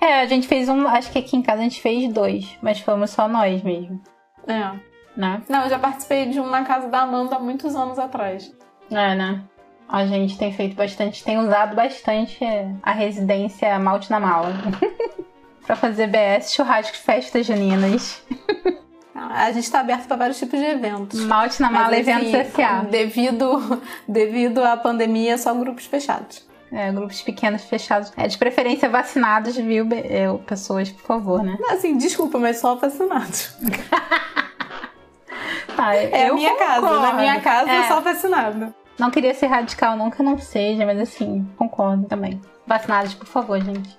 É, 0.00 0.20
a 0.20 0.26
gente 0.26 0.46
fez 0.46 0.68
um. 0.68 0.86
Acho 0.86 1.10
que 1.10 1.18
aqui 1.18 1.36
em 1.36 1.42
casa 1.42 1.60
a 1.60 1.64
gente 1.64 1.80
fez 1.80 2.12
dois, 2.12 2.56
mas 2.62 2.78
fomos 2.80 3.10
só 3.10 3.26
nós 3.26 3.62
mesmo, 3.62 4.00
É. 4.46 4.70
né? 5.16 5.42
Não, 5.48 5.64
eu 5.64 5.70
já 5.70 5.78
participei 5.78 6.26
de 6.26 6.38
um 6.40 6.48
na 6.48 6.62
casa 6.64 6.88
da 6.88 7.00
Amanda 7.00 7.36
há 7.36 7.38
muitos 7.40 7.74
anos 7.74 7.98
atrás. 7.98 8.54
É, 8.90 9.14
né? 9.14 9.42
A 9.88 10.04
gente 10.04 10.36
tem 10.36 10.52
feito 10.52 10.76
bastante, 10.76 11.24
tem 11.24 11.38
usado 11.38 11.74
bastante 11.74 12.38
a 12.82 12.92
residência 12.92 13.78
Malte 13.78 14.10
na 14.10 14.20
Mala. 14.20 14.52
pra 15.66 15.74
fazer 15.74 16.06
BS, 16.08 16.52
churrasco, 16.54 16.96
festas 16.96 17.46
juninas. 17.46 18.22
A 19.18 19.50
gente 19.52 19.70
tá 19.70 19.80
aberto 19.80 20.06
para 20.06 20.16
vários 20.16 20.38
tipos 20.38 20.58
de 20.58 20.64
eventos. 20.66 21.20
Malte 21.24 21.60
na 21.62 21.70
Mala, 21.70 21.86
Mas, 21.90 21.98
eventos 22.00 22.26
assim, 22.34 22.36
S.A. 22.36 22.82
Devido, 22.82 23.82
devido 24.06 24.62
à 24.64 24.76
pandemia, 24.76 25.38
só 25.38 25.54
grupos 25.54 25.86
fechados. 25.86 26.44
É, 26.72 26.90
grupos 26.92 27.22
pequenos 27.22 27.62
fechados. 27.64 28.12
É, 28.16 28.26
de 28.26 28.36
preferência 28.36 28.88
vacinados, 28.88 29.56
viu? 29.56 29.86
é, 29.92 30.26
pessoas, 30.46 30.90
por 30.90 31.02
favor, 31.06 31.42
né? 31.42 31.56
Assim, 31.70 31.96
desculpa, 31.96 32.38
mas 32.38 32.58
só 32.58 32.74
vacinados. 32.74 33.54
Tá, 35.76 35.94
É 35.94 36.28
a 36.28 36.34
minha 36.34 36.56
casa. 36.56 36.80
Na 36.80 36.88
concordo. 36.88 37.16
minha 37.18 37.40
casa 37.40 37.70
É. 37.70 37.82
só 37.88 38.00
vacinado. 38.00 38.74
Não 38.98 39.10
queria 39.10 39.34
ser 39.34 39.46
radical, 39.46 39.94
não 39.96 40.10
que 40.10 40.20
eu 40.22 40.24
não 40.24 40.38
seja, 40.38 40.86
mas 40.86 40.98
assim, 40.98 41.46
concordo 41.56 42.04
também. 42.06 42.40
Vacinados, 42.66 43.12
por 43.14 43.26
favor, 43.26 43.60
gente. 43.62 43.94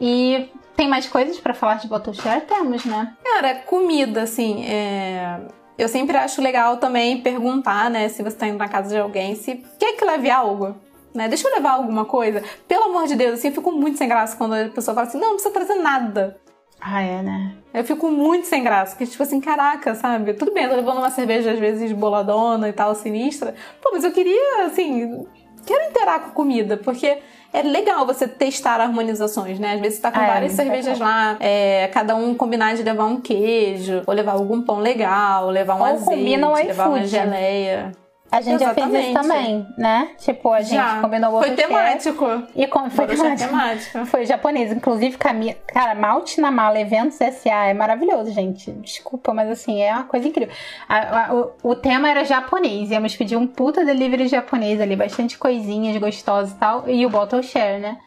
E 0.00 0.48
tem 0.82 0.88
mais 0.88 1.06
coisas 1.06 1.38
pra 1.38 1.54
falar 1.54 1.74
de 1.74 1.86
Botoshare? 1.86 2.40
Temos, 2.40 2.84
né? 2.84 3.14
Cara, 3.22 3.54
comida, 3.54 4.22
assim, 4.22 4.64
é... 4.64 5.38
eu 5.78 5.88
sempre 5.88 6.16
acho 6.16 6.42
legal 6.42 6.78
também 6.78 7.22
perguntar, 7.22 7.88
né, 7.88 8.08
se 8.08 8.20
você 8.20 8.36
tá 8.36 8.48
indo 8.48 8.58
na 8.58 8.66
casa 8.66 8.88
de 8.88 8.98
alguém, 8.98 9.36
se 9.36 9.64
quer 9.78 9.96
que 9.96 10.04
leve 10.04 10.28
algo, 10.28 10.74
né? 11.14 11.28
Deixa 11.28 11.46
eu 11.46 11.54
levar 11.54 11.74
alguma 11.74 12.04
coisa. 12.04 12.42
Pelo 12.66 12.86
amor 12.86 13.06
de 13.06 13.14
Deus, 13.14 13.34
assim, 13.34 13.48
eu 13.48 13.54
fico 13.54 13.70
muito 13.70 13.96
sem 13.96 14.08
graça 14.08 14.36
quando 14.36 14.54
a 14.54 14.68
pessoa 14.70 14.92
fala 14.92 15.06
assim, 15.06 15.20
não, 15.20 15.28
não 15.28 15.34
precisa 15.34 15.54
trazer 15.54 15.76
nada. 15.76 16.40
Ah, 16.80 17.00
é, 17.00 17.22
né? 17.22 17.54
Eu 17.72 17.84
fico 17.84 18.10
muito 18.10 18.48
sem 18.48 18.64
graça, 18.64 18.96
porque 18.96 19.06
tipo 19.08 19.22
assim, 19.22 19.40
caraca, 19.40 19.94
sabe? 19.94 20.34
Tudo 20.34 20.52
bem, 20.52 20.64
eu 20.64 20.70
tô 20.70 20.74
levando 20.74 20.98
uma 20.98 21.10
cerveja 21.10 21.52
às 21.52 21.60
vezes 21.60 21.92
boladona 21.92 22.68
e 22.68 22.72
tal, 22.72 22.92
sinistra. 22.96 23.54
Pô, 23.80 23.90
mas 23.92 24.02
eu 24.02 24.10
queria, 24.10 24.66
assim, 24.66 25.24
quero 25.66 25.90
interar 25.90 26.20
com 26.20 26.30
comida, 26.30 26.76
porque 26.76 27.18
é 27.52 27.62
legal 27.62 28.06
você 28.06 28.26
testar 28.26 28.80
harmonizações, 28.80 29.58
né? 29.58 29.74
Às 29.74 29.80
vezes 29.80 29.96
você 29.96 30.02
tá 30.02 30.12
com 30.12 30.20
É, 30.20 30.26
várias 30.26 30.52
muito 30.52 30.62
cervejas 30.62 30.98
lá, 30.98 31.36
é, 31.38 31.88
cada 31.92 32.14
um 32.16 32.34
combinar 32.34 32.74
de 32.74 32.82
levar 32.82 33.04
um 33.04 33.20
queijo, 33.20 34.02
ou 34.06 34.14
levar 34.14 34.32
algum 34.32 34.62
pão 34.62 34.78
legal, 34.78 35.50
levar 35.50 35.74
um 35.74 35.80
Ou 35.80 35.84
azeite, 35.84 36.04
combina 36.04 36.52
levar 36.52 36.88
uma 36.88 37.04
geleia. 37.06 37.92
A 38.32 38.40
gente 38.40 38.60
já 38.60 38.72
fez 38.72 38.86
isso 38.86 38.96
Exatamente. 38.96 39.12
também, 39.28 39.66
né? 39.76 40.08
Tipo, 40.18 40.52
a 40.54 40.62
gente 40.62 40.74
Já. 40.74 41.00
combinou 41.02 41.38
Foi 41.38 41.50
Botoshare 41.50 41.68
temático. 41.68 42.24
E 42.56 42.66
com, 42.66 42.88
foi 42.88 43.06
temático. 43.06 43.48
temático. 43.50 44.06
Foi 44.06 44.24
japonês. 44.24 44.72
Inclusive, 44.72 45.18
Camila. 45.18 45.54
Cara, 45.66 45.94
Malte 45.94 46.40
na 46.40 46.50
Mala 46.50 46.80
Eventos 46.80 47.16
SA 47.18 47.66
é 47.66 47.74
maravilhoso, 47.74 48.32
gente. 48.32 48.70
Desculpa, 48.72 49.34
mas 49.34 49.50
assim, 49.50 49.82
é 49.82 49.92
uma 49.92 50.04
coisa 50.04 50.26
incrível. 50.26 50.52
A- 50.88 51.26
a- 51.26 51.34
o, 51.34 51.52
o 51.62 51.74
tema 51.76 52.08
era 52.08 52.24
japonês. 52.24 52.90
Íamos 52.90 53.14
pedir 53.14 53.36
um 53.36 53.46
puta 53.46 53.84
delivery 53.84 54.26
japonês 54.28 54.80
ali, 54.80 54.96
bastante 54.96 55.36
coisinhas 55.36 55.94
gostosas 55.98 56.52
e 56.52 56.56
tal. 56.56 56.88
E 56.88 57.04
o 57.04 57.10
Bottle 57.10 57.42
Share, 57.42 57.80
né? 57.80 57.98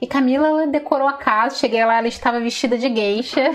E 0.00 0.06
Camila 0.06 0.48
ela 0.48 0.66
decorou 0.66 1.06
a 1.06 1.12
casa. 1.12 1.56
Cheguei 1.56 1.84
lá, 1.84 1.98
ela 1.98 2.08
estava 2.08 2.40
vestida 2.40 2.78
de 2.78 2.88
geisha. 2.88 3.50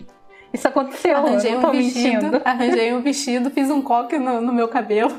Isso 0.54 0.66
aconteceu. 0.68 1.16
Arranjei 1.18 1.54
um 1.54 1.70
vestido, 1.70 2.22
mentindo. 2.22 2.42
arranjei 2.44 2.94
um 2.94 3.02
vestido, 3.02 3.50
fiz 3.50 3.70
um 3.70 3.82
coque 3.82 4.18
no, 4.18 4.40
no 4.40 4.52
meu 4.54 4.68
cabelo. 4.68 5.12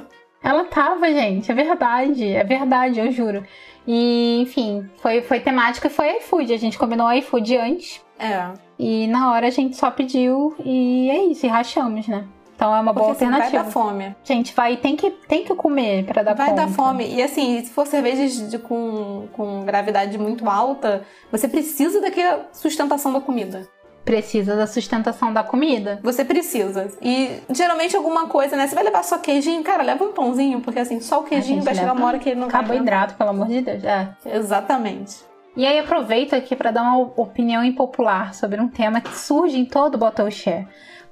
Ela 0.48 0.64
tava, 0.66 1.08
gente. 1.12 1.52
É 1.52 1.56
verdade. 1.56 2.26
É 2.34 2.44
verdade, 2.44 3.00
eu 3.00 3.12
juro. 3.12 3.44
E, 3.86 4.40
enfim, 4.42 4.90
foi, 5.02 5.22
foi 5.22 5.40
temática 5.40 5.88
e 5.88 5.90
foi 5.90 6.18
iFood. 6.18 6.54
A 6.54 6.58
gente 6.58 6.78
combinou 6.78 7.12
iFood 7.14 7.58
antes. 7.58 8.02
É. 8.20 8.52
E 8.80 9.08
na 9.08 9.32
hora 9.32 9.48
a 9.48 9.52
gente 9.52 9.76
só 9.76 9.92
pediu 9.92 10.56
e 10.64 11.10
é 11.10 11.24
isso, 11.26 11.46
e 11.46 11.50
rachamos, 11.50 12.08
né? 12.08 12.26
Então 12.56 12.76
é 12.76 12.80
uma 12.80 12.92
boa 12.92 13.10
Porque 13.10 13.24
assim, 13.24 13.32
vai 13.32 13.42
alternativa. 13.42 13.64
dar 13.66 13.72
fome. 13.72 14.16
Gente, 14.24 14.54
vai, 14.56 14.78
tem 14.78 14.96
que, 14.96 15.12
tem 15.12 15.44
que 15.44 15.54
comer 15.54 16.06
pra 16.06 16.24
dar 16.24 16.34
Vai 16.34 16.50
conta. 16.50 16.62
dar 16.64 16.68
fome. 16.70 17.08
E 17.08 17.22
assim, 17.22 17.64
se 17.64 17.70
for 17.72 17.86
cervejas 17.86 18.50
de- 18.50 18.58
com, 18.58 19.28
com 19.34 19.64
gravidade 19.64 20.18
muito 20.18 20.50
alta, 20.50 21.04
você 21.32 21.48
precisa 21.48 22.02
daquela 22.02 22.48
sustentação 22.52 23.14
da 23.14 23.22
comida. 23.22 23.68
Precisa 24.08 24.56
da 24.56 24.66
sustentação 24.66 25.34
da 25.34 25.44
comida. 25.44 26.00
Você 26.02 26.24
precisa. 26.24 26.88
E 27.02 27.42
geralmente 27.50 27.94
alguma 27.94 28.28
coisa, 28.28 28.56
né? 28.56 28.66
Você 28.66 28.74
vai 28.74 28.86
levar 28.86 29.04
só 29.04 29.18
queijinho, 29.18 29.62
cara, 29.64 29.84
leva 29.84 30.02
um 30.02 30.14
pãozinho, 30.14 30.62
porque 30.62 30.80
assim, 30.80 31.02
só 31.02 31.20
o 31.20 31.24
queijinho 31.24 31.62
vai 31.62 31.76
chegar 31.76 31.92
uma 31.92 32.06
hora 32.06 32.18
que 32.18 32.30
ele 32.30 32.40
não. 32.40 32.48
Carboidrato, 32.48 33.16
pelo 33.16 33.32
amor 33.32 33.48
de 33.48 33.60
Deus. 33.60 33.84
É. 33.84 34.08
Exatamente. 34.26 35.18
E 35.58 35.66
aí 35.66 35.78
aproveito 35.78 36.34
aqui 36.34 36.56
pra 36.56 36.72
dar 36.72 36.84
uma 36.84 37.00
opinião 37.18 37.66
impopular 37.66 38.34
sobre 38.34 38.62
um 38.62 38.70
tema 38.70 39.02
que 39.02 39.14
surge 39.14 39.60
em 39.60 39.66
todo 39.66 39.98
Bottle 39.98 40.32
Share. 40.32 40.68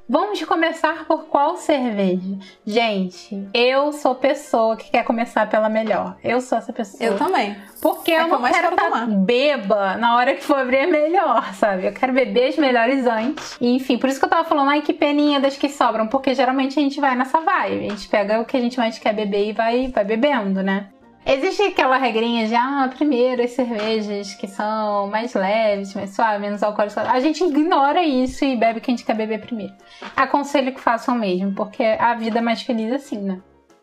Vamos 0.08 0.39
começar 0.44 1.06
por 1.06 1.26
qual 1.26 1.58
cerveja? 1.58 2.38
Gente, 2.63 3.48
eu 3.52 3.91
sou 3.91 4.13
pessoa 4.13 4.78
que 4.78 4.91
quer 4.91 5.04
começar 5.04 5.50
pela 5.50 5.68
melhor. 5.68 6.15
Eu 6.24 6.39
sou 6.41 6.60
essa 6.60 6.72
pessoa. 6.72 7.04
Eu 7.04 7.18
também. 7.18 7.56
Porque 7.82 8.12
É 8.12 8.22
eu 8.22 8.28
não 8.28 8.39
quero 8.44 8.70
estar 8.70 8.84
tomar. 8.84 9.08
beba 9.08 9.98
na 9.98 10.15
hora 10.15 10.36
que 10.36 10.44
for 10.44 10.58
abrir 10.60 10.78
é 10.78 10.86
melhor, 10.86 11.52
sabe? 11.56 11.88
Eu 11.88 11.94
quero 11.94 12.13
beber 12.13 12.50
as 12.50 12.58
melhores 12.58 13.08
antes. 13.08 13.58
E, 13.60 13.68
enfim, 13.76 13.98
por 13.98 14.08
isso 14.08 14.20
que 14.20 14.26
eu 14.26 14.30
tava 14.30 14.48
falando, 14.48 14.70
ai, 14.70 14.82
que 14.84 14.94
peninha 14.94 15.39
das 15.39 15.58
que 15.58 15.70
sobram. 15.70 16.06
Porque 16.08 16.36
geralmente 16.36 16.78
a 16.80 16.84
gente 16.84 17.02
vai 17.02 17.15
nessa 17.15 17.39
vibe. 17.41 17.88
A 17.88 17.89
gente 17.89 18.08
pega 18.08 18.39
o 18.39 18.46
que 18.46 18.56
a 18.58 18.62
gente 18.62 18.78
mais 18.78 19.00
quer 19.00 19.13
beber 19.13 19.50
e 19.50 19.54
vai, 19.54 19.88
vai 19.88 20.04
bebendo, 20.06 20.62
né? 20.62 20.88
Existe 21.26 21.64
aquela 21.64 21.98
regrinha 21.98 22.48
de, 22.48 22.54
ah, 22.54 22.88
primeiro 22.96 23.42
as 23.42 23.52
cervejas 23.52 24.36
que 24.36 24.48
são 24.48 25.08
mais 25.08 25.34
leves, 25.34 25.96
mais 25.96 26.12
suaves, 26.12 26.40
menos 26.40 26.62
alcoólicas. 26.62 26.98
A 26.98 27.20
gente 27.20 27.44
ignora 27.44 28.04
isso 28.04 28.46
e 28.46 28.56
bebe 28.56 28.78
o 28.78 28.82
que 28.82 28.92
a 28.92 28.94
gente 28.94 29.04
quer 29.04 29.16
beber 29.16 29.42
primeiro. 29.42 29.74
Aconselho 30.16 30.72
que 30.72 30.80
façam 30.80 31.16
mesmo, 31.16 31.52
porque 31.54 31.84
a 31.84 32.14
vida 32.14 32.38
é 32.38 32.42
mais 32.42 32.62
feliz 32.62 32.94
assim, 32.94 33.18
né? 33.18 33.42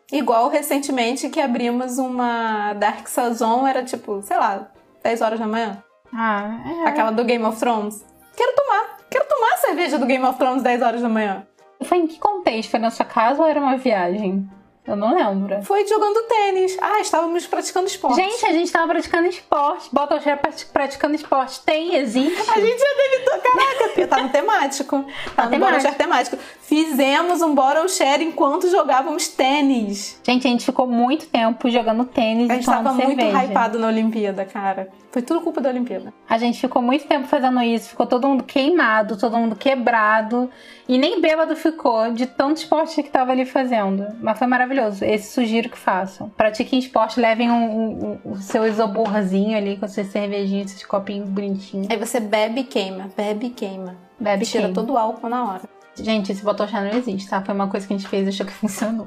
Igual 0.09 0.47
recentemente 0.47 1.29
que 1.29 1.41
abrimos 1.41 1.97
uma 1.97 2.73
Dark 2.73 3.07
Saison, 3.07 3.67
era 3.67 3.83
tipo, 3.83 4.21
sei 4.21 4.37
lá, 4.37 4.69
10 5.03 5.21
horas 5.21 5.39
da 5.39 5.47
manhã. 5.47 5.83
Ah, 6.13 6.61
é. 6.65 6.87
Aquela 6.87 7.11
do 7.11 7.25
Game 7.25 7.43
of 7.43 7.59
Thrones. 7.59 8.05
Quero 8.37 8.55
tomar. 8.55 8.99
Quero 9.09 9.25
tomar 9.27 9.53
a 9.53 9.57
cerveja 9.57 9.99
do 9.99 10.05
Game 10.05 10.23
of 10.23 10.37
Thrones 10.37 10.63
10 10.63 10.81
horas 10.81 11.01
da 11.01 11.09
manhã. 11.09 11.45
Foi 11.83 11.97
em 11.97 12.07
que 12.07 12.19
contexto? 12.19 12.71
Foi 12.71 12.79
na 12.79 12.89
sua 12.89 13.05
casa 13.05 13.41
ou 13.41 13.47
era 13.47 13.59
uma 13.59 13.75
viagem? 13.75 14.47
Eu 14.85 14.97
não 14.97 15.15
lembro. 15.15 15.63
Foi 15.63 15.87
jogando 15.87 16.27
tênis. 16.27 16.77
Ah, 16.81 16.99
estávamos 16.99 17.47
praticando 17.47 17.87
esporte. 17.87 18.15
Gente, 18.17 18.45
a 18.45 18.51
gente 18.51 18.69
tava 18.69 18.87
praticando 18.89 19.27
esporte. 19.27 19.89
Bota 19.93 20.19
cheiro 20.19 20.39
praticando 20.73 21.15
esporte. 21.15 21.61
Tem, 21.61 21.95
existe. 21.95 22.51
A 22.51 22.59
gente 22.59 22.79
já 22.79 22.93
deve. 22.97 23.23
Caraca, 23.43 24.07
tá 24.07 24.23
no 24.23 24.29
temático. 24.29 25.05
Tá 25.35 25.45
no 25.45 25.49
temático. 25.51 25.59
Bottle 25.59 25.81
Share 25.81 25.95
temático. 25.95 26.37
Fizemos 26.61 27.41
um 27.41 27.55
Bottle 27.55 27.87
Share 27.87 28.23
enquanto 28.23 28.69
jogávamos 28.69 29.29
tênis. 29.29 30.19
Gente, 30.23 30.47
a 30.47 30.49
gente 30.49 30.65
ficou 30.65 30.85
muito 30.85 31.27
tempo 31.27 31.69
jogando 31.69 32.03
tênis 32.03 32.49
A 32.49 32.55
gente 32.55 32.65
tava 32.65 32.89
tomando 32.89 33.05
muito 33.05 33.21
cerveja. 33.21 33.45
hypado 33.45 33.79
na 33.79 33.87
Olimpíada, 33.87 34.43
cara. 34.43 34.89
Foi 35.11 35.21
tudo 35.21 35.41
culpa 35.41 35.61
da 35.61 35.69
Olimpíada. 35.69 36.11
A 36.27 36.37
gente 36.37 36.59
ficou 36.59 36.81
muito 36.81 37.05
tempo 37.07 37.27
fazendo 37.27 37.61
isso. 37.61 37.89
Ficou 37.89 38.07
todo 38.07 38.27
mundo 38.27 38.43
queimado, 38.43 39.17
todo 39.17 39.37
mundo 39.37 39.55
quebrado. 39.55 40.49
E 40.87 40.97
nem 40.97 41.21
bêbado 41.21 41.55
ficou 41.55 42.11
de 42.11 42.25
tanto 42.25 42.57
esporte 42.57 43.01
que 43.01 43.09
tava 43.09 43.31
ali 43.31 43.45
fazendo. 43.45 44.05
Mas 44.21 44.37
foi 44.37 44.47
maravilhoso. 44.47 45.03
Esse 45.05 45.31
sugiro 45.31 45.69
que 45.69 45.77
façam. 45.77 46.29
Pratiquem 46.29 46.79
esporte, 46.79 47.19
levem 47.19 47.49
o 47.49 47.53
um, 47.53 47.59
um, 47.65 48.19
um, 48.31 48.35
seu 48.35 48.67
isoborzinho 48.67 49.57
ali 49.57 49.77
com 49.77 49.87
seus 49.87 50.07
cervejinhos, 50.07 50.71
esses 50.71 50.85
copinhos 50.85 51.29
bonitinhos. 51.29 51.87
Aí 51.89 51.97
você 51.97 52.19
bebe 52.19 52.61
e 52.61 52.63
queima, 52.63 53.09
bebe 53.15 53.47
e 53.47 53.49
queima. 53.49 53.95
Bebe 54.19 54.43
e 54.43 54.47
Tira 54.47 54.63
queima. 54.63 54.75
todo 54.75 54.93
o 54.93 54.97
álcool 54.97 55.29
na 55.29 55.45
hora. 55.49 55.61
Gente, 55.95 56.31
esse 56.31 56.43
botoxé 56.43 56.81
não 56.81 56.97
existe, 56.97 57.29
tá? 57.29 57.41
Foi 57.41 57.53
uma 57.53 57.67
coisa 57.67 57.85
que 57.87 57.93
a 57.93 57.97
gente 57.97 58.09
fez 58.09 58.25
e 58.25 58.29
achou 58.29 58.45
que 58.45 58.51
funcionou. 58.53 59.05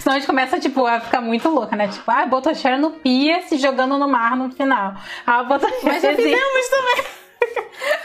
Senão 0.00 0.16
a 0.16 0.18
gente 0.18 0.26
começa, 0.26 0.58
tipo, 0.58 0.84
a 0.84 1.00
ficar 1.00 1.20
muito 1.20 1.48
louca, 1.48 1.76
né? 1.76 1.88
Tipo, 1.88 2.10
ah, 2.10 2.26
botoxé 2.26 2.76
no 2.76 2.90
pia 2.90 3.42
se 3.42 3.56
jogando 3.58 3.96
no 3.96 4.08
mar 4.08 4.36
no 4.36 4.50
final. 4.50 4.94
Ah, 5.26 5.44
botoxé 5.44 5.76
Mas 5.82 6.02
já 6.02 6.12
existe. 6.12 6.30
fizemos 6.30 6.68
também. 6.68 7.04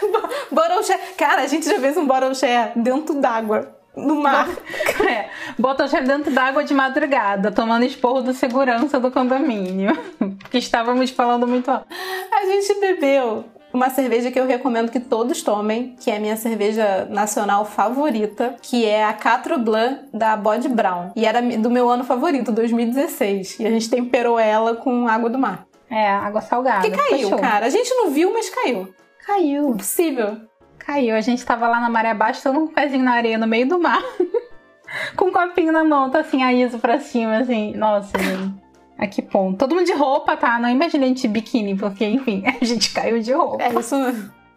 bottle 0.52 0.84
share. 0.84 1.00
Cara, 1.18 1.42
a 1.42 1.48
gente 1.48 1.66
já 1.66 1.80
fez 1.80 1.98
um 1.98 2.06
bottle 2.06 2.36
share 2.36 2.72
dentro 2.76 3.16
d'água. 3.16 3.76
No 3.96 4.16
mar. 4.16 4.48
É, 5.02 5.30
botoxé 5.58 6.02
dentro 6.02 6.32
d'água 6.32 6.64
de 6.64 6.74
madrugada, 6.74 7.52
tomando 7.52 7.84
esporro 7.84 8.22
do 8.22 8.34
segurança 8.34 9.00
do 9.00 9.12
condomínio. 9.12 9.98
Porque 10.40 10.60
estávamos 10.60 11.10
falando 11.10 11.48
muito 11.48 11.70
alto. 11.70 11.88
A 12.32 12.46
gente 12.46 12.80
bebeu 12.80 13.44
uma 13.74 13.90
cerveja 13.90 14.32
que 14.32 14.40
eu 14.40 14.46
recomendo 14.46 14.92
que 14.92 15.00
todos 15.00 15.42
tomem, 15.42 15.96
que 16.00 16.12
é 16.12 16.18
a 16.18 16.20
minha 16.20 16.38
cerveja 16.38 17.08
nacional 17.10 17.66
favorita, 17.66 18.56
que 18.62 18.86
é 18.86 19.04
a 19.04 19.14
Quatro 19.14 19.58
Blanc 19.58 20.06
da 20.14 20.38
Bod 20.38 20.68
Brown. 20.70 21.12
E 21.16 21.26
era 21.26 21.42
do 21.42 21.70
meu 21.70 21.90
ano 21.90 22.04
favorito, 22.04 22.52
2016. 22.52 23.60
E 23.60 23.66
a 23.66 23.70
gente 23.70 23.90
temperou 23.90 24.40
ela 24.40 24.76
com 24.76 25.08
água 25.08 25.30
do 25.30 25.40
mar. 25.40 25.66
É, 25.90 26.10
água 26.10 26.42
salgada. 26.42 26.90
Que 26.90 26.96
caiu, 26.96 27.30
Fechou. 27.30 27.40
cara. 27.40 27.66
A 27.66 27.70
gente 27.70 27.94
não 27.96 28.12
viu, 28.12 28.32
mas 28.32 28.50
caiu. 28.50 28.94
Caiu. 29.26 29.70
Impossível. 29.70 30.42
Caiu. 30.80 31.16
A 31.16 31.22
gente 31.22 31.46
tava 31.46 31.68
lá 31.68 31.80
na 31.80 31.90
maré 31.90 32.14
baixa, 32.14 32.42
todo 32.44 32.60
um 32.60 32.68
pezinho 32.68 33.04
na 33.04 33.14
areia 33.14 33.38
no 33.38 33.48
meio 33.48 33.68
do 33.68 33.80
mar. 33.80 34.02
com 35.16 35.26
um 35.26 35.32
copinho 35.32 35.72
na 35.72 35.84
mão, 35.84 36.10
tá 36.10 36.20
assim, 36.20 36.44
a 36.44 36.52
ISO 36.54 36.80
pra 36.80 37.00
cima, 37.00 37.38
assim. 37.38 37.74
Nossa, 37.76 38.18
gente. 38.18 38.62
A 38.98 39.08
que 39.08 39.22
ponto. 39.22 39.58
Todo 39.58 39.74
mundo 39.74 39.86
de 39.86 39.94
roupa, 39.94 40.38
tá? 40.38 40.60
Não 40.60 40.70
imagina 40.70 41.06
a 41.06 41.08
gente 41.08 41.24
de 41.24 41.28
biquíni, 41.28 41.76
porque, 41.76 42.06
enfim, 42.06 42.44
a 42.62 42.64
gente 42.64 42.94
caiu 42.94 43.20
de 43.20 43.34
roupa. 43.34 43.64
É 43.64 43.74
isso. 43.74 43.96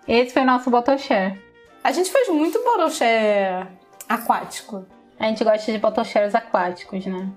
Esse 0.07 0.33
foi 0.33 0.43
o 0.43 0.47
nosso 0.47 0.71
botoxé. 0.71 1.39
A 1.83 1.93
gente 1.93 2.11
fez 2.11 2.29
muito 2.29 2.63
boroché 2.63 3.67
aquático. 4.09 4.87
A 5.19 5.27
gente 5.27 5.43
gosta 5.45 5.73
de 5.73 5.79
botoxés 5.79 6.35
aquáticos, 6.35 7.07
né? 7.07 7.29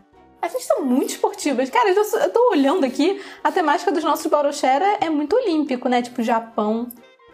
A 0.41 0.47
gente 0.47 0.67
tá 0.67 0.79
muito 0.81 1.09
esportivas. 1.09 1.69
Cara, 1.69 1.89
eu 1.89 1.95
tô, 1.95 2.17
eu 2.17 2.29
tô 2.29 2.51
olhando 2.51 2.85
aqui, 2.85 3.21
a 3.43 3.51
temática 3.51 3.91
dos 3.91 4.03
nossos 4.03 4.31
é, 4.63 5.05
é 5.05 5.09
muito 5.09 5.35
olímpico, 5.35 5.89
né? 5.89 6.01
Tipo, 6.01 6.21
Japão, 6.21 6.87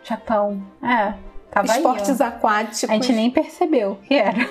Japão. 0.04 0.62
É. 0.82 1.14
Tava 1.52 1.72
aí, 1.72 1.78
esportes 1.78 2.20
ó. 2.20 2.26
aquáticos. 2.26 2.90
A 2.90 2.94
gente 2.94 3.14
nem 3.14 3.30
percebeu 3.30 3.98
que 4.08 4.14
era. 4.16 4.50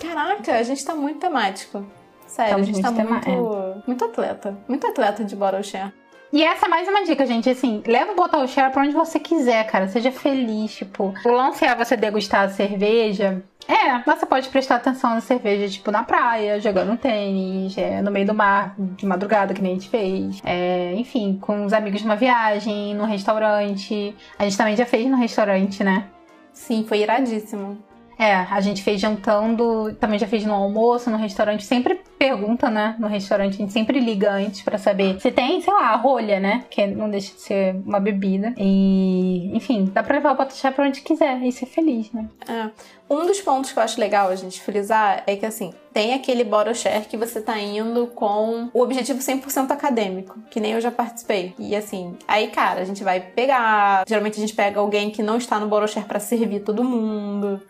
Caraca, 0.00 0.54
a 0.54 0.62
gente 0.62 0.84
tá 0.84 0.94
muito 0.94 1.18
temático. 1.20 1.84
Sério, 2.26 2.60
Estamos 2.60 2.68
a 2.68 2.72
gente 2.72 2.82
tá 2.82 2.90
muito 2.90 3.10
muito, 3.10 3.24
tema- 3.24 3.82
muito 3.86 4.04
atleta. 4.04 4.58
Muito 4.66 4.86
atleta 4.86 5.24
de 5.24 5.36
boroché. 5.36 5.92
E 6.32 6.42
essa 6.42 6.64
é 6.64 6.68
mais 6.68 6.88
uma 6.88 7.04
dica, 7.04 7.26
gente. 7.26 7.50
Assim, 7.50 7.82
leva 7.86 8.12
o 8.12 8.16
botoxé 8.16 8.66
pra 8.70 8.82
onde 8.82 8.94
você 8.94 9.20
quiser, 9.20 9.66
cara. 9.66 9.86
Seja 9.86 10.10
feliz, 10.10 10.74
tipo. 10.74 11.12
O 11.26 11.30
lance 11.30 11.62
é 11.62 11.74
você 11.74 11.94
degustar 11.94 12.46
a 12.46 12.48
cerveja. 12.48 13.44
É, 13.68 13.98
você 13.98 14.24
pode 14.24 14.48
prestar 14.48 14.76
atenção 14.76 15.10
na 15.10 15.20
cerveja, 15.20 15.70
tipo, 15.70 15.90
na 15.90 16.02
praia, 16.02 16.58
jogando 16.58 16.96
tênis, 16.96 17.76
é, 17.76 18.00
no 18.00 18.10
meio 18.10 18.26
do 18.26 18.34
mar, 18.34 18.74
de 18.78 19.06
madrugada, 19.06 19.52
que 19.54 19.62
nem 19.62 19.72
a 19.72 19.74
gente 19.74 19.90
fez. 19.90 20.40
É, 20.42 20.94
enfim, 20.94 21.38
com 21.40 21.66
os 21.66 21.72
amigos 21.72 22.02
numa 22.02 22.16
viagem, 22.16 22.94
num 22.94 23.04
restaurante. 23.04 24.16
A 24.38 24.44
gente 24.44 24.56
também 24.56 24.74
já 24.74 24.86
fez 24.86 25.06
no 25.10 25.18
restaurante, 25.18 25.84
né? 25.84 26.06
Sim, 26.52 26.84
foi 26.88 27.00
iradíssimo. 27.00 27.78
É, 28.22 28.46
a 28.48 28.60
gente 28.60 28.84
fez 28.84 29.00
jantando, 29.00 29.92
também 29.94 30.16
já 30.16 30.28
fez 30.28 30.44
no 30.44 30.54
almoço, 30.54 31.10
no 31.10 31.16
restaurante. 31.16 31.64
Sempre 31.64 32.00
pergunta, 32.16 32.70
né? 32.70 32.94
No 32.96 33.08
restaurante, 33.08 33.54
a 33.54 33.56
gente 33.56 33.72
sempre 33.72 33.98
liga 33.98 34.30
antes 34.30 34.62
pra 34.62 34.78
saber 34.78 35.20
se 35.20 35.32
tem, 35.32 35.60
sei 35.60 35.72
lá, 35.72 35.88
a 35.88 35.96
rolha, 35.96 36.38
né? 36.38 36.64
Que 36.70 36.86
não 36.86 37.10
deixa 37.10 37.34
de 37.34 37.40
ser 37.40 37.74
uma 37.84 37.98
bebida. 37.98 38.54
E, 38.56 39.50
enfim, 39.56 39.90
dá 39.92 40.04
pra 40.04 40.14
levar 40.14 40.34
o 40.34 40.36
botoxé 40.36 40.70
pra 40.70 40.86
onde 40.86 41.00
quiser 41.00 41.42
e 41.42 41.50
ser 41.50 41.66
feliz, 41.66 42.12
né? 42.12 42.28
É. 42.48 42.70
Um 43.10 43.26
dos 43.26 43.40
pontos 43.40 43.72
que 43.72 43.78
eu 43.80 43.82
acho 43.82 44.00
legal 44.00 44.28
a 44.28 44.36
gente 44.36 44.60
frisar 44.60 45.24
é 45.26 45.34
que, 45.34 45.44
assim, 45.44 45.74
tem 45.92 46.14
aquele 46.14 46.44
boroshare 46.44 47.04
que 47.06 47.16
você 47.16 47.40
tá 47.40 47.58
indo 47.58 48.06
com 48.06 48.70
o 48.72 48.80
objetivo 48.80 49.18
100% 49.18 49.72
acadêmico, 49.72 50.38
que 50.48 50.60
nem 50.60 50.74
eu 50.74 50.80
já 50.80 50.92
participei. 50.92 51.54
E, 51.58 51.74
assim, 51.74 52.16
aí, 52.28 52.46
cara, 52.46 52.82
a 52.82 52.84
gente 52.84 53.02
vai 53.02 53.18
pegar... 53.18 54.04
Geralmente 54.06 54.38
a 54.38 54.40
gente 54.40 54.54
pega 54.54 54.78
alguém 54.78 55.10
que 55.10 55.24
não 55.24 55.38
está 55.38 55.58
no 55.58 55.66
boroshare 55.66 56.06
pra 56.06 56.20
servir 56.20 56.60
todo 56.60 56.84
mundo. 56.84 57.60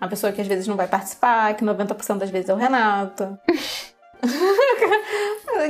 Uma 0.00 0.08
pessoa 0.08 0.32
que 0.32 0.40
às 0.40 0.46
vezes 0.46 0.66
não 0.66 0.76
vai 0.76 0.86
participar, 0.86 1.54
que 1.54 1.64
90% 1.64 2.18
das 2.18 2.30
vezes 2.30 2.48
é 2.48 2.54
o 2.54 2.56
Renato. 2.56 3.38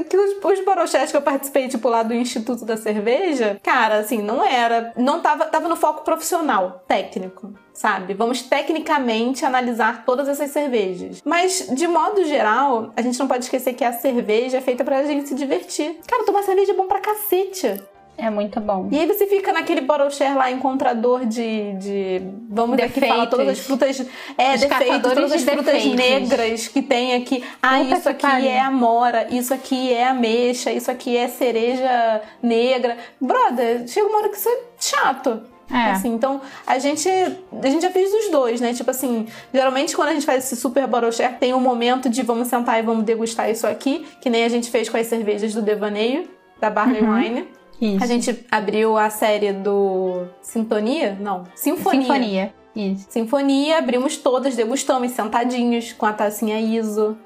que 0.08 0.16
os, 0.16 0.44
os 0.44 0.64
borochés 0.64 1.10
que 1.10 1.16
eu 1.16 1.22
participei, 1.22 1.68
tipo, 1.68 1.88
lá 1.88 2.02
do 2.02 2.14
Instituto 2.14 2.64
da 2.64 2.76
Cerveja, 2.76 3.60
cara, 3.62 3.98
assim, 3.98 4.22
não 4.22 4.44
era. 4.44 4.92
Não 4.96 5.20
tava, 5.20 5.46
tava 5.46 5.68
no 5.68 5.76
foco 5.76 6.04
profissional, 6.04 6.84
técnico, 6.86 7.52
sabe? 7.72 8.14
Vamos 8.14 8.42
tecnicamente 8.42 9.44
analisar 9.44 10.04
todas 10.04 10.28
essas 10.28 10.50
cervejas. 10.50 11.22
Mas, 11.24 11.68
de 11.72 11.86
modo 11.86 12.24
geral, 12.24 12.92
a 12.96 13.02
gente 13.02 13.18
não 13.18 13.28
pode 13.28 13.44
esquecer 13.44 13.74
que 13.74 13.84
a 13.84 13.92
cerveja 13.92 14.58
é 14.58 14.60
feita 14.60 14.84
pra 14.84 15.04
gente 15.04 15.28
se 15.28 15.34
divertir. 15.34 15.98
Cara, 16.06 16.24
tomar 16.24 16.42
cerveja 16.42 16.72
é 16.72 16.76
bom 16.76 16.86
pra 16.86 17.00
cacete. 17.00 17.82
É 18.18 18.31
muito 18.31 18.59
bom. 18.61 18.88
E 18.90 18.98
aí 18.98 19.07
você 19.07 19.26
fica 19.26 19.52
naquele 19.52 19.83
borocher 19.83 20.35
lá, 20.37 20.50
encontrador 20.50 21.26
de. 21.26 21.74
de 21.74 22.22
vamos 22.48 22.79
aqui 22.81 23.00
falar 23.00 23.26
todas 23.26 23.48
as 23.48 23.59
frutas. 23.59 24.00
É, 24.38 24.55
Os 24.55 24.61
defeitos, 24.62 25.02
todas 25.12 25.33
as 25.33 25.40
de 25.42 25.46
frutas 25.50 25.74
defeitos. 25.74 25.96
negras 25.96 26.68
que 26.68 26.81
tem 26.81 27.14
aqui. 27.14 27.44
Ah, 27.62 27.79
Puta 27.81 27.96
isso 27.96 28.09
aqui 28.09 28.22
pariu. 28.22 28.48
é 28.48 28.59
amora, 28.61 29.26
isso 29.31 29.52
aqui 29.52 29.92
é 29.92 30.09
ameixa, 30.09 30.72
isso 30.72 30.90
aqui 30.90 31.14
é 31.16 31.29
cereja 31.29 32.22
negra. 32.42 32.96
Brother, 33.20 33.87
chega 33.87 34.07
uma 34.09 34.18
hora 34.18 34.29
que 34.31 34.37
isso 34.37 34.48
é 34.48 34.59
chato. 34.81 35.42
É. 35.70 35.90
Assim, 35.90 36.14
então, 36.14 36.40
a 36.64 36.79
gente, 36.79 37.09
a 37.09 37.68
gente 37.68 37.83
já 37.83 37.90
fez 37.90 38.09
os 38.14 38.31
dois, 38.31 38.61
né? 38.61 38.72
Tipo 38.72 38.92
assim, 38.92 39.26
geralmente 39.52 39.96
quando 39.96 40.11
a 40.11 40.12
gente 40.14 40.24
faz 40.24 40.44
esse 40.44 40.55
super 40.57 40.87
borocher, 40.87 41.38
tem 41.40 41.52
um 41.55 41.61
momento 41.61 42.09
de 42.09 42.22
vamos 42.22 42.46
sentar 42.48 42.79
e 42.79 42.83
vamos 42.83 43.05
degustar 43.05 43.50
isso 43.50 43.66
aqui, 43.66 44.07
que 44.20 44.31
nem 44.31 44.44
a 44.44 44.48
gente 44.48 44.70
fez 44.70 44.88
com 44.88 44.96
as 44.96 45.07
cervejas 45.09 45.52
do 45.52 45.61
Devaneio, 45.61 46.31
da 46.61 46.70
Barley 46.70 47.02
Uhum. 47.02 47.14
Wine. 47.16 47.48
Isso. 47.80 48.02
A 48.02 48.06
gente 48.06 48.46
abriu 48.50 48.96
a 48.96 49.10
série 49.10 49.52
do 49.52 50.26
Sintonia? 50.40 51.16
Não, 51.20 51.44
Sinfonia. 51.54 52.02
Sinfonia. 52.02 52.54
Isso. 52.74 53.06
Sinfonia, 53.08 53.78
abrimos 53.78 54.16
todas, 54.16 54.54
degustamos 54.56 55.10
sentadinhos 55.12 55.92
com 55.92 56.06
a 56.06 56.12
tacinha 56.12 56.58
ISO, 56.60 57.16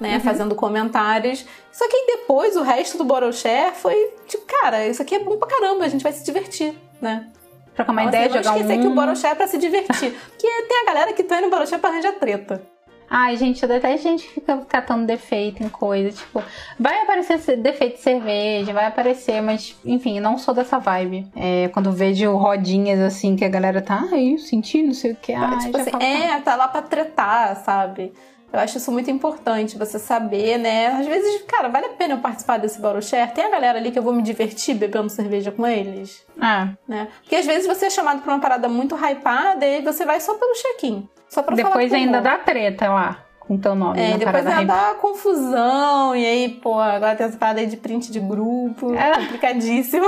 né, 0.00 0.14
Uhum. 0.14 0.20
fazendo 0.20 0.54
comentários. 0.54 1.44
Só 1.72 1.88
que 1.88 1.96
aí 1.96 2.06
depois 2.18 2.56
o 2.56 2.62
resto 2.62 2.96
do 2.98 3.04
Borocher 3.04 3.72
foi 3.74 3.94
tipo, 4.26 4.44
cara, 4.46 4.86
isso 4.86 5.00
aqui 5.02 5.14
é 5.14 5.18
bom 5.18 5.36
pra 5.36 5.48
caramba, 5.48 5.84
a 5.84 5.88
gente 5.88 6.02
vai 6.02 6.12
se 6.12 6.24
divertir, 6.24 6.74
né? 7.00 7.26
Trocar 7.74 7.92
uma 7.92 8.02
Então, 8.02 8.10
ideia, 8.20 8.26
assim, 8.26 8.34
não 8.36 8.42
jogar 8.42 8.56
esquecer 8.56 8.78
um... 8.78 8.82
que 8.82 8.86
o 8.88 8.94
Borocher 8.94 9.30
é 9.30 9.34
pra 9.34 9.46
se 9.46 9.58
divertir. 9.58 10.12
Porque 10.30 10.46
tem 10.68 10.82
a 10.82 10.86
galera 10.86 11.12
que 11.12 11.22
tá 11.22 11.38
indo 11.38 11.44
no 11.44 11.50
Borocher 11.50 11.78
pra 11.78 11.90
arranjar 11.90 12.12
treta. 12.12 12.62
Ai, 13.10 13.36
gente, 13.36 13.62
eu 13.62 13.68
detesto 13.68 14.02
gente 14.02 14.26
que 14.26 14.34
fica 14.34 14.58
catando 14.68 15.06
defeito 15.06 15.62
em 15.62 15.68
coisa. 15.68 16.10
Tipo, 16.10 16.42
vai 16.78 17.02
aparecer 17.02 17.56
defeito 17.56 17.96
de 17.96 18.02
cerveja, 18.02 18.72
vai 18.72 18.86
aparecer, 18.86 19.40
mas, 19.40 19.76
enfim, 19.84 20.20
não 20.20 20.36
sou 20.36 20.52
dessa 20.52 20.78
vibe. 20.78 21.26
É, 21.34 21.68
quando 21.68 21.90
vejo 21.90 22.36
rodinhas 22.36 23.00
assim 23.00 23.34
que 23.34 23.44
a 23.44 23.48
galera 23.48 23.80
tá, 23.80 24.06
ai, 24.12 24.34
eu 24.34 24.38
senti, 24.38 24.82
não 24.82 24.92
sei 24.92 25.12
o 25.12 25.16
que. 25.16 25.32
Ai, 25.32 25.58
tipo 25.58 25.76
assim, 25.76 25.90
falo, 25.90 26.02
é, 26.02 26.40
tá 26.40 26.54
lá 26.54 26.68
pra 26.68 26.82
tretar, 26.82 27.56
sabe? 27.64 28.12
Eu 28.50 28.58
acho 28.60 28.78
isso 28.78 28.90
muito 28.90 29.10
importante, 29.10 29.76
você 29.76 29.98
saber, 29.98 30.56
né? 30.58 30.86
Às 30.86 31.06
vezes, 31.06 31.42
cara, 31.42 31.68
vale 31.68 31.86
a 31.86 31.90
pena 31.90 32.14
eu 32.14 32.18
participar 32.18 32.58
desse 32.58 32.80
Borocher? 32.80 33.30
Tem 33.32 33.44
a 33.44 33.50
galera 33.50 33.78
ali 33.78 33.90
que 33.90 33.98
eu 33.98 34.02
vou 34.02 34.12
me 34.12 34.22
divertir 34.22 34.74
bebendo 34.74 35.10
cerveja 35.10 35.52
com 35.52 35.66
eles, 35.66 36.24
Ah, 36.40 36.70
né? 36.86 37.08
Porque 37.22 37.36
às 37.36 37.44
vezes 37.44 37.66
você 37.66 37.86
é 37.86 37.90
chamado 37.90 38.22
pra 38.22 38.32
uma 38.32 38.40
parada 38.40 38.66
muito 38.66 38.94
hypada 38.96 39.66
e 39.66 39.82
você 39.82 40.06
vai 40.06 40.18
só 40.18 40.34
pelo 40.34 40.54
check-in. 40.54 41.06
Só 41.28 41.42
pra 41.42 41.56
falar 41.56 41.68
depois 41.68 41.92
o 41.92 41.94
ainda 41.94 42.20
dá 42.20 42.38
treta 42.38 42.88
lá, 42.88 43.24
com 43.38 43.58
teu 43.58 43.74
nome. 43.74 44.00
É, 44.00 44.10
na 44.12 44.16
depois 44.16 44.44
dá 44.66 44.94
confusão, 44.94 46.16
e 46.16 46.24
aí, 46.24 46.48
pô, 46.48 46.78
agora 46.80 47.14
tem 47.16 47.26
essa 47.26 47.36
parada 47.36 47.60
aí 47.60 47.66
de 47.66 47.76
print 47.76 48.10
de 48.10 48.20
grupo, 48.20 48.94
É. 48.94 49.12
complicadíssimo. 49.18 50.06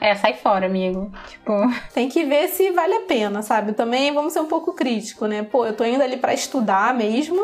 É, 0.00 0.14
sai 0.14 0.34
fora, 0.34 0.66
amigo. 0.66 1.10
Tipo, 1.28 1.52
Tem 1.94 2.08
que 2.08 2.24
ver 2.24 2.48
se 2.48 2.70
vale 2.70 2.94
a 2.94 3.00
pena, 3.02 3.42
sabe? 3.42 3.72
Também 3.72 4.12
vamos 4.12 4.32
ser 4.32 4.40
um 4.40 4.46
pouco 4.46 4.72
crítico, 4.74 5.26
né? 5.26 5.42
Pô, 5.42 5.64
eu 5.64 5.74
tô 5.74 5.84
indo 5.84 6.02
ali 6.02 6.16
pra 6.18 6.34
estudar 6.34 6.94
mesmo, 6.94 7.42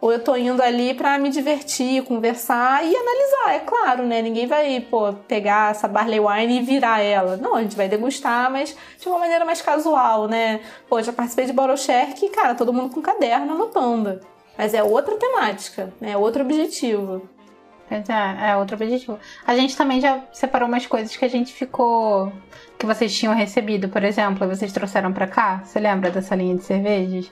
ou 0.00 0.12
eu 0.12 0.22
tô 0.22 0.36
indo 0.36 0.62
ali 0.62 0.94
pra 0.94 1.18
me 1.18 1.30
divertir, 1.30 2.02
conversar 2.04 2.84
e 2.84 2.94
analisar, 2.94 3.54
é 3.54 3.58
claro, 3.60 4.04
né? 4.04 4.22
Ninguém 4.22 4.46
vai, 4.46 4.80
pô, 4.80 5.12
pegar 5.12 5.70
essa 5.70 5.88
Barley 5.88 6.20
Wine 6.20 6.58
e 6.58 6.62
virar 6.62 7.00
ela. 7.00 7.36
Não, 7.36 7.54
a 7.54 7.62
gente 7.62 7.76
vai 7.76 7.88
degustar, 7.88 8.50
mas 8.50 8.76
de 9.00 9.08
uma 9.08 9.18
maneira 9.18 9.44
mais 9.44 9.62
casual, 9.62 10.28
né? 10.28 10.60
Pô, 10.88 11.00
já 11.02 11.12
participei 11.12 11.46
de 11.46 11.52
Borocher 11.52 12.14
que, 12.14 12.28
cara, 12.28 12.54
todo 12.54 12.72
mundo 12.72 12.94
com 12.94 13.00
caderno 13.00 13.54
anotando. 13.54 14.20
Mas 14.56 14.74
é 14.74 14.82
outra 14.82 15.16
temática, 15.16 15.92
né? 16.00 16.12
É 16.12 16.16
outro 16.16 16.42
objetivo. 16.42 17.28
É, 17.90 18.50
é 18.50 18.56
outro 18.56 18.74
objetivo. 18.74 19.18
A 19.46 19.54
gente 19.54 19.76
também 19.76 20.00
já 20.00 20.24
separou 20.32 20.68
umas 20.68 20.86
coisas 20.86 21.16
que 21.16 21.24
a 21.24 21.28
gente 21.28 21.52
ficou. 21.52 22.32
que 22.78 22.86
vocês 22.86 23.14
tinham 23.16 23.34
recebido, 23.34 23.88
por 23.88 24.02
exemplo, 24.02 24.48
vocês 24.48 24.72
trouxeram 24.72 25.12
pra 25.12 25.26
cá. 25.26 25.62
Você 25.64 25.78
lembra 25.78 26.10
dessa 26.10 26.34
linha 26.34 26.56
de 26.56 26.64
cervejas? 26.64 27.30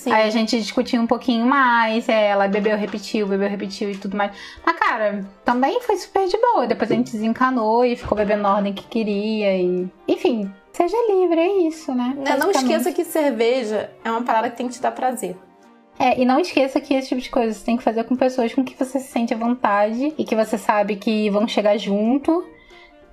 Sim. 0.00 0.10
Aí 0.12 0.26
a 0.26 0.30
gente 0.30 0.58
discutiu 0.58 0.98
um 0.98 1.06
pouquinho 1.06 1.44
mais, 1.44 2.08
é, 2.08 2.28
ela 2.28 2.48
bebeu, 2.48 2.74
repetiu, 2.74 3.26
bebeu, 3.26 3.50
repetiu 3.50 3.90
e 3.90 3.96
tudo 3.98 4.16
mais. 4.16 4.32
Mas, 4.64 4.78
cara, 4.78 5.26
também 5.44 5.78
foi 5.82 5.94
super 5.96 6.26
de 6.26 6.38
boa. 6.38 6.66
Depois 6.66 6.90
a 6.90 6.94
gente 6.94 7.12
desencanou 7.12 7.84
e 7.84 7.94
ficou 7.96 8.16
bebendo 8.16 8.42
na 8.42 8.56
ordem 8.56 8.72
que 8.72 8.84
queria. 8.84 9.58
E... 9.58 9.86
Enfim, 10.08 10.50
seja 10.72 10.96
livre, 11.12 11.38
é 11.38 11.68
isso, 11.68 11.94
né? 11.94 12.14
Né, 12.16 12.34
Não 12.38 12.50
esqueça 12.50 12.90
que 12.92 13.04
cerveja 13.04 13.90
é 14.02 14.10
uma 14.10 14.22
parada 14.22 14.48
que 14.48 14.56
tem 14.56 14.68
que 14.68 14.72
te 14.72 14.80
dar 14.80 14.92
prazer. 14.92 15.36
É, 15.98 16.18
e 16.18 16.24
não 16.24 16.40
esqueça 16.40 16.80
que 16.80 16.94
esse 16.94 17.08
tipo 17.10 17.20
de 17.20 17.28
coisa 17.28 17.52
você 17.52 17.62
tem 17.62 17.76
que 17.76 17.82
fazer 17.82 18.04
com 18.04 18.16
pessoas 18.16 18.54
com 18.54 18.64
que 18.64 18.74
você 18.74 18.98
se 18.98 19.08
sente 19.08 19.34
à 19.34 19.36
vontade 19.36 20.14
e 20.16 20.24
que 20.24 20.34
você 20.34 20.56
sabe 20.56 20.96
que 20.96 21.28
vão 21.28 21.46
chegar 21.46 21.76
junto. 21.76 22.42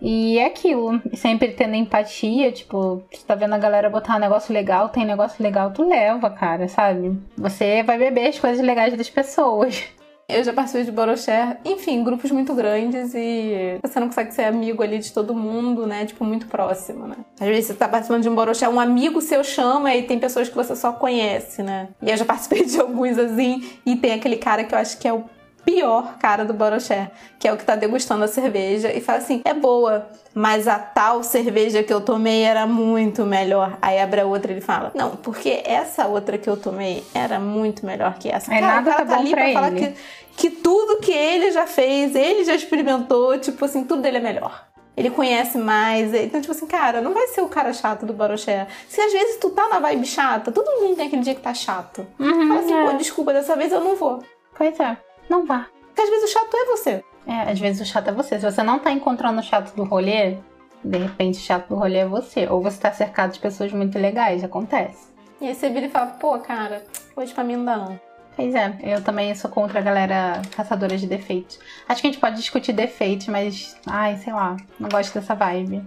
E 0.01 0.37
é 0.37 0.45
aquilo, 0.45 1.01
sempre 1.13 1.49
tendo 1.53 1.75
empatia, 1.75 2.51
tipo, 2.51 3.03
você 3.11 3.25
tá 3.25 3.35
vendo 3.35 3.53
a 3.53 3.57
galera 3.57 3.89
botar 3.89 4.15
um 4.15 4.19
negócio 4.19 4.53
legal, 4.53 4.89
tem 4.89 5.05
negócio 5.05 5.41
legal, 5.41 5.71
tu 5.71 5.87
leva, 5.87 6.29
cara, 6.29 6.67
sabe? 6.67 7.17
Você 7.37 7.83
vai 7.83 7.97
beber 7.97 8.27
as 8.27 8.39
coisas 8.39 8.63
legais 8.63 8.95
das 8.95 9.09
pessoas. 9.09 9.83
Eu 10.29 10.43
já 10.43 10.51
participei 10.51 10.83
de 10.83 10.91
Boroshare, 10.91 11.57
enfim, 11.63 12.03
grupos 12.03 12.31
muito 12.31 12.53
grandes 12.53 13.13
e 13.15 13.79
você 13.81 13.97
não 13.97 14.07
consegue 14.07 14.33
ser 14.33 14.43
amigo 14.43 14.83
ali 14.83 14.99
de 14.99 15.13
todo 15.13 15.33
mundo, 15.33 15.87
né? 15.87 16.05
Tipo, 16.05 16.25
muito 16.25 16.47
próximo, 16.47 17.07
né? 17.07 17.15
Às 17.39 17.47
vezes 17.47 17.67
você 17.67 17.73
tá 17.73 17.87
participando 17.87 18.23
de 18.23 18.29
um 18.29 18.35
Boroshare, 18.35 18.73
um 18.73 18.77
amigo 18.79 19.21
seu 19.21 19.41
chama 19.41 19.95
e 19.95 20.03
tem 20.03 20.19
pessoas 20.19 20.49
que 20.49 20.55
você 20.55 20.75
só 20.75 20.91
conhece, 20.91 21.63
né? 21.63 21.87
E 22.01 22.11
eu 22.11 22.17
já 22.17 22.25
participei 22.27 22.65
de 22.65 22.77
alguns 22.77 23.17
assim, 23.17 23.69
e 23.85 23.95
tem 23.95 24.11
aquele 24.11 24.35
cara 24.35 24.65
que 24.65 24.75
eu 24.75 24.79
acho 24.79 24.97
que 24.97 25.07
é 25.07 25.13
o 25.13 25.23
pior 25.67 26.17
cara 26.17 26.45
do 26.45 26.53
Boroché, 26.53 27.11
que 27.37 27.45
é 27.45 27.51
o 27.51 27.57
que 27.57 27.65
tá 27.65 27.75
degustando 27.75 28.23
a 28.23 28.27
cerveja 28.29 28.89
e 28.93 29.01
fala 29.01 29.17
assim: 29.17 29.41
é 29.43 29.53
boa, 29.53 30.07
mas 30.33 30.65
a 30.65 30.79
tal 30.79 31.21
cerveja 31.21 31.83
que 31.83 31.93
eu 31.93 31.99
tomei 31.99 32.43
era 32.43 32.65
muito 32.65 33.25
melhor. 33.25 33.77
Aí 33.81 33.99
abre 33.99 34.21
a 34.21 34.25
outra 34.25 34.49
e 34.49 34.55
ele 34.55 34.61
fala: 34.61 34.93
não, 34.95 35.17
porque 35.17 35.61
essa 35.65 36.07
outra 36.07 36.37
que 36.37 36.49
eu 36.49 36.55
tomei 36.55 37.03
era 37.13 37.37
muito 37.37 37.85
melhor 37.85 38.17
que 38.17 38.29
essa. 38.29 38.53
É, 38.53 38.61
cara, 38.61 38.75
nada 38.75 38.89
o 38.89 38.93
cara 38.93 39.05
tá 39.05 39.13
tá 39.13 39.19
ali 39.19 39.31
pra 39.31 39.43
pra 39.43 39.53
falar 39.53 39.71
que, 39.71 39.93
que 40.37 40.49
tudo 40.49 41.01
que 41.01 41.11
ele 41.11 41.51
já 41.51 41.67
fez, 41.67 42.15
ele 42.15 42.45
já 42.45 42.55
experimentou, 42.55 43.37
tipo 43.37 43.65
assim, 43.65 43.83
tudo 43.83 44.01
dele 44.01 44.17
é 44.17 44.21
melhor. 44.21 44.65
Ele 44.95 45.09
conhece 45.11 45.57
mais. 45.59 46.11
Então, 46.13 46.39
tipo 46.39 46.53
assim, 46.53 46.65
cara, 46.65 47.01
não 47.01 47.13
vai 47.13 47.27
ser 47.27 47.41
o 47.41 47.49
cara 47.49 47.71
chato 47.73 48.05
do 48.05 48.13
Baroché. 48.13 48.65
Se 48.87 48.99
às 48.99 49.11
vezes 49.11 49.37
tu 49.37 49.51
tá 49.51 49.67
na 49.67 49.79
vibe 49.79 50.07
chata, 50.07 50.51
todo 50.51 50.81
mundo 50.81 50.95
tem 50.95 51.07
aquele 51.07 51.21
dia 51.21 51.35
que 51.35 51.41
tá 51.41 51.53
chato. 51.53 52.07
Uhum, 52.17 52.47
Fala 52.47 52.59
assim, 52.61 52.73
é. 52.73 52.85
pô, 52.89 52.97
desculpa, 52.97 53.33
dessa 53.33 53.55
vez 53.55 53.71
eu 53.71 53.81
não 53.81 53.95
vou. 53.95 54.23
Pois 54.57 54.79
é, 54.79 54.97
não 55.29 55.45
vá. 55.45 55.67
Porque 55.87 56.01
às 56.01 56.09
vezes 56.09 56.29
o 56.29 56.33
chato 56.33 56.55
é 56.55 56.65
você. 56.65 57.03
É, 57.25 57.51
às 57.51 57.59
vezes 57.59 57.81
o 57.81 57.91
chato 57.91 58.09
é 58.09 58.11
você. 58.11 58.39
Se 58.39 58.49
você 58.49 58.63
não 58.63 58.79
tá 58.79 58.91
encontrando 58.91 59.39
o 59.39 59.43
chato 59.43 59.75
do 59.75 59.83
rolê, 59.83 60.37
de 60.83 60.97
repente 60.97 61.39
o 61.39 61.41
chato 61.41 61.67
do 61.67 61.75
rolê 61.75 61.97
é 61.97 62.05
você. 62.05 62.47
Ou 62.47 62.61
você 62.61 62.79
tá 62.79 62.91
cercado 62.91 63.33
de 63.33 63.39
pessoas 63.39 63.71
muito 63.71 63.97
legais, 63.97 64.43
acontece. 64.43 65.07
E 65.41 65.47
aí 65.47 65.55
você 65.55 65.69
vira 65.69 65.85
e 65.85 65.89
fala, 65.89 66.07
pô, 66.07 66.37
cara, 66.39 66.83
hoje 67.15 67.33
pra 67.33 67.43
mim 67.43 67.57
não 67.57 67.65
dá 67.65 67.77
não. 67.77 67.99
Pois 68.35 68.53
é, 68.53 68.77
eu 68.83 69.03
também 69.03 69.33
sou 69.33 69.49
contra 69.49 69.79
a 69.79 69.81
galera 69.81 70.41
caçadora 70.55 70.95
de 70.95 71.07
defeitos. 71.07 71.59
Acho 71.89 72.01
que 72.01 72.07
a 72.07 72.11
gente 72.11 72.21
pode 72.21 72.35
discutir 72.35 72.71
defeitos, 72.71 73.27
mas, 73.27 73.75
ai, 73.87 74.17
sei 74.17 74.31
lá, 74.31 74.55
não 74.79 74.89
gosto 74.89 75.15
dessa 75.15 75.33
vibe. 75.33 75.83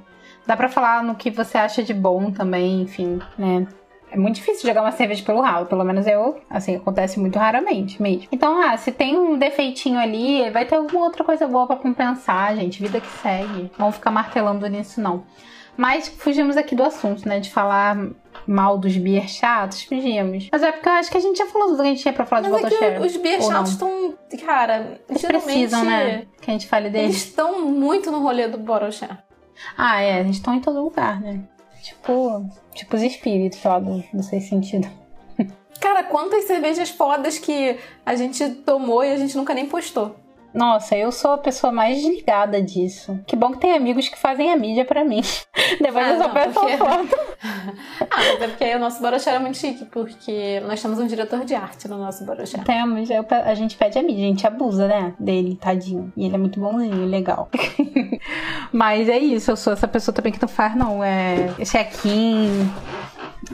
Dá 0.46 0.57
pra 0.57 0.68
falar 0.68 1.05
no 1.05 1.14
que 1.14 1.31
você 1.31 1.57
acha 1.57 1.81
de 1.81 1.94
bom 1.94 2.33
também, 2.33 2.83
enfim, 2.83 3.20
né? 3.38 3.68
É 4.11 4.16
muito 4.16 4.37
difícil 4.37 4.66
jogar 4.68 4.83
uma 4.83 4.92
cerveja 4.92 5.25
pelo 5.25 5.40
ralo, 5.40 5.66
pelo 5.66 5.85
menos 5.85 6.07
eu, 6.07 6.40
assim, 6.51 6.77
acontece 6.77 7.20
muito 7.20 7.38
raramente 7.38 8.03
mesmo. 8.03 8.27
Então, 8.33 8.61
ah, 8.61 8.77
se 8.77 8.90
tem 8.90 9.16
um 9.16 9.38
defeitinho 9.38 9.99
ali, 9.99 10.51
vai 10.51 10.64
ter 10.64 10.75
alguma 10.75 11.05
outra 11.05 11.23
coisa 11.23 11.46
boa 11.46 11.66
pra 11.66 11.77
compensar, 11.77 12.57
gente. 12.57 12.83
Vida 12.83 13.01
que 13.01 13.07
segue. 13.23 13.62
Não 13.62 13.70
vamos 13.79 13.96
ficar 13.96 14.11
martelando 14.11 14.66
nisso, 14.66 15.01
não. 15.01 15.25
Mas 15.77 16.09
fugimos 16.09 16.57
aqui 16.57 16.75
do 16.75 16.83
assunto, 16.83 17.27
né? 17.29 17.38
De 17.40 17.51
falar 17.51 17.96
mal 18.46 18.77
dos 18.77 18.96
beer 18.96 19.29
chatos, 19.29 19.83
fugimos. 19.85 20.49
Mas 20.51 20.62
é 20.62 20.73
porque 20.73 20.88
eu 20.88 20.92
acho 20.92 21.11
que 21.11 21.16
a 21.16 21.20
gente 21.20 21.38
já 21.38 21.46
falou 21.46 21.68
tudo 21.68 21.77
que 21.77 21.83
a 21.83 21.90
gente 21.90 22.03
tinha 22.03 22.12
pra 22.12 22.27
falar 22.27 22.42
Mas 22.49 22.51
de 22.51 22.57
é 22.66 22.68
que 22.68 22.75
Botoshare. 22.75 23.07
os 23.07 23.16
beer 23.16 23.42
chatos 23.42 23.70
estão, 23.73 24.14
cara, 24.44 25.01
Eles 25.09 25.23
precisam, 25.23 25.85
né? 25.85 26.27
Que 26.40 26.51
a 26.51 26.53
gente 26.53 26.66
fale 26.66 26.88
eles 26.88 27.01
deles. 27.01 27.16
estão 27.16 27.62
muito 27.66 28.11
no 28.11 28.20
rolê 28.20 28.49
do 28.49 28.59
Borochá. 28.59 29.18
Ah, 29.77 30.03
é, 30.03 30.20
eles 30.20 30.37
estão 30.37 30.55
em 30.55 30.61
todo 30.61 30.83
lugar, 30.83 31.20
né? 31.20 31.40
Tipo, 31.83 32.49
tipo 32.75 32.97
os 32.97 33.03
espíritos 33.03 33.62
lá 33.62 33.79
do, 33.79 34.03
do 34.12 34.23
Seis 34.23 34.49
Sentido. 34.49 34.88
Cara, 35.81 36.05
quantas 36.05 36.45
cervejas 36.45 36.90
fodas 36.90 37.38
que 37.38 37.79
a 38.05 38.14
gente 38.14 38.49
tomou 38.66 39.03
e 39.03 39.12
a 39.12 39.16
gente 39.16 39.37
nunca 39.37 39.55
nem 39.55 39.66
postou. 39.66 40.14
Nossa, 40.53 40.97
eu 40.97 41.13
sou 41.13 41.33
a 41.33 41.39
pessoa 41.39 41.73
mais 41.73 41.97
desligada 41.99 42.61
disso. 42.63 43.21
Que 43.27 43.37
bom 43.37 43.53
que 43.53 43.59
tem 43.59 43.73
amigos 43.75 44.09
que 44.09 44.19
fazem 44.19 44.53
a 44.53 44.57
mídia 44.57 44.85
pra 44.85 45.05
mim. 45.05 45.21
Depois 45.81 46.07
Ah, 46.07 46.11
eu 46.11 46.17
só 46.19 46.27
não, 46.29 46.35
peço 46.35 46.55
porque- 46.61 46.77
foto. 46.77 47.19
Ah, 48.13 48.17
mas 48.17 48.43
é 48.43 48.49
porque 48.49 48.65
aí 48.65 48.75
o 48.75 48.79
nosso 48.81 49.01
Borochá 49.01 49.31
é 49.33 49.39
muito 49.39 49.57
chique, 49.57 49.85
porque 49.87 50.61
nós 50.67 50.83
temos 50.83 50.99
um 50.99 51.07
diretor 51.07 51.45
de 51.45 51.55
arte 51.55 51.87
no 51.89 51.97
nosso 51.99 52.25
Borochá. 52.25 52.59
Temos, 52.65 53.09
eu 53.09 53.25
a 53.31 53.55
gente 53.55 53.77
pede 53.77 53.99
a 53.99 54.03
mídia, 54.03 54.25
a 54.25 54.29
gente 54.29 54.47
abusa, 54.47 54.89
né? 54.89 55.15
Dele, 55.19 55.57
tadinho. 55.57 56.13
E 56.17 56.25
ele 56.27 56.35
é 56.35 56.39
muito 56.39 56.59
bonzinho, 56.59 57.07
legal. 57.07 57.49
Mas 58.73 59.09
é 59.09 59.19
isso, 59.19 59.51
eu 59.51 59.57
sou 59.57 59.73
essa 59.73 59.87
pessoa 59.89 60.15
também 60.15 60.33
que 60.33 60.41
não 60.43 60.49
faz, 60.49 60.75
não. 60.77 61.03
É 61.05 61.49
check-in. 61.65 62.69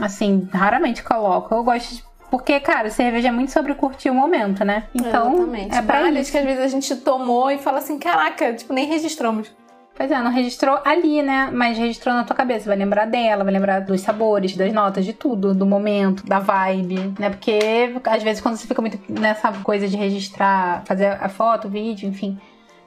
Assim, 0.01 0.47
raramente 0.51 1.03
coloco. 1.03 1.53
Eu 1.53 1.63
gosto 1.63 1.95
de. 1.95 2.06
Porque, 2.29 2.59
cara, 2.59 2.89
cerveja 2.89 3.29
é 3.29 3.31
muito 3.31 3.51
sobre 3.51 3.73
curtir 3.73 4.09
o 4.09 4.13
momento, 4.13 4.65
né? 4.65 4.83
Então, 4.93 5.33
Exatamente. 5.33 5.75
é 5.75 5.81
pra 5.81 6.01
Vales 6.01 6.21
isso. 6.23 6.31
que 6.31 6.37
às 6.37 6.43
vezes 6.43 6.61
a 6.61 6.67
gente 6.67 6.95
tomou 6.97 7.49
e 7.49 7.57
fala 7.57 7.77
assim, 7.77 7.97
caraca, 7.97 8.53
tipo, 8.53 8.73
nem 8.73 8.85
registramos. 8.85 9.49
Pois 9.97 10.11
é, 10.11 10.21
não 10.21 10.29
registrou 10.29 10.79
ali, 10.85 11.23
né? 11.23 11.49
Mas 11.51 11.75
registrou 11.75 12.13
na 12.13 12.23
tua 12.23 12.35
cabeça. 12.35 12.67
Vai 12.67 12.77
lembrar 12.77 13.05
dela, 13.05 13.43
vai 13.43 13.51
lembrar 13.51 13.79
dos 13.79 14.01
sabores, 14.01 14.55
das 14.55 14.71
notas, 14.71 15.03
de 15.03 15.11
tudo, 15.11 15.55
do 15.55 15.65
momento, 15.65 16.23
da 16.23 16.37
vibe, 16.37 17.15
né? 17.17 17.31
Porque 17.31 17.59
às 18.03 18.21
vezes 18.21 18.39
quando 18.39 18.57
você 18.57 18.67
fica 18.67 18.79
muito 18.79 18.99
nessa 19.09 19.51
coisa 19.63 19.87
de 19.87 19.97
registrar, 19.97 20.83
fazer 20.85 21.17
a 21.19 21.27
foto, 21.27 21.67
o 21.67 21.71
vídeo, 21.71 22.07
enfim. 22.07 22.39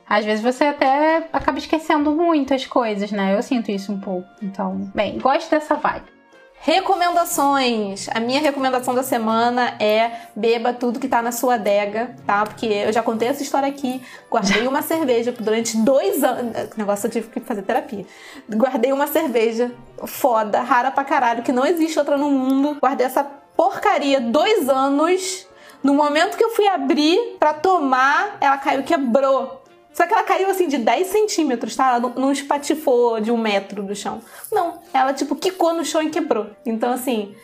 Às 0.09 0.25
vezes 0.25 0.43
você 0.43 0.65
até 0.67 1.29
acaba 1.33 1.59
esquecendo 1.59 2.13
muitas 2.13 2.65
coisas, 2.65 3.11
né? 3.11 3.35
Eu 3.37 3.43
sinto 3.43 3.73
isso 3.73 3.93
um 3.93 3.99
pouco. 3.99 4.29
Então, 4.41 4.89
bem, 4.95 5.19
gosto 5.19 5.51
dessa 5.51 5.75
vibe. 5.75 6.20
Recomendações. 6.63 8.07
A 8.15 8.21
minha 8.21 8.39
recomendação 8.39 8.95
da 8.95 9.03
semana 9.03 9.77
é 9.81 10.13
beba 10.37 10.75
tudo 10.75 11.01
que 11.01 11.09
tá 11.09 11.23
na 11.23 11.33
sua 11.33 11.55
adega, 11.55 12.15
tá? 12.27 12.45
Porque 12.45 12.67
eu 12.67 12.93
já 12.93 13.03
contei 13.03 13.29
essa 13.29 13.43
história 13.43 13.67
aqui. 13.67 14.03
Guardei 14.31 14.67
uma 14.67 14.83
cerveja 14.83 15.33
durante 15.33 15.79
dois 15.79 16.23
anos. 16.23 16.77
Negócio 16.77 17.07
eu 17.07 17.11
tive 17.11 17.29
que 17.29 17.41
fazer 17.41 17.63
terapia. 17.63 18.05
Guardei 18.47 18.93
uma 18.93 19.07
cerveja 19.07 19.73
foda, 20.05 20.61
rara 20.61 20.91
pra 20.91 21.03
caralho, 21.03 21.43
que 21.43 21.51
não 21.51 21.65
existe 21.65 21.99
outra 21.99 22.19
no 22.19 22.31
mundo. 22.31 22.77
Guardei 22.79 23.07
essa 23.07 23.25
porcaria 23.57 24.21
dois 24.21 24.69
anos. 24.69 25.47
No 25.83 25.95
momento 25.95 26.37
que 26.37 26.45
eu 26.45 26.51
fui 26.51 26.69
abrir 26.69 27.39
pra 27.39 27.55
tomar, 27.55 28.37
ela 28.39 28.59
caiu, 28.59 28.83
quebrou. 28.83 29.60
Só 29.93 30.07
que 30.07 30.13
ela 30.13 30.23
caiu 30.23 30.49
assim 30.51 30.69
de 30.69 30.79
10 30.79 31.07
centímetros, 31.09 31.75
tá? 31.75 31.89
Ela 31.89 32.01
não, 32.01 32.11
não 32.11 32.33
espatifou 32.33 33.21
de 33.21 33.31
um 33.31 33.37
metro 33.37 33.83
do 33.83 33.95
chão. 33.95 34.23
Não, 34.51 34.79
ela 34.93 35.13
tipo 35.13 35.35
quicou 35.35 35.75
no 35.75 35.85
chão 35.85 36.03
e 36.03 36.11
quebrou. 36.11 36.47
Então 36.65 36.93
assim, 36.93 37.35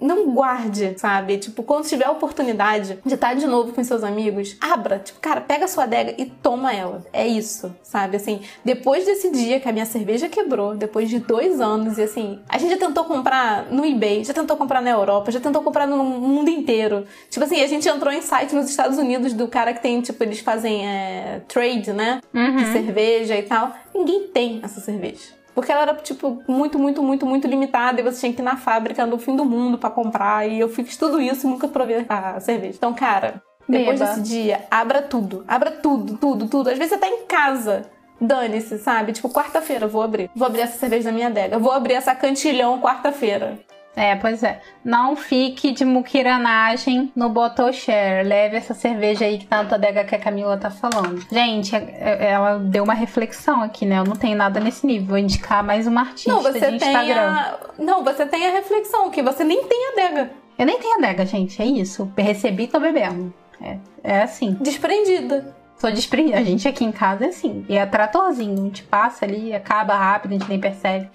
não 0.00 0.30
guarde, 0.32 0.94
sabe? 0.98 1.38
Tipo, 1.38 1.62
quando 1.62 1.86
tiver 1.86 2.06
a 2.06 2.10
oportunidade 2.10 2.98
de 3.04 3.14
estar 3.14 3.34
de 3.34 3.46
novo 3.46 3.72
com 3.72 3.84
seus 3.84 4.02
amigos, 4.02 4.56
abra. 4.60 4.98
Tipo, 4.98 5.20
cara, 5.20 5.40
pega 5.40 5.66
a 5.66 5.68
sua 5.68 5.84
adega 5.84 6.14
e 6.16 6.26
toma 6.26 6.72
ela. 6.74 7.04
É 7.12 7.26
isso, 7.26 7.74
sabe? 7.82 8.16
Assim, 8.16 8.40
depois 8.64 9.04
desse 9.04 9.30
dia 9.30 9.60
que 9.60 9.68
a 9.68 9.72
minha 9.72 9.86
cerveja 9.86 10.28
quebrou, 10.28 10.74
depois 10.74 11.08
de 11.08 11.18
dois 11.18 11.60
anos, 11.60 11.98
e 11.98 12.02
assim, 12.02 12.40
a 12.48 12.58
gente 12.58 12.70
já 12.70 12.78
tentou 12.78 13.04
comprar 13.04 13.66
no 13.70 13.84
eBay, 13.84 14.24
já 14.24 14.32
tentou 14.32 14.56
comprar 14.56 14.80
na 14.80 14.90
Europa, 14.90 15.30
já 15.30 15.40
tentou 15.40 15.62
comprar 15.62 15.86
no 15.86 16.02
mundo 16.02 16.48
inteiro. 16.48 17.04
Tipo 17.28 17.44
assim, 17.44 17.60
a 17.60 17.66
gente 17.66 17.88
entrou 17.88 18.12
em 18.12 18.22
site 18.22 18.54
nos 18.54 18.68
Estados 18.68 18.98
Unidos 18.98 19.32
do 19.32 19.46
cara 19.48 19.74
que 19.74 19.82
tem, 19.82 20.00
tipo, 20.00 20.22
eles 20.24 20.40
fazem 20.40 20.88
é, 20.88 21.42
trade, 21.46 21.92
né? 21.92 22.20
De 22.56 22.72
cerveja 22.72 23.36
e 23.36 23.42
tal. 23.42 23.74
Ninguém 23.94 24.28
tem 24.28 24.60
essa 24.62 24.80
cerveja. 24.80 25.39
Porque 25.54 25.72
ela 25.72 25.82
era, 25.82 25.94
tipo, 25.94 26.42
muito, 26.46 26.78
muito, 26.78 27.02
muito, 27.02 27.26
muito 27.26 27.46
limitada 27.46 28.00
e 28.00 28.04
você 28.04 28.20
tinha 28.20 28.32
que 28.32 28.40
ir 28.40 28.44
na 28.44 28.56
fábrica 28.56 29.04
no 29.04 29.18
fim 29.18 29.34
do 29.34 29.44
mundo 29.44 29.78
pra 29.78 29.90
comprar. 29.90 30.48
E 30.48 30.60
eu 30.60 30.68
fiz 30.68 30.96
tudo 30.96 31.20
isso 31.20 31.46
e 31.46 31.50
nunca 31.50 31.68
provei 31.68 32.06
a 32.08 32.40
cerveja. 32.40 32.76
Então, 32.76 32.94
cara, 32.94 33.42
depois 33.68 33.98
Beba. 33.98 34.10
desse 34.10 34.22
dia, 34.22 34.64
abra 34.70 35.02
tudo. 35.02 35.44
Abra 35.46 35.70
tudo, 35.70 36.16
tudo, 36.16 36.48
tudo. 36.48 36.70
Às 36.70 36.78
vezes 36.78 36.94
você 36.94 36.98
tá 36.98 37.08
em 37.08 37.24
casa. 37.26 37.82
Dane-se, 38.20 38.78
sabe? 38.78 39.12
Tipo, 39.12 39.30
quarta-feira 39.30 39.86
vou 39.86 40.02
abrir. 40.02 40.30
Vou 40.36 40.46
abrir 40.46 40.60
essa 40.60 40.78
cerveja 40.78 41.04
da 41.04 41.12
minha 41.12 41.28
adega. 41.28 41.58
Vou 41.58 41.72
abrir 41.72 41.94
essa 41.94 42.14
cantilhão 42.14 42.80
quarta-feira. 42.80 43.58
É, 43.96 44.14
pois 44.16 44.42
é. 44.42 44.60
Não 44.84 45.16
fique 45.16 45.72
de 45.72 45.84
muquiranagem 45.84 47.12
no 47.14 47.28
bottle 47.28 47.72
share. 47.72 48.26
Leve 48.26 48.56
essa 48.56 48.72
cerveja 48.72 49.24
aí 49.24 49.38
que 49.38 49.46
tá 49.46 49.62
na 49.62 49.68
tua 49.68 49.76
adega 49.78 50.04
que 50.04 50.14
a 50.14 50.18
Camila 50.18 50.56
tá 50.56 50.70
falando. 50.70 51.20
Gente, 51.30 51.74
é- 51.74 51.96
é- 51.98 52.30
ela 52.30 52.58
deu 52.58 52.84
uma 52.84 52.94
reflexão 52.94 53.62
aqui, 53.62 53.84
né? 53.84 53.98
Eu 53.98 54.04
não 54.04 54.16
tenho 54.16 54.36
nada 54.36 54.60
nesse 54.60 54.86
nível. 54.86 55.08
Vou 55.08 55.18
indicar 55.18 55.62
mais 55.64 55.86
uma 55.86 56.02
artista 56.02 56.30
Não, 56.32 56.40
você 56.42 56.52
de 56.60 56.60
tem 56.60 56.76
Instagram. 56.76 57.30
a... 57.32 57.58
Não, 57.78 58.04
você 58.04 58.24
tem 58.26 58.46
a 58.46 58.52
reflexão, 58.52 59.10
que 59.10 59.22
você 59.22 59.42
nem 59.44 59.64
tem 59.64 59.88
adega. 59.92 60.30
Eu 60.58 60.66
nem 60.66 60.78
tenho 60.78 60.98
adega, 60.98 61.26
gente. 61.26 61.60
É 61.60 61.64
isso. 61.64 62.10
Recebi 62.16 62.68
tô 62.68 62.78
bebendo. 62.78 63.32
É, 63.60 63.76
é 64.04 64.22
assim. 64.22 64.56
Desprendida. 64.60 65.54
Sou 65.76 65.90
desprendida. 65.90 66.38
A 66.38 66.44
gente 66.44 66.68
aqui 66.68 66.84
em 66.84 66.92
casa 66.92 67.24
é 67.24 67.28
assim. 67.28 67.64
E 67.68 67.76
é 67.76 67.84
tratorzinho. 67.86 68.54
A 68.54 68.62
gente 68.64 68.82
passa 68.84 69.24
ali, 69.24 69.54
acaba 69.54 69.94
rápido, 69.94 70.30
a 70.32 70.38
gente 70.38 70.48
nem 70.48 70.60
percebe. 70.60 71.08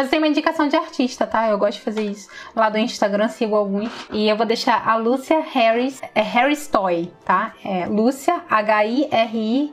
Mas 0.00 0.08
tem 0.08 0.18
uma 0.18 0.28
indicação 0.28 0.66
de 0.66 0.74
artista, 0.74 1.26
tá? 1.26 1.46
Eu 1.46 1.58
gosto 1.58 1.76
de 1.76 1.84
fazer 1.84 2.00
isso. 2.00 2.26
Lá 2.56 2.70
do 2.70 2.78
Instagram 2.78 3.28
sigo 3.28 3.54
alguns. 3.54 3.90
E 4.10 4.30
eu 4.30 4.34
vou 4.34 4.46
deixar 4.46 4.88
a 4.88 4.96
Lúcia 4.96 5.40
Harris, 5.52 6.00
é 6.14 6.22
Harris 6.22 6.66
Toy, 6.66 7.12
tá? 7.22 7.52
É 7.62 7.84
Lúcia, 7.84 8.40
H-I-R-I-S-T-O-Y, 8.48 9.68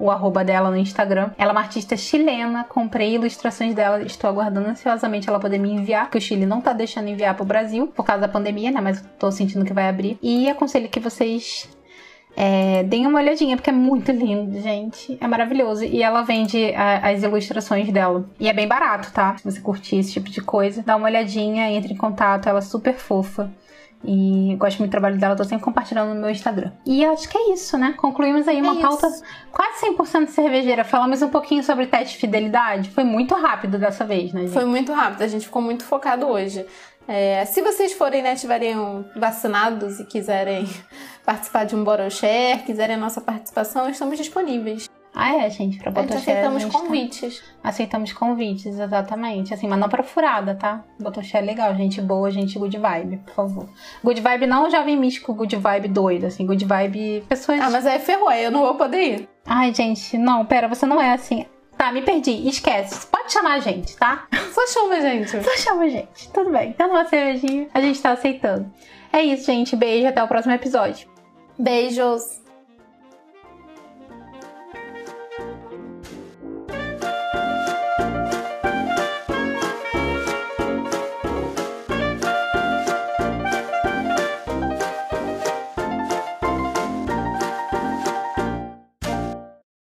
o 0.00 0.10
arroba 0.10 0.42
dela 0.44 0.70
no 0.70 0.76
Instagram. 0.76 1.30
Ela 1.38 1.52
é 1.52 1.54
uma 1.54 1.60
artista 1.60 1.96
chilena, 1.96 2.64
comprei 2.64 3.14
ilustrações 3.14 3.76
dela, 3.76 4.02
estou 4.02 4.28
aguardando 4.28 4.70
ansiosamente 4.70 5.28
ela 5.28 5.38
poder 5.38 5.58
me 5.58 5.70
enviar, 5.70 6.06
porque 6.06 6.18
o 6.18 6.20
Chile 6.20 6.44
não 6.44 6.60
tá 6.60 6.72
deixando 6.72 7.06
enviar 7.06 7.36
pro 7.36 7.44
Brasil, 7.44 7.86
por 7.86 8.04
causa 8.04 8.22
da 8.22 8.28
pandemia, 8.28 8.72
né? 8.72 8.80
Mas 8.80 9.00
tô 9.20 9.30
sentindo 9.30 9.64
que 9.64 9.72
vai 9.72 9.88
abrir. 9.88 10.18
E 10.20 10.50
aconselho 10.50 10.88
que 10.88 10.98
vocês 10.98 11.68
é, 12.40 12.84
deem 12.84 13.04
uma 13.04 13.18
olhadinha, 13.18 13.56
porque 13.56 13.68
é 13.70 13.72
muito 13.72 14.12
lindo, 14.12 14.60
gente. 14.60 15.18
É 15.20 15.26
maravilhoso. 15.26 15.82
E 15.84 16.04
ela 16.04 16.22
vende 16.22 16.72
a, 16.72 17.08
as 17.08 17.24
ilustrações 17.24 17.90
dela. 17.90 18.30
E 18.38 18.48
é 18.48 18.52
bem 18.52 18.68
barato, 18.68 19.10
tá? 19.12 19.36
Se 19.36 19.44
você 19.44 19.60
curtir 19.60 19.96
esse 19.96 20.12
tipo 20.12 20.30
de 20.30 20.40
coisa, 20.40 20.80
dá 20.86 20.94
uma 20.94 21.06
olhadinha, 21.08 21.68
entre 21.72 21.94
em 21.94 21.96
contato. 21.96 22.48
Ela 22.48 22.60
é 22.60 22.62
super 22.62 22.94
fofa. 22.94 23.50
E 24.04 24.54
gosto 24.56 24.78
muito 24.78 24.90
do 24.90 24.92
trabalho 24.92 25.18
dela, 25.18 25.34
tô 25.34 25.42
sempre 25.42 25.64
compartilhando 25.64 26.14
no 26.14 26.20
meu 26.20 26.30
Instagram. 26.30 26.70
E 26.86 27.04
acho 27.04 27.28
que 27.28 27.36
é 27.36 27.52
isso, 27.52 27.76
né? 27.76 27.94
Concluímos 27.96 28.46
aí 28.46 28.62
uma 28.62 28.78
É 28.78 28.80
pauta 28.82 29.08
isso. 29.08 29.20
quase 29.50 29.86
100% 29.86 30.28
cervejeira. 30.28 30.84
Falamos 30.84 31.20
um 31.20 31.28
pouquinho 31.28 31.64
sobre 31.64 31.86
teste 31.86 32.14
de 32.14 32.20
fidelidade. 32.20 32.90
Foi 32.90 33.02
muito 33.02 33.34
rápido 33.34 33.76
dessa 33.78 34.04
vez, 34.04 34.32
né, 34.32 34.42
gente? 34.42 34.52
Foi 34.52 34.64
muito 34.64 34.92
rápido, 34.92 35.22
a 35.22 35.26
gente 35.26 35.46
ficou 35.46 35.60
muito 35.60 35.82
focado 35.82 36.28
hoje. 36.28 36.64
É, 37.08 37.42
se 37.46 37.62
vocês 37.62 37.94
forem, 37.94 38.22
né, 38.22 38.34
tiverem 38.34 38.76
vacinados 39.16 39.98
e 39.98 40.04
quiserem 40.04 40.68
participar 41.24 41.64
de 41.64 41.74
um 41.74 41.82
Bottle 41.82 42.10
Share, 42.10 42.62
quiserem 42.66 42.96
a 42.96 42.98
nossa 42.98 43.18
participação, 43.18 43.88
estamos 43.88 44.18
disponíveis. 44.18 44.88
Ah, 45.14 45.34
é, 45.34 45.50
gente, 45.50 45.78
pra 45.78 45.90
A 45.90 45.94
gente 45.94 46.06
botar 46.08 46.18
aceitamos 46.20 46.64
convites. 46.66 47.42
Aceitamos 47.64 48.12
convites, 48.12 48.78
exatamente. 48.78 49.54
Assim, 49.54 49.66
mas 49.66 49.78
não 49.78 49.88
pra 49.88 50.02
furada, 50.02 50.54
tá? 50.54 50.84
Botoxé 51.00 51.38
é 51.38 51.40
legal, 51.40 51.74
gente 51.74 52.00
boa, 52.00 52.30
gente 52.30 52.58
good 52.58 52.76
vibe, 52.76 53.16
por 53.24 53.34
favor. 53.34 53.68
Good 54.04 54.20
vibe 54.20 54.46
não 54.46 54.70
jovem 54.70 54.96
místico, 54.96 55.34
good 55.34 55.56
vibe 55.56 55.88
doido, 55.88 56.26
assim, 56.26 56.46
good 56.46 56.64
vibe 56.64 57.24
pessoas. 57.26 57.58
Ah, 57.60 57.70
mas 57.70 57.86
aí 57.86 57.98
ferrou, 57.98 58.28
aí 58.28 58.44
eu 58.44 58.50
não 58.50 58.60
vou 58.60 58.74
poder 58.74 59.00
ir. 59.00 59.28
Ai, 59.46 59.74
gente, 59.74 60.18
não, 60.18 60.44
pera, 60.44 60.68
você 60.68 60.84
não 60.84 61.00
é 61.00 61.14
assim. 61.14 61.46
Tá, 61.78 61.92
me 61.92 62.02
perdi, 62.02 62.48
esquece. 62.48 63.06
Pode 63.06 63.32
chamar 63.32 63.54
a 63.54 63.60
gente, 63.60 63.96
tá? 63.96 64.26
Só 64.52 64.66
chama, 64.66 65.00
gente. 65.00 65.30
Só 65.30 65.56
chama 65.56 65.84
a 65.84 65.88
gente, 65.88 66.28
tudo 66.34 66.50
bem. 66.50 66.74
Dando 66.76 66.90
uma 66.90 67.04
cervejinha, 67.04 67.68
a 67.72 67.80
gente 67.80 68.02
tá 68.02 68.10
aceitando. 68.10 68.68
É 69.12 69.22
isso, 69.22 69.46
gente. 69.46 69.76
Beijo, 69.76 70.08
até 70.08 70.22
o 70.22 70.26
próximo 70.26 70.52
episódio. 70.52 71.08
Beijos. 71.56 72.42